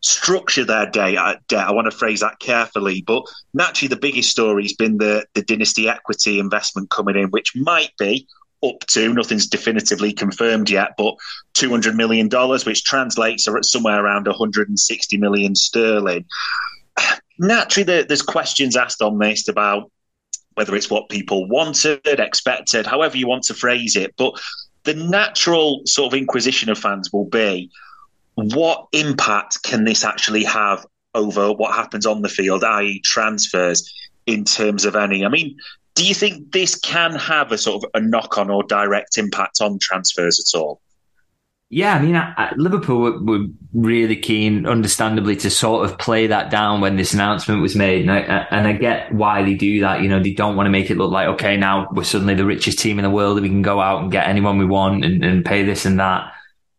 structure 0.03 0.65
their 0.65 0.85
day. 0.89 1.17
Uh, 1.17 1.35
I, 1.51 1.55
I 1.55 1.71
want 1.71 1.89
to 1.89 1.97
phrase 1.97 2.19
that 2.19 2.39
carefully, 2.39 3.03
but 3.05 3.23
naturally, 3.53 3.87
the 3.87 3.99
biggest 3.99 4.29
story 4.29 4.63
has 4.63 4.73
been 4.73 4.97
the 4.97 5.25
the 5.33 5.41
Dynasty 5.41 5.89
Equity 5.89 6.39
investment 6.39 6.89
coming 6.89 7.15
in, 7.15 7.29
which 7.29 7.55
might 7.55 7.91
be 7.97 8.27
up 8.63 8.79
to 8.87 9.13
nothing's 9.13 9.47
definitively 9.47 10.13
confirmed 10.13 10.69
yet, 10.69 10.91
but 10.97 11.15
two 11.53 11.69
hundred 11.69 11.95
million 11.95 12.27
dollars, 12.27 12.65
which 12.65 12.83
translates 12.83 13.47
somewhere 13.61 14.03
around 14.03 14.27
one 14.27 14.35
hundred 14.35 14.69
and 14.69 14.79
sixty 14.79 15.17
million 15.17 15.55
sterling. 15.55 16.25
Naturally, 17.39 18.03
there's 18.03 18.21
questions 18.21 18.75
asked 18.75 19.01
on 19.01 19.17
this 19.17 19.47
about 19.47 19.91
whether 20.53 20.75
it's 20.75 20.89
what 20.89 21.09
people 21.09 21.49
wanted, 21.49 21.99
expected, 22.05 22.85
however 22.85 23.17
you 23.17 23.27
want 23.27 23.43
to 23.43 23.55
phrase 23.55 23.95
it, 23.95 24.13
but 24.17 24.39
the 24.83 24.93
natural 24.93 25.81
sort 25.85 26.13
of 26.13 26.17
inquisition 26.17 26.69
of 26.69 26.77
fans 26.77 27.11
will 27.11 27.25
be 27.25 27.71
what 28.35 28.87
impact 28.91 29.63
can 29.63 29.83
this 29.85 30.03
actually 30.03 30.43
have 30.43 30.85
over 31.15 31.51
what 31.51 31.75
happens 31.75 32.05
on 32.05 32.21
the 32.21 32.29
field, 32.29 32.63
i.e., 32.63 32.99
transfers, 33.01 33.91
in 34.25 34.43
terms 34.43 34.85
of 34.85 34.95
any? 34.95 35.25
I 35.25 35.29
mean, 35.29 35.57
do 35.95 36.05
you 36.05 36.13
think 36.13 36.51
this 36.51 36.75
can 36.75 37.13
have 37.15 37.51
a 37.51 37.57
sort 37.57 37.83
of 37.83 37.89
a 37.93 37.99
knock 37.99 38.37
on 38.37 38.49
or 38.49 38.63
direct 38.63 39.17
impact 39.17 39.61
on 39.61 39.79
transfers 39.79 40.39
at 40.39 40.59
all? 40.59 40.81
Yeah, 41.69 41.95
I 41.95 42.01
mean, 42.03 42.15
I, 42.15 42.33
I, 42.37 42.53
Liverpool 42.55 42.99
were, 42.99 43.19
were, 43.19 43.45
really 43.73 44.15
keen, 44.15 44.67
understandably, 44.67 45.35
to 45.37 45.49
sort 45.49 45.89
of 45.89 45.97
play 45.97 46.27
that 46.27 46.51
down 46.51 46.81
when 46.81 46.97
this 46.97 47.15
announcement 47.15 47.63
was 47.63 47.75
made, 47.75 48.01
and 48.01 48.11
I, 48.11 48.19
and 48.51 48.67
I 48.67 48.73
get 48.73 49.11
why 49.11 49.41
they 49.41 49.55
do 49.55 49.79
that. 49.79 50.01
You 50.01 50.07
know, 50.07 50.21
they 50.21 50.33
don't 50.33 50.55
want 50.55 50.67
to 50.67 50.69
make 50.69 50.91
it 50.91 50.97
look 50.97 51.11
like 51.11 51.27
okay, 51.29 51.57
now 51.57 51.87
we're 51.91 52.03
suddenly 52.03 52.35
the 52.35 52.45
richest 52.45 52.77
team 52.77 52.99
in 52.99 53.03
the 53.03 53.09
world, 53.09 53.37
and 53.37 53.43
we 53.43 53.49
can 53.49 53.63
go 53.63 53.81
out 53.81 54.03
and 54.03 54.11
get 54.11 54.27
anyone 54.27 54.59
we 54.59 54.65
want 54.65 55.03
and, 55.03 55.25
and 55.25 55.43
pay 55.43 55.63
this 55.63 55.85
and 55.85 55.99
that. 55.99 56.32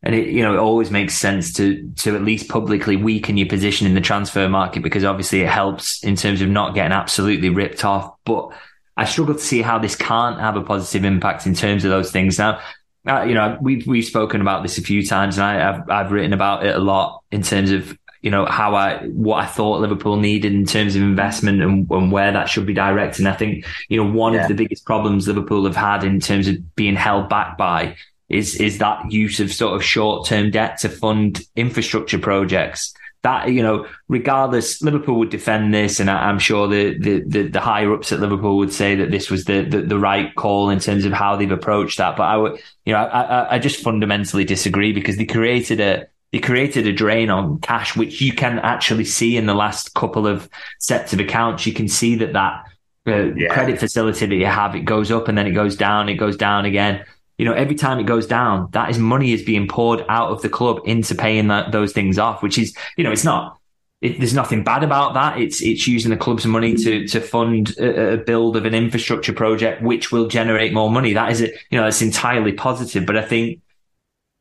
And 0.04 0.14
it, 0.14 0.28
you 0.28 0.42
know, 0.42 0.54
it 0.54 0.58
always 0.58 0.90
makes 0.90 1.14
sense 1.14 1.52
to 1.54 1.90
to 1.96 2.14
at 2.14 2.22
least 2.22 2.48
publicly 2.48 2.96
weaken 2.96 3.36
your 3.36 3.48
position 3.48 3.86
in 3.86 3.94
the 3.94 4.00
transfer 4.02 4.48
market 4.48 4.82
because 4.82 5.02
obviously 5.02 5.40
it 5.40 5.48
helps 5.48 6.04
in 6.04 6.14
terms 6.14 6.42
of 6.42 6.48
not 6.48 6.74
getting 6.74 6.92
absolutely 6.92 7.48
ripped 7.48 7.84
off. 7.84 8.14
But 8.24 8.50
I 8.96 9.06
struggle 9.06 9.34
to 9.34 9.40
see 9.40 9.62
how 9.62 9.78
this 9.78 9.96
can't 9.96 10.38
have 10.38 10.56
a 10.56 10.62
positive 10.62 11.04
impact 11.04 11.46
in 11.46 11.54
terms 11.54 11.84
of 11.84 11.90
those 11.90 12.12
things. 12.12 12.38
Now, 12.38 12.60
uh, 13.08 13.22
you 13.22 13.34
know, 13.34 13.58
we've 13.60 13.86
we've 13.86 14.04
spoken 14.04 14.40
about 14.40 14.62
this 14.62 14.78
a 14.78 14.82
few 14.82 15.04
times, 15.06 15.36
and 15.36 15.44
I, 15.44 15.54
have 15.54 15.90
I've 15.90 16.12
written 16.12 16.32
about 16.32 16.64
it 16.64 16.76
a 16.76 16.78
lot 16.78 17.22
in 17.30 17.42
terms 17.42 17.70
of 17.70 17.96
you 18.22 18.30
know 18.30 18.46
how 18.46 18.74
I 18.74 19.06
what 19.08 19.42
I 19.42 19.46
thought 19.46 19.80
Liverpool 19.80 20.16
needed 20.16 20.54
in 20.54 20.64
terms 20.64 20.96
of 20.96 21.02
investment 21.02 21.60
and, 21.62 21.90
and 21.90 22.10
where 22.10 22.32
that 22.32 22.48
should 22.48 22.66
be 22.66 22.72
directed. 22.72 23.20
And 23.20 23.28
I 23.28 23.36
think 23.36 23.66
you 23.88 24.02
know 24.02 24.10
one 24.10 24.32
yeah. 24.32 24.42
of 24.42 24.48
the 24.48 24.54
biggest 24.54 24.86
problems 24.86 25.28
Liverpool 25.28 25.64
have 25.64 25.76
had 25.76 26.04
in 26.04 26.20
terms 26.20 26.48
of 26.48 26.74
being 26.76 26.96
held 26.96 27.28
back 27.28 27.58
by 27.58 27.96
is 28.28 28.56
is 28.56 28.78
that 28.78 29.10
use 29.10 29.40
of 29.40 29.52
sort 29.52 29.74
of 29.74 29.84
short 29.84 30.26
term 30.26 30.50
debt 30.50 30.78
to 30.78 30.88
fund 30.88 31.44
infrastructure 31.56 32.18
projects 32.18 32.94
that 33.24 33.50
you 33.50 33.62
know, 33.62 33.87
regardless, 34.06 34.82
Liverpool 34.82 35.18
would 35.18 35.30
defend 35.30 35.72
this, 35.72 35.98
and 35.98 36.10
I, 36.10 36.28
am 36.28 36.38
sure 36.38 36.68
the, 36.68 36.96
the, 36.98 37.24
the 37.26 37.48
the 37.48 37.60
higher 37.60 37.92
ups 37.92 38.12
at 38.12 38.20
Liverpool 38.20 38.58
would 38.58 38.72
say 38.72 38.94
that 38.96 39.10
this 39.10 39.30
was 39.30 39.46
the, 39.46 39.62
the, 39.62 39.80
the 39.80 39.98
right 39.98 40.32
call 40.34 40.68
in 40.68 40.78
terms 40.78 41.06
of 41.06 41.12
how 41.12 41.34
they've 41.34 41.50
approached 41.50 41.96
that. 41.98 42.18
But 42.18 42.24
I 42.24 42.37
would, 42.37 42.60
you 42.84 42.92
know, 42.92 42.98
I, 42.98 43.54
I 43.54 43.58
just 43.58 43.82
fundamentally 43.82 44.44
disagree 44.44 44.92
because 44.92 45.16
they 45.16 45.24
created 45.24 45.80
a 45.80 46.06
they 46.32 46.38
created 46.38 46.87
a 46.87 46.92
drain 46.92 47.30
on 47.30 47.60
cash, 47.60 47.96
which 47.96 48.20
you 48.20 48.34
can 48.34 48.58
actually 48.58 49.06
see 49.06 49.38
in 49.38 49.46
the 49.46 49.54
last 49.54 49.94
couple 49.94 50.26
of 50.26 50.48
sets 50.78 51.14
of 51.14 51.18
accounts. 51.18 51.66
You 51.66 51.72
can 51.72 51.88
see 51.88 52.16
that 52.16 52.34
that 52.34 52.64
uh, 53.06 53.32
yeah. 53.34 53.48
credit 53.48 53.80
facility 53.80 54.26
that 54.26 54.37
you 54.37 54.46
have, 54.46 54.74
it 54.74 54.80
goes 54.80 55.10
up 55.10 55.28
and 55.28 55.38
then 55.38 55.46
it 55.46 55.52
goes 55.52 55.76
down, 55.76 56.10
it 56.10 56.14
goes 56.14 56.37
down 56.37 56.66
again 56.66 57.04
you 57.38 57.44
know, 57.44 57.52
every 57.52 57.74
time 57.74 57.98
it 57.98 58.04
goes 58.04 58.26
down, 58.26 58.68
that 58.72 58.90
is 58.90 58.98
money 58.98 59.32
is 59.32 59.42
being 59.42 59.66
poured 59.66 60.04
out 60.08 60.30
of 60.30 60.42
the 60.42 60.48
club 60.48 60.80
into 60.84 61.14
paying 61.14 61.48
that, 61.48 61.72
those 61.72 61.92
things 61.92 62.18
off, 62.18 62.42
which 62.42 62.58
is, 62.58 62.76
you 62.96 63.02
know, 63.02 63.10
it's 63.10 63.24
not, 63.24 63.58
it, 64.00 64.18
there's 64.18 64.34
nothing 64.34 64.62
bad 64.62 64.84
about 64.84 65.14
that. 65.14 65.40
It's, 65.40 65.60
it's 65.60 65.86
using 65.86 66.10
the 66.10 66.16
club's 66.16 66.46
money 66.46 66.74
to, 66.74 67.08
to 67.08 67.20
fund 67.20 67.76
a, 67.78 68.12
a, 68.12 68.16
build 68.18 68.56
of 68.56 68.66
an 68.66 68.74
infrastructure 68.74 69.32
project, 69.32 69.82
which 69.82 70.12
will 70.12 70.28
generate 70.28 70.72
more 70.72 70.90
money. 70.90 71.12
That 71.14 71.32
is, 71.32 71.40
it, 71.40 71.54
you 71.70 71.80
know, 71.80 71.86
it's 71.86 72.02
entirely 72.02 72.52
positive. 72.52 73.04
But 73.04 73.16
I 73.16 73.22
think, 73.22 73.60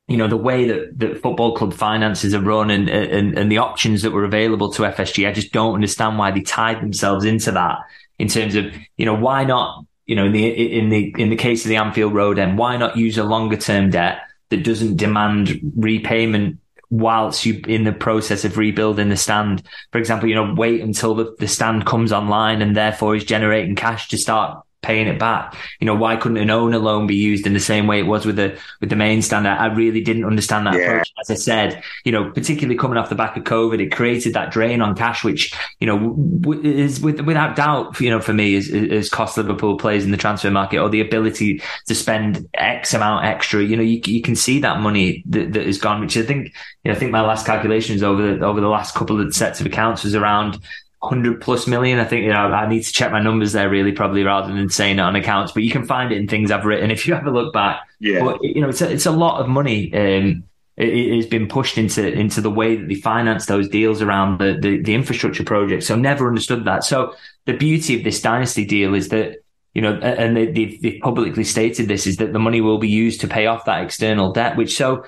you 0.07 0.17
know, 0.17 0.27
the 0.27 0.37
way 0.37 0.67
that, 0.67 0.99
that 0.99 1.21
football 1.21 1.55
club 1.55 1.73
finances 1.73 2.35
are 2.35 2.41
run 2.41 2.69
and, 2.69 2.89
and, 2.89 3.37
and 3.37 3.51
the 3.51 3.57
options 3.57 4.03
that 4.03 4.11
were 4.11 4.25
available 4.25 4.71
to 4.73 4.83
FSG, 4.83 5.27
I 5.27 5.31
just 5.31 5.51
don't 5.51 5.73
understand 5.73 6.19
why 6.19 6.29
they 6.29 6.41
tied 6.41 6.81
themselves 6.81 7.25
into 7.25 7.53
that 7.53 7.79
in 8.19 8.27
terms 8.27 8.53
of, 8.53 8.65
you 8.97 9.05
know, 9.05 9.15
why 9.15 9.45
not 9.45 9.85
you 10.05 10.15
know, 10.15 10.25
in 10.25 10.31
the 10.31 10.77
in 10.77 10.89
the 10.89 11.13
in 11.17 11.29
the 11.29 11.35
case 11.35 11.63
of 11.65 11.69
the 11.69 11.77
Anfield 11.77 12.13
Road 12.13 12.39
end, 12.39 12.57
why 12.57 12.77
not 12.77 12.97
use 12.97 13.17
a 13.17 13.23
longer 13.23 13.57
term 13.57 13.89
debt 13.89 14.19
that 14.49 14.63
doesn't 14.63 14.97
demand 14.97 15.59
repayment 15.75 16.59
whilst 16.89 17.45
you 17.45 17.61
in 17.67 17.85
the 17.85 17.93
process 17.93 18.45
of 18.45 18.57
rebuilding 18.57 19.09
the 19.09 19.17
stand? 19.17 19.63
For 19.91 19.97
example, 19.99 20.27
you 20.27 20.35
know, 20.35 20.53
wait 20.53 20.81
until 20.81 21.15
the, 21.15 21.35
the 21.39 21.47
stand 21.47 21.85
comes 21.85 22.11
online 22.11 22.61
and 22.61 22.75
therefore 22.75 23.15
is 23.15 23.23
generating 23.23 23.75
cash 23.75 24.09
to 24.09 24.17
start 24.17 24.63
paying 24.83 25.07
it 25.07 25.17
back. 25.17 25.55
You 25.79 25.85
know, 25.85 25.95
why 25.95 26.15
couldn't 26.15 26.37
an 26.37 26.49
owner 26.49 26.77
loan 26.77 27.07
be 27.07 27.15
used 27.15 27.47
in 27.47 27.53
the 27.53 27.59
same 27.59 27.87
way 27.87 27.99
it 27.99 28.05
was 28.05 28.25
with 28.25 28.35
the 28.35 28.59
with 28.79 28.89
the 28.89 28.95
main 28.95 29.21
stand? 29.21 29.47
I, 29.47 29.73
really 29.73 30.01
didn't 30.01 30.25
understand 30.25 30.67
that 30.67 30.75
yeah. 30.75 30.81
approach. 30.81 31.11
As 31.19 31.31
I 31.31 31.35
said, 31.35 31.83
you 32.03 32.11
know, 32.11 32.29
particularly 32.29 32.77
coming 32.77 32.97
off 32.97 33.09
the 33.09 33.15
back 33.15 33.35
of 33.37 33.43
COVID, 33.43 33.81
it 33.81 33.91
created 33.91 34.33
that 34.33 34.51
drain 34.51 34.81
on 34.81 34.95
cash, 34.95 35.23
which 35.23 35.53
you 35.79 35.87
know 35.87 36.15
is 36.63 37.01
with, 37.01 37.21
without 37.21 37.55
doubt, 37.55 37.99
you 37.99 38.09
know, 38.09 38.19
for 38.19 38.33
me 38.33 38.53
is, 38.53 38.69
is 38.69 39.09
cost 39.09 39.37
Liverpool 39.37 39.77
plays 39.77 40.05
in 40.05 40.11
the 40.11 40.17
transfer 40.17 40.51
market 40.51 40.77
or 40.77 40.89
the 40.89 41.01
ability 41.01 41.61
to 41.87 41.95
spend 41.95 42.47
X 42.53 42.93
amount 42.93 43.25
extra. 43.25 43.63
You 43.63 43.77
know, 43.77 43.83
you, 43.83 44.01
you 44.05 44.21
can 44.21 44.35
see 44.35 44.59
that 44.59 44.79
money 44.79 45.23
that, 45.27 45.53
that 45.53 45.63
is 45.63 45.79
gone, 45.79 46.01
which 46.01 46.17
I 46.17 46.23
think, 46.23 46.53
you 46.83 46.91
know, 46.91 46.95
I 46.95 46.99
think 46.99 47.11
my 47.11 47.21
last 47.21 47.45
calculations 47.45 48.03
over 48.03 48.35
the 48.35 48.45
over 48.45 48.61
the 48.61 48.67
last 48.67 48.93
couple 48.93 49.19
of 49.19 49.33
sets 49.33 49.59
of 49.59 49.65
accounts 49.65 50.03
was 50.03 50.13
around 50.13 50.59
100 51.03 51.41
plus 51.41 51.67
million. 51.67 51.99
I 51.99 52.05
think, 52.05 52.23
you 52.23 52.29
know, 52.29 52.47
I 52.47 52.67
need 52.67 52.83
to 52.83 52.91
check 52.91 53.11
my 53.11 53.21
numbers 53.21 53.51
there 53.51 53.69
really, 53.69 53.91
probably 53.91 54.23
rather 54.23 54.53
than 54.53 54.69
saying 54.69 54.99
it 54.99 55.01
on 55.01 55.15
accounts, 55.15 55.51
but 55.51 55.63
you 55.63 55.71
can 55.71 55.85
find 55.85 56.11
it 56.11 56.17
in 56.17 56.27
things 56.27 56.49
I've 56.49 56.65
written 56.65 56.91
if 56.91 57.05
you 57.05 57.13
have 57.13 57.27
a 57.27 57.31
look 57.31 57.53
back. 57.53 57.81
Yeah. 57.99 58.23
But, 58.23 58.43
you 58.43 58.61
know, 58.61 58.69
it's 58.69 58.81
a, 58.81 58.89
it's 58.89 59.05
a 59.05 59.11
lot 59.11 59.41
of 59.41 59.49
money. 59.49 59.93
Um, 59.93 60.43
it, 60.77 61.15
has 61.15 61.25
been 61.25 61.47
pushed 61.47 61.77
into, 61.77 62.11
into 62.11 62.41
the 62.41 62.49
way 62.49 62.77
that 62.77 62.87
they 62.87 62.95
finance 62.95 63.45
those 63.45 63.67
deals 63.67 64.01
around 64.01 64.39
the, 64.39 64.57
the, 64.59 64.81
the 64.81 64.95
infrastructure 64.95 65.43
project. 65.43 65.83
So 65.83 65.95
never 65.95 66.27
understood 66.27 66.65
that. 66.65 66.83
So 66.83 67.15
the 67.45 67.53
beauty 67.57 67.97
of 67.97 68.03
this 68.03 68.21
dynasty 68.21 68.65
deal 68.65 68.95
is 68.95 69.09
that, 69.09 69.43
you 69.73 69.81
know, 69.81 69.95
and 69.95 70.37
they, 70.37 70.47
they've 70.47 71.01
publicly 71.01 71.43
stated 71.43 71.87
this 71.87 72.07
is 72.07 72.17
that 72.17 72.31
the 72.31 72.39
money 72.39 72.61
will 72.61 72.77
be 72.77 72.87
used 72.87 73.21
to 73.21 73.27
pay 73.27 73.45
off 73.45 73.65
that 73.65 73.83
external 73.83 74.31
debt, 74.31 74.55
which 74.55 74.75
so 74.75 75.05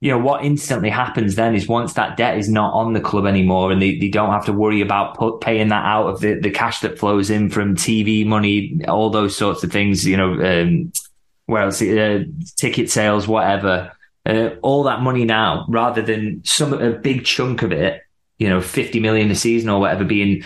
you 0.00 0.10
know, 0.10 0.18
what 0.18 0.44
instantly 0.44 0.90
happens 0.90 1.34
then 1.34 1.54
is 1.54 1.66
once 1.66 1.94
that 1.94 2.16
debt 2.16 2.36
is 2.36 2.48
not 2.48 2.74
on 2.74 2.92
the 2.92 3.00
club 3.00 3.26
anymore 3.26 3.72
and 3.72 3.80
they, 3.80 3.98
they 3.98 4.08
don't 4.08 4.32
have 4.32 4.44
to 4.44 4.52
worry 4.52 4.80
about 4.80 5.40
paying 5.40 5.68
that 5.68 5.84
out 5.84 6.08
of 6.08 6.20
the, 6.20 6.34
the 6.34 6.50
cash 6.50 6.80
that 6.80 6.98
flows 6.98 7.30
in 7.30 7.48
from 7.48 7.74
TV 7.74 8.26
money, 8.26 8.80
all 8.86 9.08
those 9.08 9.36
sorts 9.36 9.64
of 9.64 9.72
things, 9.72 10.06
you 10.06 10.16
know, 10.16 10.32
um, 10.44 10.92
well, 11.46 11.68
uh, 11.68 12.18
ticket 12.56 12.90
sales, 12.90 13.26
whatever, 13.26 13.92
uh, 14.26 14.50
all 14.62 14.82
that 14.82 15.00
money 15.00 15.24
now, 15.24 15.64
rather 15.68 16.02
than 16.02 16.42
some, 16.44 16.72
a 16.74 16.92
big 16.92 17.24
chunk 17.24 17.62
of 17.62 17.72
it, 17.72 18.02
you 18.38 18.48
know, 18.48 18.60
50 18.60 19.00
million 19.00 19.30
a 19.30 19.34
season 19.34 19.70
or 19.70 19.80
whatever 19.80 20.04
being 20.04 20.44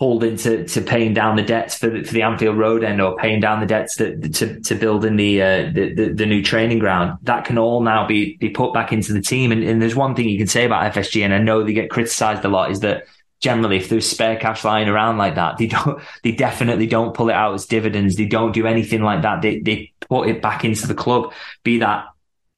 pulled 0.00 0.24
into 0.24 0.64
to 0.64 0.80
paying 0.80 1.12
down 1.12 1.36
the 1.36 1.42
debts 1.42 1.76
for 1.76 1.90
the, 1.90 2.02
for 2.02 2.14
the 2.14 2.22
Anfield 2.22 2.56
Road 2.56 2.82
end 2.82 3.02
or 3.02 3.16
paying 3.16 3.38
down 3.38 3.60
the 3.60 3.66
debts 3.66 3.96
to 3.96 4.16
to 4.62 4.74
build 4.74 5.04
in 5.04 5.16
the, 5.16 5.42
uh, 5.42 5.70
the, 5.74 5.92
the, 5.94 6.12
the 6.14 6.26
new 6.26 6.42
training 6.42 6.78
ground. 6.78 7.18
That 7.24 7.44
can 7.44 7.58
all 7.58 7.82
now 7.82 8.06
be 8.06 8.38
be 8.38 8.48
put 8.48 8.72
back 8.72 8.94
into 8.94 9.12
the 9.12 9.20
team. 9.20 9.52
And, 9.52 9.62
and 9.62 9.80
there's 9.80 9.94
one 9.94 10.16
thing 10.16 10.26
you 10.30 10.38
can 10.38 10.46
say 10.46 10.64
about 10.64 10.90
FSG, 10.94 11.22
and 11.22 11.34
I 11.34 11.38
know 11.38 11.62
they 11.62 11.74
get 11.74 11.90
criticised 11.90 12.42
a 12.46 12.48
lot, 12.48 12.70
is 12.70 12.80
that 12.80 13.04
generally 13.40 13.76
if 13.76 13.90
there's 13.90 14.08
spare 14.08 14.36
cash 14.36 14.64
lying 14.64 14.88
around 14.88 15.18
like 15.18 15.34
that, 15.34 15.58
they 15.58 15.66
don't 15.68 16.00
they 16.24 16.32
definitely 16.32 16.86
don't 16.86 17.14
pull 17.14 17.28
it 17.28 17.34
out 17.34 17.52
as 17.52 17.66
dividends. 17.66 18.16
They 18.16 18.24
don't 18.24 18.52
do 18.52 18.66
anything 18.66 19.02
like 19.02 19.20
that. 19.20 19.42
They 19.42 19.60
they 19.60 19.92
put 20.08 20.30
it 20.30 20.40
back 20.40 20.64
into 20.64 20.86
the 20.86 20.94
club, 20.94 21.34
be 21.62 21.80
that 21.80 22.06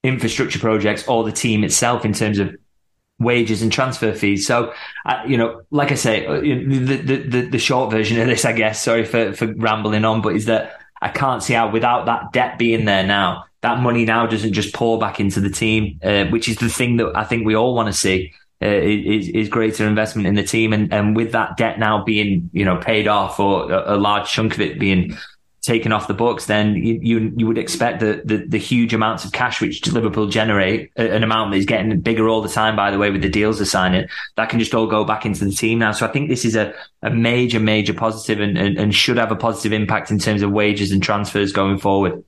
infrastructure 0.04 0.60
projects 0.60 1.08
or 1.08 1.24
the 1.24 1.32
team 1.32 1.64
itself 1.64 2.04
in 2.04 2.12
terms 2.12 2.38
of 2.38 2.54
wages 3.22 3.62
and 3.62 3.72
transfer 3.72 4.12
fees. 4.12 4.46
So, 4.46 4.72
uh, 5.06 5.22
you 5.26 5.36
know, 5.36 5.62
like 5.70 5.92
I 5.92 5.96
say, 5.96 6.26
uh, 6.26 6.40
the, 6.40 7.26
the, 7.26 7.48
the, 7.48 7.58
short 7.58 7.90
version 7.90 8.20
of 8.20 8.26
this, 8.26 8.44
I 8.44 8.52
guess, 8.52 8.82
sorry 8.82 9.04
for, 9.04 9.32
for 9.32 9.46
rambling 9.54 10.04
on, 10.04 10.22
but 10.22 10.36
is 10.36 10.46
that 10.46 10.80
I 11.00 11.08
can't 11.08 11.42
see 11.42 11.54
how 11.54 11.70
without 11.70 12.06
that 12.06 12.32
debt 12.32 12.58
being 12.58 12.84
there 12.84 13.06
now, 13.06 13.44
that 13.60 13.80
money 13.80 14.04
now 14.04 14.26
doesn't 14.26 14.52
just 14.52 14.74
pour 14.74 14.98
back 14.98 15.20
into 15.20 15.40
the 15.40 15.50
team, 15.50 15.98
uh, 16.02 16.24
which 16.26 16.48
is 16.48 16.56
the 16.56 16.68
thing 16.68 16.96
that 16.98 17.12
I 17.16 17.24
think 17.24 17.46
we 17.46 17.54
all 17.54 17.74
want 17.74 17.88
to 17.88 17.92
see. 17.92 18.32
Uh, 18.60 18.68
is, 18.68 19.28
is 19.30 19.48
greater 19.48 19.88
investment 19.88 20.24
in 20.28 20.36
the 20.36 20.42
team, 20.44 20.72
and, 20.72 20.92
and 20.92 21.16
with 21.16 21.32
that 21.32 21.56
debt 21.56 21.80
now 21.80 22.04
being 22.04 22.48
you 22.52 22.64
know 22.64 22.76
paid 22.76 23.08
off, 23.08 23.40
or 23.40 23.72
a, 23.72 23.96
a 23.96 23.98
large 23.98 24.30
chunk 24.30 24.54
of 24.54 24.60
it 24.60 24.78
being 24.78 25.16
taken 25.62 25.92
off 25.92 26.08
the 26.08 26.14
books, 26.14 26.46
then 26.46 26.74
you 26.74 26.98
you, 27.00 27.32
you 27.36 27.46
would 27.46 27.56
expect 27.56 28.00
the, 28.00 28.20
the, 28.24 28.44
the 28.48 28.58
huge 28.58 28.92
amounts 28.92 29.24
of 29.24 29.32
cash 29.32 29.60
which 29.60 29.86
Liverpool 29.86 30.26
generate, 30.26 30.90
an 30.96 31.22
amount 31.22 31.52
that 31.52 31.56
is 31.56 31.66
getting 31.66 32.00
bigger 32.00 32.28
all 32.28 32.42
the 32.42 32.48
time. 32.48 32.74
By 32.74 32.90
the 32.90 32.98
way, 32.98 33.10
with 33.10 33.22
the 33.22 33.28
deals 33.28 33.58
they're 33.58 33.66
signing, 33.66 34.08
that 34.36 34.50
can 34.50 34.58
just 34.58 34.74
all 34.74 34.88
go 34.88 35.04
back 35.04 35.24
into 35.24 35.44
the 35.44 35.52
team 35.52 35.78
now. 35.78 35.92
So 35.92 36.04
I 36.04 36.10
think 36.10 36.28
this 36.28 36.44
is 36.44 36.56
a, 36.56 36.74
a 37.02 37.10
major 37.10 37.60
major 37.60 37.94
positive 37.94 38.40
and, 38.40 38.58
and, 38.58 38.76
and 38.76 38.94
should 38.94 39.16
have 39.16 39.30
a 39.30 39.36
positive 39.36 39.72
impact 39.72 40.10
in 40.10 40.18
terms 40.18 40.42
of 40.42 40.50
wages 40.50 40.90
and 40.90 41.02
transfers 41.02 41.52
going 41.52 41.78
forward. 41.78 42.24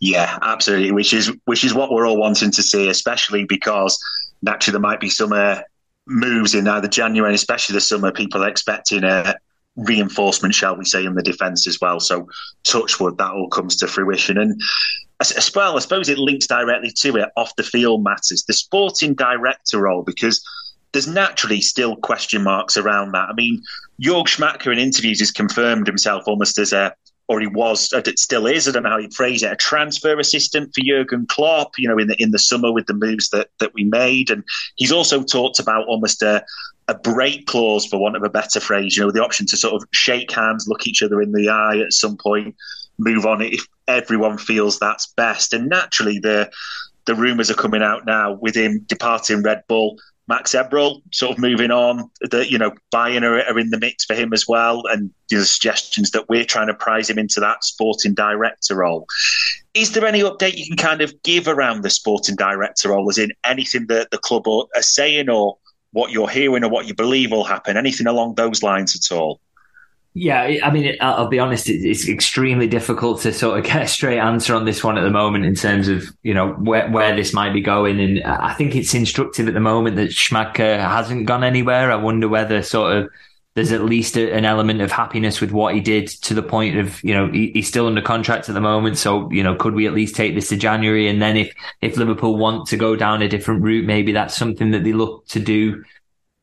Yeah, 0.00 0.38
absolutely. 0.42 0.92
Which 0.92 1.14
is 1.14 1.32
which 1.46 1.64
is 1.64 1.72
what 1.72 1.90
we're 1.90 2.06
all 2.06 2.18
wanting 2.18 2.50
to 2.50 2.62
see, 2.62 2.88
especially 2.88 3.44
because 3.44 3.98
naturally 4.42 4.72
there 4.72 4.80
might 4.80 5.00
be 5.00 5.08
some 5.08 5.32
uh, 5.32 5.60
moves 6.06 6.54
in 6.54 6.68
either 6.68 6.88
January 6.88 7.34
especially 7.34 7.72
the 7.72 7.80
summer. 7.80 8.12
People 8.12 8.44
are 8.44 8.48
expecting 8.48 9.02
a 9.02 9.34
reinforcement, 9.76 10.54
shall 10.54 10.76
we 10.76 10.84
say, 10.84 11.04
in 11.04 11.14
the 11.14 11.22
defence 11.22 11.66
as 11.66 11.80
well. 11.80 12.00
So, 12.00 12.28
touchwood, 12.64 13.18
that 13.18 13.32
all 13.32 13.48
comes 13.48 13.76
to 13.76 13.86
fruition. 13.86 14.38
And 14.38 14.60
as 15.20 15.52
well, 15.54 15.76
I 15.76 15.80
suppose 15.80 16.08
it 16.08 16.18
links 16.18 16.46
directly 16.46 16.92
to 16.98 17.16
it 17.16 17.28
off 17.36 17.56
the 17.56 17.62
field 17.62 18.02
matters. 18.02 18.44
The 18.46 18.52
sporting 18.52 19.14
director 19.14 19.80
role, 19.80 20.02
because 20.02 20.44
there's 20.92 21.06
naturally 21.08 21.60
still 21.60 21.96
question 21.96 22.42
marks 22.42 22.76
around 22.76 23.12
that. 23.12 23.28
I 23.28 23.32
mean, 23.34 23.62
Jörg 24.00 24.26
Schmadtke 24.26 24.72
in 24.72 24.78
interviews 24.78 25.20
has 25.20 25.30
confirmed 25.30 25.86
himself 25.86 26.24
almost 26.26 26.58
as 26.58 26.72
a 26.72 26.94
or 27.26 27.40
he 27.40 27.46
was, 27.46 27.90
uh, 27.94 28.02
it 28.04 28.18
still 28.18 28.46
is. 28.46 28.68
I 28.68 28.72
don't 28.72 28.82
know 28.82 28.90
how 28.90 28.98
you 28.98 29.08
phrase 29.08 29.42
it, 29.42 29.50
a 29.50 29.56
transfer 29.56 30.18
assistant 30.18 30.74
for 30.74 30.82
Jurgen 30.84 31.26
Klopp. 31.26 31.72
You 31.78 31.88
know, 31.88 31.98
in 31.98 32.08
the 32.08 32.22
in 32.22 32.32
the 32.32 32.38
summer 32.38 32.70
with 32.70 32.86
the 32.86 32.94
moves 32.94 33.30
that 33.30 33.48
that 33.60 33.72
we 33.72 33.84
made, 33.84 34.30
and 34.30 34.44
he's 34.76 34.92
also 34.92 35.22
talked 35.22 35.58
about 35.58 35.86
almost 35.86 36.22
a 36.22 36.44
a 36.88 36.94
break 36.94 37.46
clause, 37.46 37.86
for 37.86 37.98
want 37.98 38.16
of 38.16 38.22
a 38.22 38.28
better 38.28 38.60
phrase. 38.60 38.96
You 38.96 39.04
know, 39.04 39.10
the 39.10 39.24
option 39.24 39.46
to 39.46 39.56
sort 39.56 39.74
of 39.74 39.88
shake 39.92 40.30
hands, 40.30 40.66
look 40.68 40.86
each 40.86 41.02
other 41.02 41.22
in 41.22 41.32
the 41.32 41.48
eye 41.48 41.78
at 41.78 41.92
some 41.92 42.16
point, 42.16 42.54
move 42.98 43.26
on 43.26 43.42
if 43.42 43.66
everyone 43.88 44.38
feels 44.38 44.78
that's 44.78 45.06
best. 45.16 45.52
And 45.52 45.68
naturally, 45.68 46.18
the 46.18 46.50
the 47.06 47.14
rumours 47.14 47.50
are 47.50 47.54
coming 47.54 47.82
out 47.82 48.06
now 48.06 48.32
with 48.40 48.56
him 48.56 48.80
departing 48.86 49.42
Red 49.42 49.62
Bull. 49.68 49.98
Max 50.26 50.54
Eberl 50.54 51.02
sort 51.12 51.32
of 51.32 51.38
moving 51.38 51.70
on. 51.70 52.10
That 52.30 52.50
you 52.50 52.58
know, 52.58 52.72
Bayern 52.92 53.22
are, 53.22 53.40
are, 53.40 53.58
in 53.58 53.70
the 53.70 53.78
mix 53.78 54.04
for 54.04 54.14
him 54.14 54.32
as 54.32 54.48
well, 54.48 54.82
and 54.86 55.10
you 55.30 55.38
know, 55.38 55.44
suggestions 55.44 56.12
that 56.12 56.28
we're 56.28 56.46
trying 56.46 56.68
to 56.68 56.74
prize 56.74 57.10
him 57.10 57.18
into 57.18 57.40
that 57.40 57.62
sporting 57.62 58.14
director 58.14 58.76
role. 58.76 59.06
Is 59.74 59.92
there 59.92 60.06
any 60.06 60.20
update 60.20 60.56
you 60.56 60.66
can 60.66 60.76
kind 60.76 61.02
of 61.02 61.22
give 61.24 61.46
around 61.46 61.82
the 61.82 61.90
sporting 61.90 62.36
director 62.36 62.90
role? 62.90 63.10
As 63.10 63.18
in 63.18 63.32
anything 63.44 63.86
that 63.88 64.10
the 64.10 64.18
club 64.18 64.48
are, 64.48 64.64
are 64.74 64.82
saying, 64.82 65.28
or 65.28 65.58
what 65.94 66.10
you're 66.10 66.28
hearing, 66.28 66.62
or 66.62 66.68
what 66.68 66.86
you 66.86 66.94
believe 66.94 67.30
will 67.30 67.44
happen? 67.44 67.78
Anything 67.78 68.06
along 68.06 68.34
those 68.34 68.62
lines 68.62 68.94
at 68.94 69.16
all? 69.16 69.40
Yeah, 70.16 70.58
I 70.62 70.70
mean, 70.70 70.96
I'll 71.00 71.26
be 71.26 71.40
honest, 71.40 71.68
it's 71.68 72.08
extremely 72.08 72.68
difficult 72.68 73.22
to 73.22 73.32
sort 73.32 73.58
of 73.58 73.64
get 73.64 73.82
a 73.82 73.88
straight 73.88 74.20
answer 74.20 74.54
on 74.54 74.64
this 74.64 74.84
one 74.84 74.96
at 74.96 75.02
the 75.02 75.10
moment 75.10 75.44
in 75.44 75.56
terms 75.56 75.88
of, 75.88 76.04
you 76.22 76.32
know, 76.34 76.52
where, 76.52 76.88
where 76.88 77.16
this 77.16 77.32
might 77.32 77.52
be 77.52 77.60
going. 77.60 77.98
And 77.98 78.22
I 78.22 78.54
think 78.54 78.76
it's 78.76 78.94
instructive 78.94 79.48
at 79.48 79.54
the 79.54 79.60
moment 79.60 79.96
that 79.96 80.10
Schmadtke 80.10 80.78
hasn't 80.78 81.26
gone 81.26 81.42
anywhere. 81.42 81.90
I 81.90 81.96
wonder 81.96 82.28
whether 82.28 82.62
sort 82.62 82.96
of 82.96 83.10
there's 83.54 83.72
at 83.72 83.84
least 83.84 84.16
a, 84.16 84.32
an 84.32 84.44
element 84.44 84.80
of 84.80 84.90
happiness 84.90 85.40
with 85.40 85.52
what 85.52 85.74
he 85.74 85.80
did 85.80 86.08
to 86.08 86.34
the 86.34 86.42
point 86.42 86.76
of, 86.76 87.02
you 87.04 87.14
know, 87.14 87.30
he, 87.30 87.52
he's 87.54 87.68
still 87.68 87.86
under 87.86 88.02
contract 88.02 88.48
at 88.48 88.54
the 88.54 88.60
moment. 88.60 88.98
So, 88.98 89.30
you 89.30 89.42
know, 89.42 89.54
could 89.54 89.74
we 89.74 89.86
at 89.86 89.94
least 89.94 90.16
take 90.16 90.34
this 90.34 90.48
to 90.48 90.56
January? 90.56 91.08
And 91.08 91.22
then 91.22 91.36
if, 91.36 91.54
if 91.80 91.96
Liverpool 91.96 92.36
want 92.36 92.66
to 92.68 92.76
go 92.76 92.96
down 92.96 93.22
a 93.22 93.28
different 93.28 93.62
route, 93.62 93.86
maybe 93.86 94.12
that's 94.12 94.36
something 94.36 94.72
that 94.72 94.84
they 94.84 94.92
look 94.92 95.26
to 95.28 95.40
do 95.40 95.84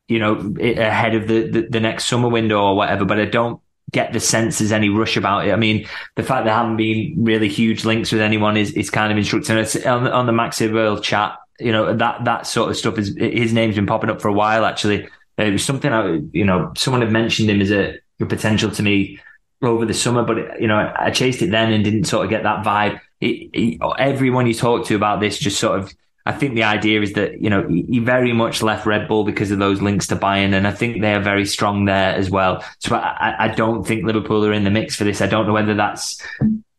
you 0.08 0.18
know, 0.18 0.54
ahead 0.60 1.14
of 1.14 1.26
the, 1.26 1.48
the, 1.48 1.68
the, 1.70 1.80
next 1.80 2.04
summer 2.04 2.28
window 2.28 2.60
or 2.60 2.76
whatever. 2.76 3.04
But 3.04 3.18
I 3.18 3.24
don't 3.24 3.60
get 3.92 4.12
the 4.12 4.20
sense 4.20 4.58
there's 4.58 4.72
any 4.72 4.88
rush 4.88 5.16
about 5.16 5.46
it. 5.46 5.52
I 5.52 5.56
mean, 5.56 5.86
the 6.16 6.22
fact 6.22 6.44
there 6.44 6.54
haven't 6.54 6.76
been 6.76 7.14
really 7.16 7.48
huge 7.48 7.84
links 7.84 8.12
with 8.12 8.20
anyone 8.20 8.56
is, 8.56 8.72
is 8.72 8.90
kind 8.90 9.10
of 9.10 9.18
instructive. 9.18 9.86
On, 9.86 10.06
on 10.08 10.26
the 10.26 10.32
Max 10.32 10.58
Eberl 10.58 11.02
chat, 11.02 11.36
you 11.58 11.72
know, 11.72 11.94
that, 11.96 12.24
that 12.24 12.46
sort 12.46 12.70
of 12.70 12.76
stuff 12.76 12.98
is, 12.98 13.14
his 13.16 13.52
name's 13.52 13.76
been 13.76 13.86
popping 13.86 14.10
up 14.10 14.20
for 14.20 14.28
a 14.28 14.32
while, 14.32 14.64
actually. 14.64 15.08
It 15.38 15.52
was 15.52 15.64
something 15.64 15.92
I, 15.92 16.20
you 16.32 16.44
know, 16.44 16.72
someone 16.76 17.02
had 17.02 17.10
mentioned 17.12 17.50
him 17.50 17.60
as 17.60 17.70
a, 17.70 17.98
a 18.20 18.26
potential 18.26 18.70
to 18.70 18.82
me 18.82 19.18
over 19.62 19.86
the 19.86 19.94
summer, 19.94 20.24
but 20.24 20.60
you 20.60 20.66
know, 20.66 20.92
I 20.96 21.10
chased 21.10 21.42
it 21.42 21.50
then 21.50 21.72
and 21.72 21.84
didn't 21.84 22.04
sort 22.04 22.24
of 22.24 22.30
get 22.30 22.42
that 22.42 22.64
vibe. 22.64 23.00
It, 23.20 23.50
it, 23.52 23.80
everyone 23.98 24.46
you 24.46 24.54
talk 24.54 24.86
to 24.86 24.96
about 24.96 25.20
this 25.20 25.38
just 25.38 25.58
sort 25.58 25.78
of 25.78 25.92
I 26.24 26.32
think 26.32 26.54
the 26.54 26.62
idea 26.62 27.02
is 27.02 27.14
that, 27.14 27.40
you 27.40 27.50
know, 27.50 27.66
he 27.68 27.98
very 27.98 28.32
much 28.32 28.62
left 28.62 28.86
Red 28.86 29.08
Bull 29.08 29.24
because 29.24 29.50
of 29.50 29.58
those 29.58 29.82
links 29.82 30.06
to 30.08 30.16
Bayern. 30.16 30.54
And 30.54 30.68
I 30.68 30.72
think 30.72 31.00
they 31.00 31.14
are 31.14 31.20
very 31.20 31.44
strong 31.44 31.84
there 31.86 32.14
as 32.14 32.30
well. 32.30 32.64
So 32.78 32.94
I, 32.94 33.34
I 33.38 33.48
don't 33.48 33.84
think 33.84 34.04
Liverpool 34.04 34.44
are 34.44 34.52
in 34.52 34.62
the 34.62 34.70
mix 34.70 34.94
for 34.94 35.02
this. 35.02 35.20
I 35.20 35.26
don't 35.26 35.48
know 35.48 35.52
whether 35.52 35.74
that's 35.74 36.22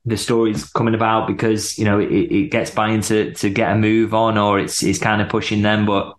the 0.06 0.16
story's 0.16 0.64
coming 0.70 0.96
about 0.96 1.28
because, 1.28 1.78
you 1.78 1.84
know, 1.84 2.00
it, 2.00 2.10
it 2.10 2.52
gets 2.52 2.72
Bayern 2.72 3.06
to, 3.08 3.34
to 3.34 3.50
get 3.50 3.74
a 3.74 3.76
move 3.76 4.14
on 4.14 4.38
or 4.38 4.60
it's, 4.60 4.82
it's 4.82 5.00
kind 5.00 5.22
of 5.22 5.28
pushing 5.28 5.62
them. 5.62 5.86
But 5.86 6.16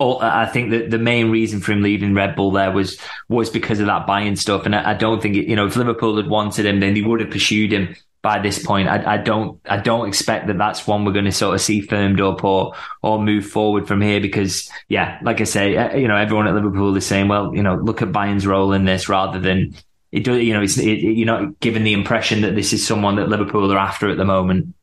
I 0.00 0.46
think 0.46 0.70
that 0.70 0.90
the 0.90 0.98
main 0.98 1.30
reason 1.30 1.60
for 1.60 1.72
him 1.72 1.82
leaving 1.82 2.14
Red 2.14 2.34
Bull 2.34 2.52
there 2.52 2.70
was, 2.72 2.98
was 3.28 3.50
because 3.50 3.80
of 3.80 3.86
that 3.86 4.06
Bayern 4.06 4.38
stuff. 4.38 4.64
And 4.64 4.74
I, 4.74 4.92
I 4.92 4.94
don't 4.94 5.20
think, 5.20 5.36
it, 5.36 5.46
you 5.46 5.54
know, 5.54 5.66
if 5.66 5.76
Liverpool 5.76 6.16
had 6.16 6.26
wanted 6.26 6.64
him, 6.64 6.80
then 6.80 6.94
they 6.94 7.02
would 7.02 7.20
have 7.20 7.30
pursued 7.30 7.72
him 7.72 7.94
by 8.22 8.38
this 8.38 8.64
point. 8.64 8.88
I, 8.88 9.14
I, 9.14 9.16
don't 9.16 9.60
I 9.68 9.78
don't 9.78 10.08
expect 10.08 10.46
that 10.46 10.58
that's 10.58 10.86
one 10.86 11.04
we're 11.04 11.12
going 11.12 11.24
to 11.24 11.32
sort 11.32 11.54
of 11.54 11.60
see 11.60 11.80
firmed 11.80 12.20
up 12.20 12.44
or 12.44 12.74
or 13.02 13.22
move 13.22 13.46
forward 13.46 13.88
from 13.88 14.00
here 14.00 14.20
because 14.20 14.70
yeah, 14.88 15.18
like 15.22 15.40
I 15.40 15.44
say, 15.44 15.76
uh, 15.76 15.96
you 15.96 16.08
know, 16.08 16.16
everyone 16.16 16.46
at 16.46 16.54
Liverpool 16.54 16.96
is 16.96 17.06
saying, 17.06 17.28
well, 17.28 17.54
you 17.54 17.62
know, 17.62 17.76
look 17.76 18.02
at 18.02 18.12
Bayern's 18.12 18.46
role 18.46 18.72
in 18.72 18.84
this 18.84 19.08
rather 19.08 19.40
than 19.40 19.74
it. 20.12 20.24
Do 20.24 20.38
you 20.38 20.52
know, 20.52 20.62
it's 20.62 20.76
it, 20.76 20.98
you're 20.98 21.26
not 21.26 21.60
given 21.60 21.84
the 21.84 21.94
impression 21.94 22.42
that 22.42 22.54
this 22.54 22.72
is 22.72 22.86
someone 22.86 23.16
that 23.16 23.28
Liverpool 23.28 23.72
are 23.72 23.78
after 23.78 24.10
at 24.10 24.18
the 24.18 24.24
moment. 24.24 24.74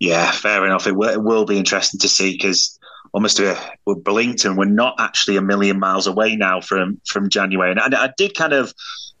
Yeah, 0.00 0.30
fair 0.32 0.66
enough. 0.66 0.86
It 0.86 0.94
it 0.94 1.22
will 1.22 1.44
be 1.44 1.56
interesting 1.56 2.00
to 2.00 2.08
see 2.08 2.32
because 2.32 2.78
almost 3.14 3.40
uh, 3.40 3.58
we're 3.86 3.94
blinked 3.94 4.44
and 4.44 4.58
we're 4.58 4.64
not 4.64 4.96
actually 4.98 5.36
a 5.36 5.42
million 5.42 5.78
miles 5.78 6.06
away 6.06 6.36
now 6.36 6.60
from 6.60 7.00
from 7.06 7.30
January. 7.30 7.70
And 7.70 7.80
I, 7.80 8.04
I 8.04 8.10
did 8.18 8.36
kind 8.36 8.52
of 8.52 8.74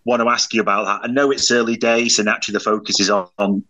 want 0.04 0.20
to 0.20 0.28
ask 0.28 0.52
you 0.52 0.60
about 0.60 0.84
that. 0.84 1.08
I 1.08 1.12
know 1.12 1.30
it's 1.30 1.50
early 1.50 1.76
days, 1.76 2.18
and 2.18 2.28
actually 2.28 2.54
the 2.54 2.60
focus 2.60 3.00
is 3.00 3.08
on, 3.08 3.28
on 3.38 3.64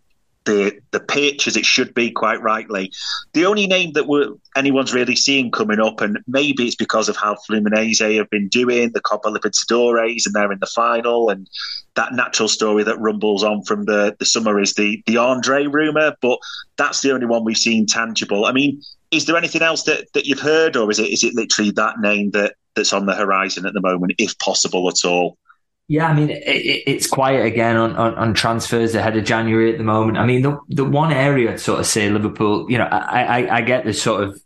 the 0.46 0.78
the 0.92 1.00
pitch 1.00 1.46
as 1.46 1.56
it 1.56 1.66
should 1.66 1.92
be, 1.94 2.10
quite 2.10 2.40
rightly. 2.40 2.90
The 3.34 3.44
only 3.44 3.66
name 3.66 3.92
that 3.92 4.06
we're, 4.06 4.30
anyone's 4.56 4.94
really 4.94 5.14
seeing 5.14 5.50
coming 5.50 5.78
up, 5.78 6.00
and 6.00 6.18
maybe 6.26 6.66
it's 6.66 6.74
because 6.74 7.10
of 7.10 7.16
how 7.16 7.36
Fluminense 7.48 8.16
have 8.16 8.30
been 8.30 8.48
doing 8.48 8.92
the 8.92 9.00
Copa 9.02 9.28
Libertadores, 9.28 10.24
and 10.24 10.34
they're 10.34 10.52
in 10.52 10.58
the 10.58 10.66
final, 10.66 11.28
and 11.28 11.48
that 11.96 12.14
natural 12.14 12.48
story 12.48 12.82
that 12.82 12.98
rumbles 12.98 13.44
on 13.44 13.62
from 13.62 13.84
the, 13.84 14.16
the 14.18 14.24
summer 14.24 14.58
is 14.58 14.72
the 14.74 15.02
the 15.06 15.18
Andre 15.18 15.66
rumor, 15.66 16.16
but 16.22 16.38
that's 16.76 17.02
the 17.02 17.12
only 17.12 17.26
one 17.26 17.44
we've 17.44 17.56
seen 17.56 17.86
tangible. 17.86 18.46
I 18.46 18.52
mean, 18.52 18.82
is 19.14 19.26
there 19.26 19.36
anything 19.36 19.62
else 19.62 19.84
that, 19.84 20.12
that 20.14 20.26
you've 20.26 20.40
heard, 20.40 20.76
or 20.76 20.90
is 20.90 20.98
it 20.98 21.10
is 21.10 21.24
it 21.24 21.34
literally 21.34 21.70
that 21.72 22.00
name 22.00 22.30
that 22.32 22.54
that's 22.74 22.92
on 22.92 23.06
the 23.06 23.14
horizon 23.14 23.66
at 23.66 23.72
the 23.72 23.80
moment, 23.80 24.14
if 24.18 24.38
possible 24.38 24.88
at 24.88 25.04
all? 25.04 25.38
Yeah, 25.86 26.06
I 26.06 26.14
mean, 26.14 26.30
it, 26.30 26.82
it's 26.86 27.06
quiet 27.06 27.44
again 27.44 27.76
on, 27.76 27.94
on, 27.96 28.14
on, 28.14 28.32
transfers 28.32 28.94
ahead 28.94 29.18
of 29.18 29.24
January 29.24 29.70
at 29.70 29.76
the 29.76 29.84
moment. 29.84 30.16
I 30.16 30.24
mean, 30.24 30.40
the 30.40 30.58
the 30.68 30.84
one 30.84 31.12
area 31.12 31.58
sort 31.58 31.80
of 31.80 31.86
say 31.86 32.08
Liverpool, 32.08 32.70
you 32.70 32.78
know, 32.78 32.84
I, 32.84 33.42
I, 33.42 33.56
I 33.56 33.60
get 33.60 33.84
the 33.84 33.92
sort 33.92 34.24
of 34.24 34.40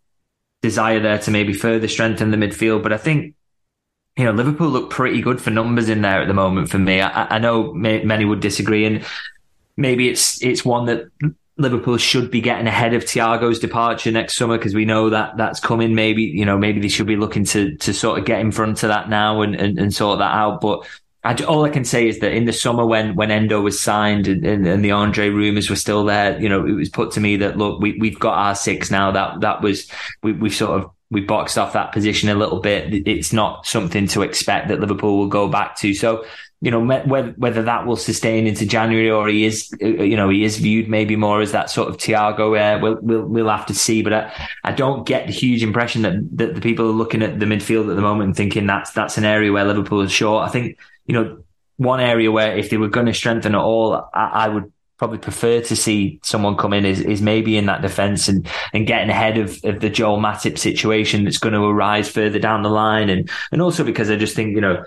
desire 0.62 1.00
there 1.00 1.18
to 1.18 1.30
maybe 1.30 1.52
further 1.52 1.86
strengthen 1.86 2.32
the 2.32 2.36
midfield, 2.36 2.82
but 2.82 2.92
I 2.92 2.96
think, 2.96 3.36
you 4.16 4.24
know, 4.24 4.32
Liverpool 4.32 4.68
look 4.68 4.90
pretty 4.90 5.20
good 5.20 5.40
for 5.40 5.50
numbers 5.50 5.88
in 5.88 6.02
there 6.02 6.20
at 6.20 6.26
the 6.26 6.34
moment 6.34 6.70
for 6.70 6.78
me. 6.78 7.00
I, 7.00 7.36
I 7.36 7.38
know 7.38 7.72
may, 7.72 8.02
many 8.02 8.24
would 8.24 8.40
disagree, 8.40 8.84
and 8.84 9.04
maybe 9.76 10.08
it's 10.08 10.42
it's 10.42 10.64
one 10.64 10.86
that 10.86 11.06
Liverpool 11.59 11.96
should 11.96 12.30
be 12.30 12.40
getting 12.40 12.68
ahead 12.68 12.94
of 12.94 13.04
Thiago's 13.04 13.59
departure 13.59 14.12
next 14.12 14.36
summer 14.36 14.56
because 14.56 14.74
we 14.74 14.84
know 14.84 15.11
that 15.11 15.36
that's 15.36 15.59
coming. 15.59 15.94
Maybe 15.94 16.22
you 16.22 16.44
know 16.44 16.56
maybe 16.56 16.80
they 16.80 16.88
should 16.88 17.06
be 17.06 17.16
looking 17.16 17.44
to 17.46 17.76
to 17.76 17.92
sort 17.92 18.18
of 18.18 18.24
get 18.24 18.40
in 18.40 18.52
front 18.52 18.82
of 18.84 18.88
that 18.88 19.11
now 19.11 19.42
and, 19.42 19.54
and, 19.56 19.78
and 19.78 19.92
sort 19.92 20.20
that 20.20 20.32
out. 20.32 20.61
But 20.61 20.88
I, 21.24 21.34
all 21.44 21.64
I 21.64 21.70
can 21.70 21.84
say 21.84 22.06
is 22.06 22.20
that 22.20 22.32
in 22.32 22.44
the 22.44 22.52
summer 22.52 22.86
when 22.86 23.16
when 23.16 23.32
Endo 23.32 23.61
was 23.61 23.80
signed 23.80 24.28
and, 24.28 24.46
and, 24.46 24.66
and, 24.66 24.84
the 24.84 24.92
Andre 24.92 25.30
rumors 25.30 25.68
were 25.68 25.76
still 25.76 26.04
there, 26.04 26.40
you 26.40 26.48
know, 26.48 26.64
it 26.64 26.72
was 26.72 26.88
put 26.88 27.11
to 27.12 27.20
me 27.20 27.36
that 27.38 27.59
look, 27.59 27.80
we 27.80 27.98
we've 27.98 28.20
got 28.20 28.34
our 28.34 28.54
six 28.54 28.90
now. 28.90 29.11
That 29.11 29.40
that 29.40 29.61
was 29.61 29.90
we 30.22 30.32
we've 30.32 30.54
sort 30.54 30.80
of 30.80 30.90
we 31.11 31.22
boxed 31.22 31.59
off 31.59 31.72
that 31.72 31.92
position 31.92 32.28
a 32.28 32.34
little 32.34 32.61
bit. 32.61 33.06
It's 33.09 33.32
not 33.32 33.66
something 33.66 34.06
to 34.09 34.22
expect 34.22 34.68
that 34.68 34.78
Liverpool 34.78 35.18
will 35.18 35.28
go 35.28 35.48
back 35.48 35.76
to. 35.78 35.92
So 35.92 36.24
you 36.61 36.70
know 36.70 36.80
whether 36.80 37.30
whether 37.32 37.62
that 37.62 37.86
will 37.86 37.96
sustain 37.96 38.46
into 38.46 38.66
January 38.66 39.11
or 39.11 39.28
he 39.28 39.44
is 39.44 39.70
you 39.80 40.16
know 40.16 40.28
he 40.28 40.42
is 40.42 40.59
viewed 40.59 40.88
maybe 40.88 41.14
more 41.14 41.40
as 41.40 41.52
that 41.52 41.70
sort 41.70 41.88
of 41.88 41.98
Thiago. 41.98 42.59
Uh, 42.59 42.80
we'll 42.80 42.98
we'll 43.00 43.24
we'll 43.24 43.48
have 43.48 43.66
to 43.66 43.74
see. 43.74 44.02
But 44.02 44.12
I, 44.12 44.48
I 44.64 44.72
don't 44.72 45.06
get 45.06 45.26
the 45.26 45.32
huge 45.32 45.62
impression 45.62 46.02
that 46.02 46.14
that 46.36 46.54
the 46.54 46.61
people 46.61 46.86
are 46.86 46.92
looking 46.92 47.22
at 47.22 47.38
the 47.38 47.46
midfield 47.46 47.88
at 47.90 47.96
the 47.96 48.02
moment 48.02 48.28
and 48.28 48.36
thinking 48.36 48.66
that's 48.66 48.90
that's 48.90 49.18
an 49.18 49.24
area 49.24 49.52
where 49.52 49.64
Liverpool 49.64 50.00
is 50.00 50.11
short. 50.11 50.48
I 50.48 50.50
think 50.50 50.78
you 51.09 51.14
know, 51.14 51.42
one 51.78 52.00
area 52.00 52.30
where 52.30 52.56
if 52.56 52.70
they 52.70 52.76
were 52.76 52.88
going 52.88 53.06
to 53.06 53.14
strengthen 53.14 53.54
at 53.54 53.61
all, 53.61 54.09
I, 54.14 54.30
I 54.34 54.48
would 54.48 54.72
probably 54.98 55.18
prefer 55.18 55.61
to 55.62 55.76
see 55.76 56.18
someone 56.22 56.56
come 56.56 56.72
in 56.72 56.84
is, 56.84 57.00
is 57.00 57.22
maybe 57.22 57.56
in 57.56 57.66
that 57.66 57.82
defence 57.82 58.28
and, 58.28 58.46
and 58.74 58.86
getting 58.86 59.11
ahead 59.11 59.38
of, 59.38 59.59
of 59.64 59.80
the 59.80 59.88
Joel 59.88 60.18
Matip 60.18 60.59
situation 60.59 61.24
that's 61.24 61.38
going 61.38 61.54
to 61.54 61.62
arise 61.62 62.09
further 62.09 62.40
down 62.40 62.62
the 62.62 62.68
line. 62.68 63.09
And, 63.09 63.30
and 63.52 63.62
also 63.62 63.84
because 63.84 64.11
I 64.11 64.16
just 64.16 64.34
think, 64.34 64.56
you 64.56 64.61
know, 64.61 64.84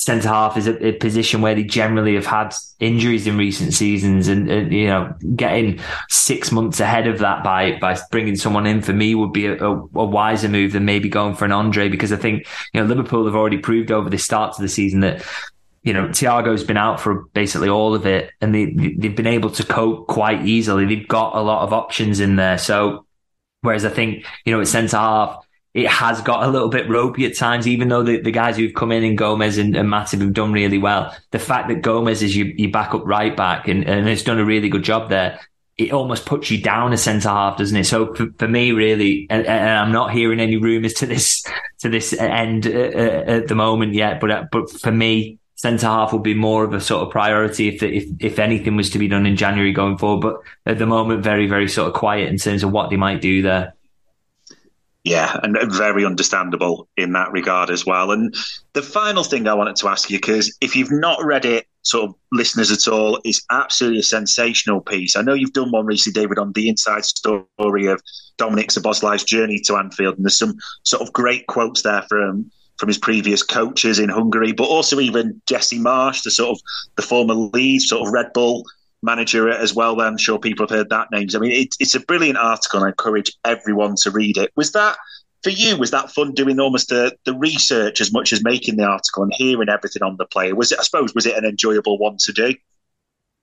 centre 0.00 0.28
half 0.28 0.56
is 0.56 0.66
a, 0.66 0.86
a, 0.86 0.92
position 0.92 1.42
where 1.42 1.54
they 1.54 1.62
generally 1.62 2.14
have 2.14 2.24
had 2.24 2.54
injuries 2.78 3.26
in 3.26 3.36
recent 3.36 3.74
seasons 3.74 4.28
and, 4.28 4.50
and, 4.50 4.72
you 4.72 4.86
know, 4.86 5.14
getting 5.36 5.78
six 6.08 6.50
months 6.50 6.80
ahead 6.80 7.06
of 7.06 7.18
that 7.18 7.44
by, 7.44 7.78
by 7.80 7.94
bringing 8.10 8.34
someone 8.34 8.66
in 8.66 8.80
for 8.80 8.94
me 8.94 9.14
would 9.14 9.34
be 9.34 9.44
a, 9.44 9.62
a, 9.62 9.70
a 9.70 10.04
wiser 10.06 10.48
move 10.48 10.72
than 10.72 10.86
maybe 10.86 11.10
going 11.10 11.34
for 11.34 11.44
an 11.44 11.52
Andre 11.52 11.90
because 11.90 12.14
I 12.14 12.16
think, 12.16 12.46
you 12.72 12.80
know, 12.80 12.86
Liverpool 12.86 13.26
have 13.26 13.34
already 13.34 13.58
proved 13.58 13.92
over 13.92 14.08
the 14.08 14.16
start 14.16 14.54
of 14.54 14.62
the 14.62 14.70
season 14.70 15.00
that 15.00 15.22
you 15.82 15.92
know, 15.92 16.08
Thiago's 16.08 16.64
been 16.64 16.76
out 16.76 17.00
for 17.00 17.24
basically 17.32 17.68
all 17.68 17.94
of 17.94 18.06
it 18.06 18.30
and 18.40 18.54
they, 18.54 18.66
they've 18.66 19.16
been 19.16 19.26
able 19.26 19.50
to 19.50 19.64
cope 19.64 20.08
quite 20.08 20.46
easily. 20.46 20.86
They've 20.86 21.08
got 21.08 21.34
a 21.34 21.40
lot 21.40 21.62
of 21.62 21.72
options 21.72 22.20
in 22.20 22.36
there. 22.36 22.58
So, 22.58 23.06
whereas 23.62 23.86
I 23.86 23.90
think, 23.90 24.26
you 24.44 24.52
know, 24.52 24.60
at 24.60 24.68
centre 24.68 24.98
half, 24.98 25.46
it 25.72 25.86
has 25.86 26.20
got 26.20 26.44
a 26.44 26.48
little 26.48 26.68
bit 26.68 26.88
ropey 26.88 27.26
at 27.26 27.36
times, 27.36 27.68
even 27.68 27.88
though 27.88 28.02
the, 28.02 28.20
the 28.20 28.32
guys 28.32 28.56
who've 28.56 28.74
come 28.74 28.90
in 28.90 29.04
and 29.04 29.16
Gomez 29.16 29.56
and, 29.56 29.76
and 29.76 29.88
Matip 29.88 30.20
have 30.20 30.32
done 30.32 30.52
really 30.52 30.78
well. 30.78 31.14
The 31.30 31.38
fact 31.38 31.68
that 31.68 31.82
Gomez 31.82 32.22
is 32.22 32.36
your, 32.36 32.48
your 32.48 32.72
backup 32.72 33.06
right 33.06 33.36
back 33.36 33.68
and, 33.68 33.84
and 33.88 34.08
has 34.08 34.24
done 34.24 34.40
a 34.40 34.44
really 34.44 34.68
good 34.68 34.82
job 34.82 35.10
there, 35.10 35.38
it 35.80 35.92
almost 35.92 36.26
puts 36.26 36.50
you 36.50 36.60
down 36.60 36.92
a 36.92 36.96
centre 36.96 37.28
half, 37.28 37.56
doesn't 37.56 37.76
it? 37.76 37.84
So 37.84 38.12
for, 38.14 38.26
for 38.38 38.48
me, 38.48 38.72
really, 38.72 39.26
and, 39.30 39.46
and, 39.46 39.70
I'm 39.70 39.92
not 39.92 40.12
hearing 40.12 40.40
any 40.40 40.56
rumours 40.56 40.92
to 40.94 41.06
this 41.06 41.44
to 41.78 41.88
this 41.88 42.12
end 42.12 42.66
uh, 42.66 42.70
uh, 42.70 43.24
at 43.26 43.48
the 43.48 43.54
moment 43.54 43.94
yet, 43.94 44.20
but 44.20 44.30
uh, 44.30 44.44
but 44.52 44.68
for 44.70 44.92
me, 44.92 45.38
centre 45.54 45.86
half 45.86 46.12
will 46.12 46.18
be 46.18 46.34
more 46.34 46.64
of 46.64 46.74
a 46.74 46.80
sort 46.82 47.02
of 47.02 47.10
priority 47.10 47.68
if, 47.68 47.82
if 47.82 48.04
if 48.18 48.38
anything 48.38 48.76
was 48.76 48.90
to 48.90 48.98
be 48.98 49.08
done 49.08 49.24
in 49.24 49.36
January 49.36 49.72
going 49.72 49.96
forward. 49.96 50.20
But 50.20 50.70
at 50.70 50.78
the 50.78 50.86
moment, 50.86 51.24
very 51.24 51.46
very 51.46 51.68
sort 51.68 51.88
of 51.88 51.94
quiet 51.94 52.28
in 52.28 52.36
terms 52.36 52.62
of 52.62 52.72
what 52.72 52.90
they 52.90 52.96
might 52.96 53.22
do 53.22 53.40
there. 53.40 53.74
Yeah, 55.02 55.40
and 55.42 55.56
very 55.72 56.04
understandable 56.04 56.86
in 56.96 57.12
that 57.12 57.32
regard 57.32 57.70
as 57.70 57.86
well. 57.86 58.10
And 58.10 58.34
the 58.74 58.82
final 58.82 59.24
thing 59.24 59.48
I 59.48 59.54
wanted 59.54 59.76
to 59.76 59.88
ask 59.88 60.10
you, 60.10 60.18
because 60.18 60.54
if 60.60 60.76
you've 60.76 60.92
not 60.92 61.24
read 61.24 61.46
it, 61.46 61.66
sort 61.82 62.10
of 62.10 62.14
listeners 62.32 62.70
at 62.70 62.92
all, 62.92 63.18
is 63.24 63.42
absolutely 63.50 64.00
a 64.00 64.02
sensational 64.02 64.82
piece. 64.82 65.16
I 65.16 65.22
know 65.22 65.32
you've 65.32 65.54
done 65.54 65.70
one 65.70 65.86
recently, 65.86 66.20
David, 66.20 66.38
on 66.38 66.52
the 66.52 66.68
inside 66.68 67.06
story 67.06 67.86
of 67.86 68.02
Dominik 68.36 68.70
Szoboszlai's 68.70 69.24
journey 69.24 69.58
to 69.64 69.76
Anfield, 69.76 70.16
and 70.16 70.24
there's 70.24 70.38
some 70.38 70.56
sort 70.82 71.00
of 71.00 71.12
great 71.14 71.46
quotes 71.46 71.82
there 71.82 72.02
from 72.02 72.50
from 72.78 72.88
his 72.88 72.98
previous 72.98 73.42
coaches 73.42 73.98
in 73.98 74.08
Hungary, 74.08 74.52
but 74.52 74.64
also 74.64 75.00
even 75.00 75.40
Jesse 75.46 75.78
Marsch, 75.78 76.22
the 76.22 76.30
sort 76.30 76.56
of 76.56 76.60
the 76.96 77.02
former 77.02 77.34
lead, 77.34 77.82
sort 77.82 78.06
of 78.06 78.12
Red 78.12 78.32
Bull 78.32 78.64
manager 79.02 79.48
as 79.48 79.74
well. 79.74 80.00
I'm 80.00 80.18
sure 80.18 80.38
people 80.38 80.66
have 80.66 80.76
heard 80.76 80.90
that 80.90 81.08
name. 81.10 81.28
I 81.34 81.38
mean, 81.38 81.52
it, 81.52 81.74
it's 81.80 81.94
a 81.94 82.00
brilliant 82.00 82.38
article, 82.38 82.80
and 82.80 82.86
I 82.86 82.90
encourage 82.90 83.32
everyone 83.44 83.94
to 84.02 84.10
read 84.10 84.36
it. 84.36 84.52
Was 84.56 84.72
that 84.72 84.96
for 85.42 85.50
you? 85.50 85.76
Was 85.76 85.90
that 85.90 86.10
fun 86.10 86.32
doing 86.32 86.60
almost 86.60 86.88
the, 86.88 87.16
the 87.24 87.34
research 87.34 88.00
as 88.00 88.12
much 88.12 88.32
as 88.32 88.44
making 88.44 88.76
the 88.76 88.84
article 88.84 89.22
and 89.22 89.32
hearing 89.34 89.68
everything 89.68 90.02
on 90.02 90.16
the 90.16 90.26
player? 90.26 90.54
Was 90.54 90.72
it? 90.72 90.78
I 90.78 90.82
suppose 90.82 91.14
was 91.14 91.26
it 91.26 91.36
an 91.36 91.44
enjoyable 91.44 91.98
one 91.98 92.16
to 92.18 92.32
do? 92.32 92.54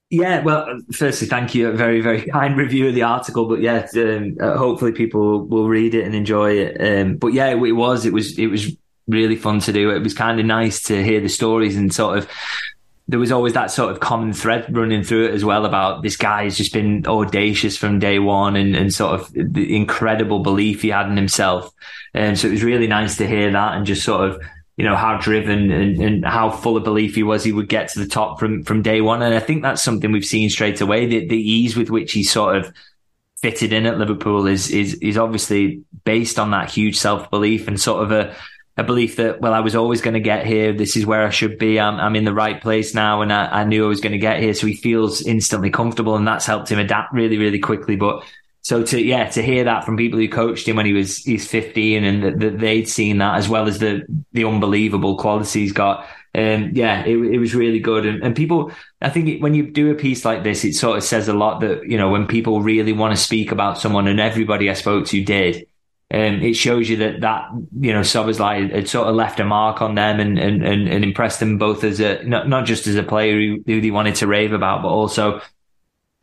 Yeah, 0.09 0.41
well, 0.41 0.79
firstly, 0.93 1.27
thank 1.27 1.53
you. 1.53 1.69
A 1.69 1.73
very, 1.73 1.99
very 1.99 2.21
kind 2.31 2.57
review 2.57 2.87
of 2.87 2.95
the 2.95 3.03
article. 3.03 3.45
But 3.45 3.61
yeah, 3.61 3.87
um, 3.95 4.37
uh, 4.39 4.57
hopefully 4.57 4.91
people 4.91 5.45
will 5.45 5.67
read 5.67 5.95
it 5.95 6.05
and 6.05 6.15
enjoy 6.15 6.51
it. 6.59 6.77
Um, 6.79 7.17
but 7.17 7.33
yeah, 7.33 7.47
it, 7.47 7.61
it 7.61 7.73
was, 7.73 8.05
it 8.05 8.13
was, 8.13 8.37
it 8.39 8.47
was 8.47 8.75
really 9.07 9.35
fun 9.35 9.59
to 9.61 9.73
do. 9.73 9.89
It 9.89 10.03
was 10.03 10.13
kind 10.13 10.39
of 10.39 10.45
nice 10.45 10.81
to 10.83 11.03
hear 11.03 11.19
the 11.19 11.29
stories 11.29 11.75
and 11.75 11.93
sort 11.93 12.19
of 12.19 12.29
there 13.07 13.19
was 13.19 13.31
always 13.31 13.53
that 13.53 13.71
sort 13.71 13.91
of 13.91 14.01
common 14.01 14.33
thread 14.33 14.75
running 14.75 15.03
through 15.03 15.27
it 15.27 15.33
as 15.33 15.45
well 15.45 15.65
about 15.65 16.03
this 16.03 16.17
guy 16.17 16.43
has 16.43 16.57
just 16.57 16.73
been 16.73 17.05
audacious 17.07 17.77
from 17.77 17.99
day 17.99 18.19
one 18.19 18.55
and, 18.57 18.75
and 18.75 18.93
sort 18.93 19.19
of 19.19 19.31
the 19.33 19.75
incredible 19.75 20.39
belief 20.39 20.81
he 20.81 20.89
had 20.89 21.07
in 21.07 21.15
himself. 21.15 21.73
And 22.13 22.37
so 22.37 22.47
it 22.47 22.51
was 22.51 22.63
really 22.63 22.87
nice 22.87 23.17
to 23.17 23.27
hear 23.27 23.51
that 23.51 23.75
and 23.75 23.85
just 23.85 24.03
sort 24.03 24.29
of, 24.29 24.41
you 24.75 24.83
know, 24.83 24.95
how 24.95 25.17
driven 25.17 25.71
and, 25.71 26.01
and 26.01 26.25
how 26.25 26.49
full 26.49 26.75
of 26.75 26.83
belief 26.83 27.15
he 27.15 27.23
was 27.23 27.45
he 27.45 27.53
would 27.53 27.69
get 27.69 27.89
to 27.89 27.99
the 27.99 28.07
top 28.07 28.39
from, 28.39 28.63
from 28.63 28.81
day 28.81 28.99
one. 28.99 29.21
And 29.21 29.33
I 29.33 29.39
think 29.39 29.61
that's 29.61 29.81
something 29.81 30.11
we've 30.11 30.25
seen 30.25 30.49
straight 30.49 30.81
away. 30.81 31.05
The, 31.05 31.27
the 31.27 31.37
ease 31.37 31.77
with 31.77 31.89
which 31.89 32.11
he 32.11 32.23
sort 32.23 32.57
of 32.57 32.73
fitted 33.37 33.71
in 33.71 33.85
at 33.85 33.97
Liverpool 33.97 34.47
is, 34.47 34.69
is, 34.69 34.95
is 34.95 35.17
obviously 35.17 35.83
based 36.03 36.37
on 36.37 36.51
that 36.51 36.69
huge 36.69 36.97
self 36.97 37.29
belief 37.29 37.69
and 37.69 37.79
sort 37.79 38.03
of 38.03 38.11
a, 38.11 38.35
a 38.77 38.83
belief 38.83 39.15
that, 39.15 39.41
well, 39.41 39.53
I 39.53 39.59
was 39.59 39.75
always 39.75 40.01
going 40.01 40.13
to 40.13 40.19
get 40.19 40.45
here. 40.45 40.71
This 40.71 40.95
is 40.95 41.05
where 41.05 41.25
I 41.25 41.31
should 41.31 41.57
be. 41.57 41.79
I'm, 41.79 41.99
I'm 41.99 42.15
in 42.15 42.25
the 42.25 42.33
right 42.33 42.61
place 42.61 42.93
now. 42.93 43.21
And 43.21 43.33
I, 43.33 43.61
I 43.61 43.63
knew 43.63 43.83
I 43.83 43.87
was 43.87 44.01
going 44.01 44.11
to 44.11 44.19
get 44.19 44.39
here. 44.39 44.53
So 44.53 44.67
he 44.67 44.75
feels 44.75 45.21
instantly 45.23 45.71
comfortable 45.71 46.15
and 46.15 46.27
that's 46.27 46.45
helped 46.45 46.69
him 46.69 46.77
adapt 46.77 47.11
really, 47.11 47.37
really 47.37 47.59
quickly. 47.59 47.95
But 47.95 48.23
so 48.61 48.83
to, 48.83 49.01
yeah, 49.01 49.29
to 49.29 49.41
hear 49.41 49.63
that 49.63 49.83
from 49.83 49.97
people 49.97 50.19
who 50.19 50.29
coached 50.29 50.67
him 50.67 50.75
when 50.75 50.85
he 50.85 50.93
was, 50.93 51.17
he's 51.17 51.47
15 51.47 52.03
and 52.03 52.41
that, 52.41 52.59
they'd 52.59 52.87
seen 52.87 53.17
that 53.17 53.37
as 53.37 53.49
well 53.49 53.67
as 53.67 53.79
the, 53.79 54.03
the 54.33 54.45
unbelievable 54.45 55.17
qualities 55.17 55.53
he's 55.53 55.71
got. 55.71 56.05
Um, 56.35 56.71
yeah, 56.73 57.03
it, 57.03 57.17
it 57.17 57.39
was 57.39 57.55
really 57.55 57.79
good. 57.79 58.05
And, 58.05 58.21
and 58.21 58.35
people, 58.35 58.71
I 59.01 59.09
think 59.09 59.41
when 59.41 59.55
you 59.55 59.71
do 59.71 59.89
a 59.89 59.95
piece 59.95 60.23
like 60.23 60.43
this, 60.43 60.63
it 60.63 60.73
sort 60.73 60.97
of 60.97 61.03
says 61.03 61.27
a 61.27 61.33
lot 61.33 61.61
that, 61.61 61.89
you 61.89 61.97
know, 61.97 62.09
when 62.09 62.27
people 62.27 62.61
really 62.61 62.93
want 62.93 63.15
to 63.15 63.21
speak 63.21 63.51
about 63.51 63.79
someone 63.79 64.07
and 64.07 64.19
everybody 64.19 64.69
I 64.69 64.73
spoke 64.73 65.07
to 65.07 65.23
did, 65.23 65.66
um, 66.13 66.41
it 66.41 66.53
shows 66.53 66.89
you 66.89 66.97
that 66.97 67.19
that 67.19 67.49
you 67.79 67.91
know 67.91 67.99
Szoboszlai 67.99 68.73
had 68.73 68.87
sort 68.87 69.07
of 69.07 69.15
left 69.15 69.41
a 69.41 69.43
mark 69.43 69.81
on 69.81 69.95
them 69.95 70.21
and 70.21 70.39
and 70.39 70.65
and, 70.65 70.87
and 70.87 71.03
impressed 71.03 71.41
them 71.41 71.57
both 71.57 71.83
as 71.83 71.99
a 71.99 72.23
not 72.23 72.47
not 72.47 72.65
just 72.65 72.87
as 72.87 72.95
a 72.95 73.03
player 73.03 73.33
who, 73.33 73.63
who 73.65 73.81
they 73.81 73.91
wanted 73.91 74.15
to 74.15 74.27
rave 74.27 74.53
about, 74.53 74.81
but 74.81 74.87
also 74.87 75.41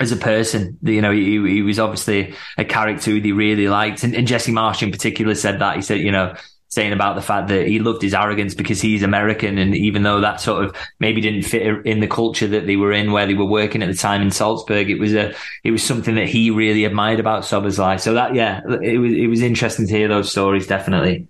as 0.01 0.11
a 0.11 0.17
person. 0.17 0.79
You 0.83 1.03
know, 1.03 1.13
he, 1.13 1.33
he 1.47 1.61
was 1.61 1.79
obviously 1.79 2.35
a 2.57 2.65
character 2.65 3.11
who 3.11 3.21
they 3.21 3.33
really 3.33 3.69
liked, 3.69 4.05
and, 4.05 4.15
and 4.15 4.27
Jesse 4.27 4.53
Marsch 4.53 4.83
in 4.83 4.91
particular 4.91 5.35
said 5.35 5.59
that 5.61 5.77
he 5.77 5.83
said, 5.83 6.01
you 6.01 6.13
know, 6.13 6.35
saying 6.75 6.93
about 6.93 7.17
the 7.17 7.23
fact 7.23 7.49
that 7.49 7.67
he 7.67 7.79
loved 7.79 8.03
his 8.03 8.15
arrogance 8.15 8.55
because 8.55 8.81
he's 8.81 9.03
American. 9.03 9.59
And 9.59 9.75
even 9.75 10.03
though 10.03 10.21
that 10.21 10.41
sort 10.41 10.65
of 10.65 10.77
maybe 10.99 11.21
didn't 11.21 11.43
fit 11.43 11.87
in 11.87 12.01
the 12.01 12.07
culture 12.07 12.47
that 12.49 12.67
they 12.67 12.77
were 12.77 12.93
in 12.93 13.13
where 13.13 13.27
they 13.27 13.35
were 13.35 13.45
working 13.45 13.83
at 13.83 13.89
the 13.89 13.97
time 13.97 14.23
in 14.23 14.31
Salzburg, 14.31 14.91
it 14.91 14.99
was 14.99 15.15
a, 15.15 15.35
it 15.63 15.71
was 15.71 15.83
something 15.83 16.15
that 16.17 16.29
he 16.29 16.51
really 16.51 16.85
admired 16.85 17.21
about 17.21 17.45
Szoboszlai. 17.45 18.01
So 18.01 18.15
that, 18.15 18.35
yeah, 18.35 18.61
it 18.83 18.99
was, 18.99 19.13
it 19.13 19.27
was 19.29 19.41
interesting 19.41 19.87
to 19.87 19.93
hear 19.93 20.09
those 20.09 20.31
stories, 20.31 20.67
definitely. 20.67 21.29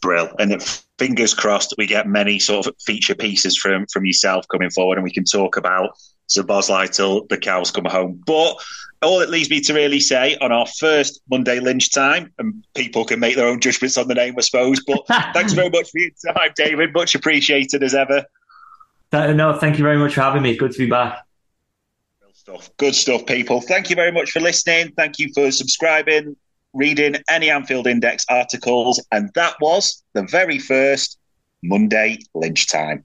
Brill. 0.00 0.30
And 0.38 0.62
fingers 0.98 1.34
crossed 1.34 1.74
we 1.78 1.86
get 1.86 2.06
many 2.06 2.38
sort 2.38 2.66
of 2.66 2.76
feature 2.84 3.14
pieces 3.14 3.56
from, 3.56 3.86
from 3.86 4.04
yourself 4.04 4.46
coming 4.48 4.70
forward 4.70 4.98
and 4.98 5.04
we 5.04 5.12
can 5.12 5.24
talk 5.24 5.56
about 5.56 5.96
Szoboszlai 6.28 6.90
till 6.94 7.26
the 7.26 7.38
cows 7.38 7.70
come 7.70 7.84
home. 7.84 8.22
But 8.26 8.56
all 9.02 9.20
it 9.20 9.30
leaves 9.30 9.50
me 9.50 9.60
to 9.62 9.74
really 9.74 10.00
say 10.00 10.36
on 10.40 10.52
our 10.52 10.66
first 10.66 11.20
Monday 11.30 11.60
Lynch 11.60 11.92
time, 11.92 12.32
and 12.38 12.64
people 12.74 13.04
can 13.04 13.20
make 13.20 13.36
their 13.36 13.46
own 13.46 13.60
judgments 13.60 13.96
on 13.96 14.08
the 14.08 14.14
name, 14.14 14.34
I 14.36 14.40
suppose. 14.40 14.82
But 14.84 15.06
thanks 15.32 15.52
very 15.52 15.70
much 15.70 15.90
for 15.90 15.98
your 15.98 16.10
time, 16.34 16.50
David. 16.56 16.92
Much 16.92 17.14
appreciated 17.14 17.82
as 17.82 17.94
ever. 17.94 18.24
No, 19.12 19.54
thank 19.54 19.78
you 19.78 19.84
very 19.84 19.96
much 19.96 20.14
for 20.14 20.20
having 20.20 20.42
me. 20.42 20.56
Good 20.56 20.72
to 20.72 20.78
be 20.78 20.86
back. 20.86 21.24
Good 22.20 22.36
stuff. 22.36 22.70
Good 22.76 22.94
stuff, 22.94 23.26
people. 23.26 23.60
Thank 23.60 23.88
you 23.88 23.96
very 23.96 24.12
much 24.12 24.32
for 24.32 24.40
listening. 24.40 24.92
Thank 24.96 25.18
you 25.18 25.32
for 25.32 25.50
subscribing, 25.50 26.36
reading 26.74 27.16
any 27.30 27.50
Anfield 27.50 27.86
Index 27.86 28.26
articles. 28.28 29.02
And 29.12 29.30
that 29.34 29.54
was 29.60 30.02
the 30.12 30.24
very 30.24 30.58
first 30.58 31.18
Monday 31.62 32.18
Lynch 32.34 32.68
time. 32.68 33.04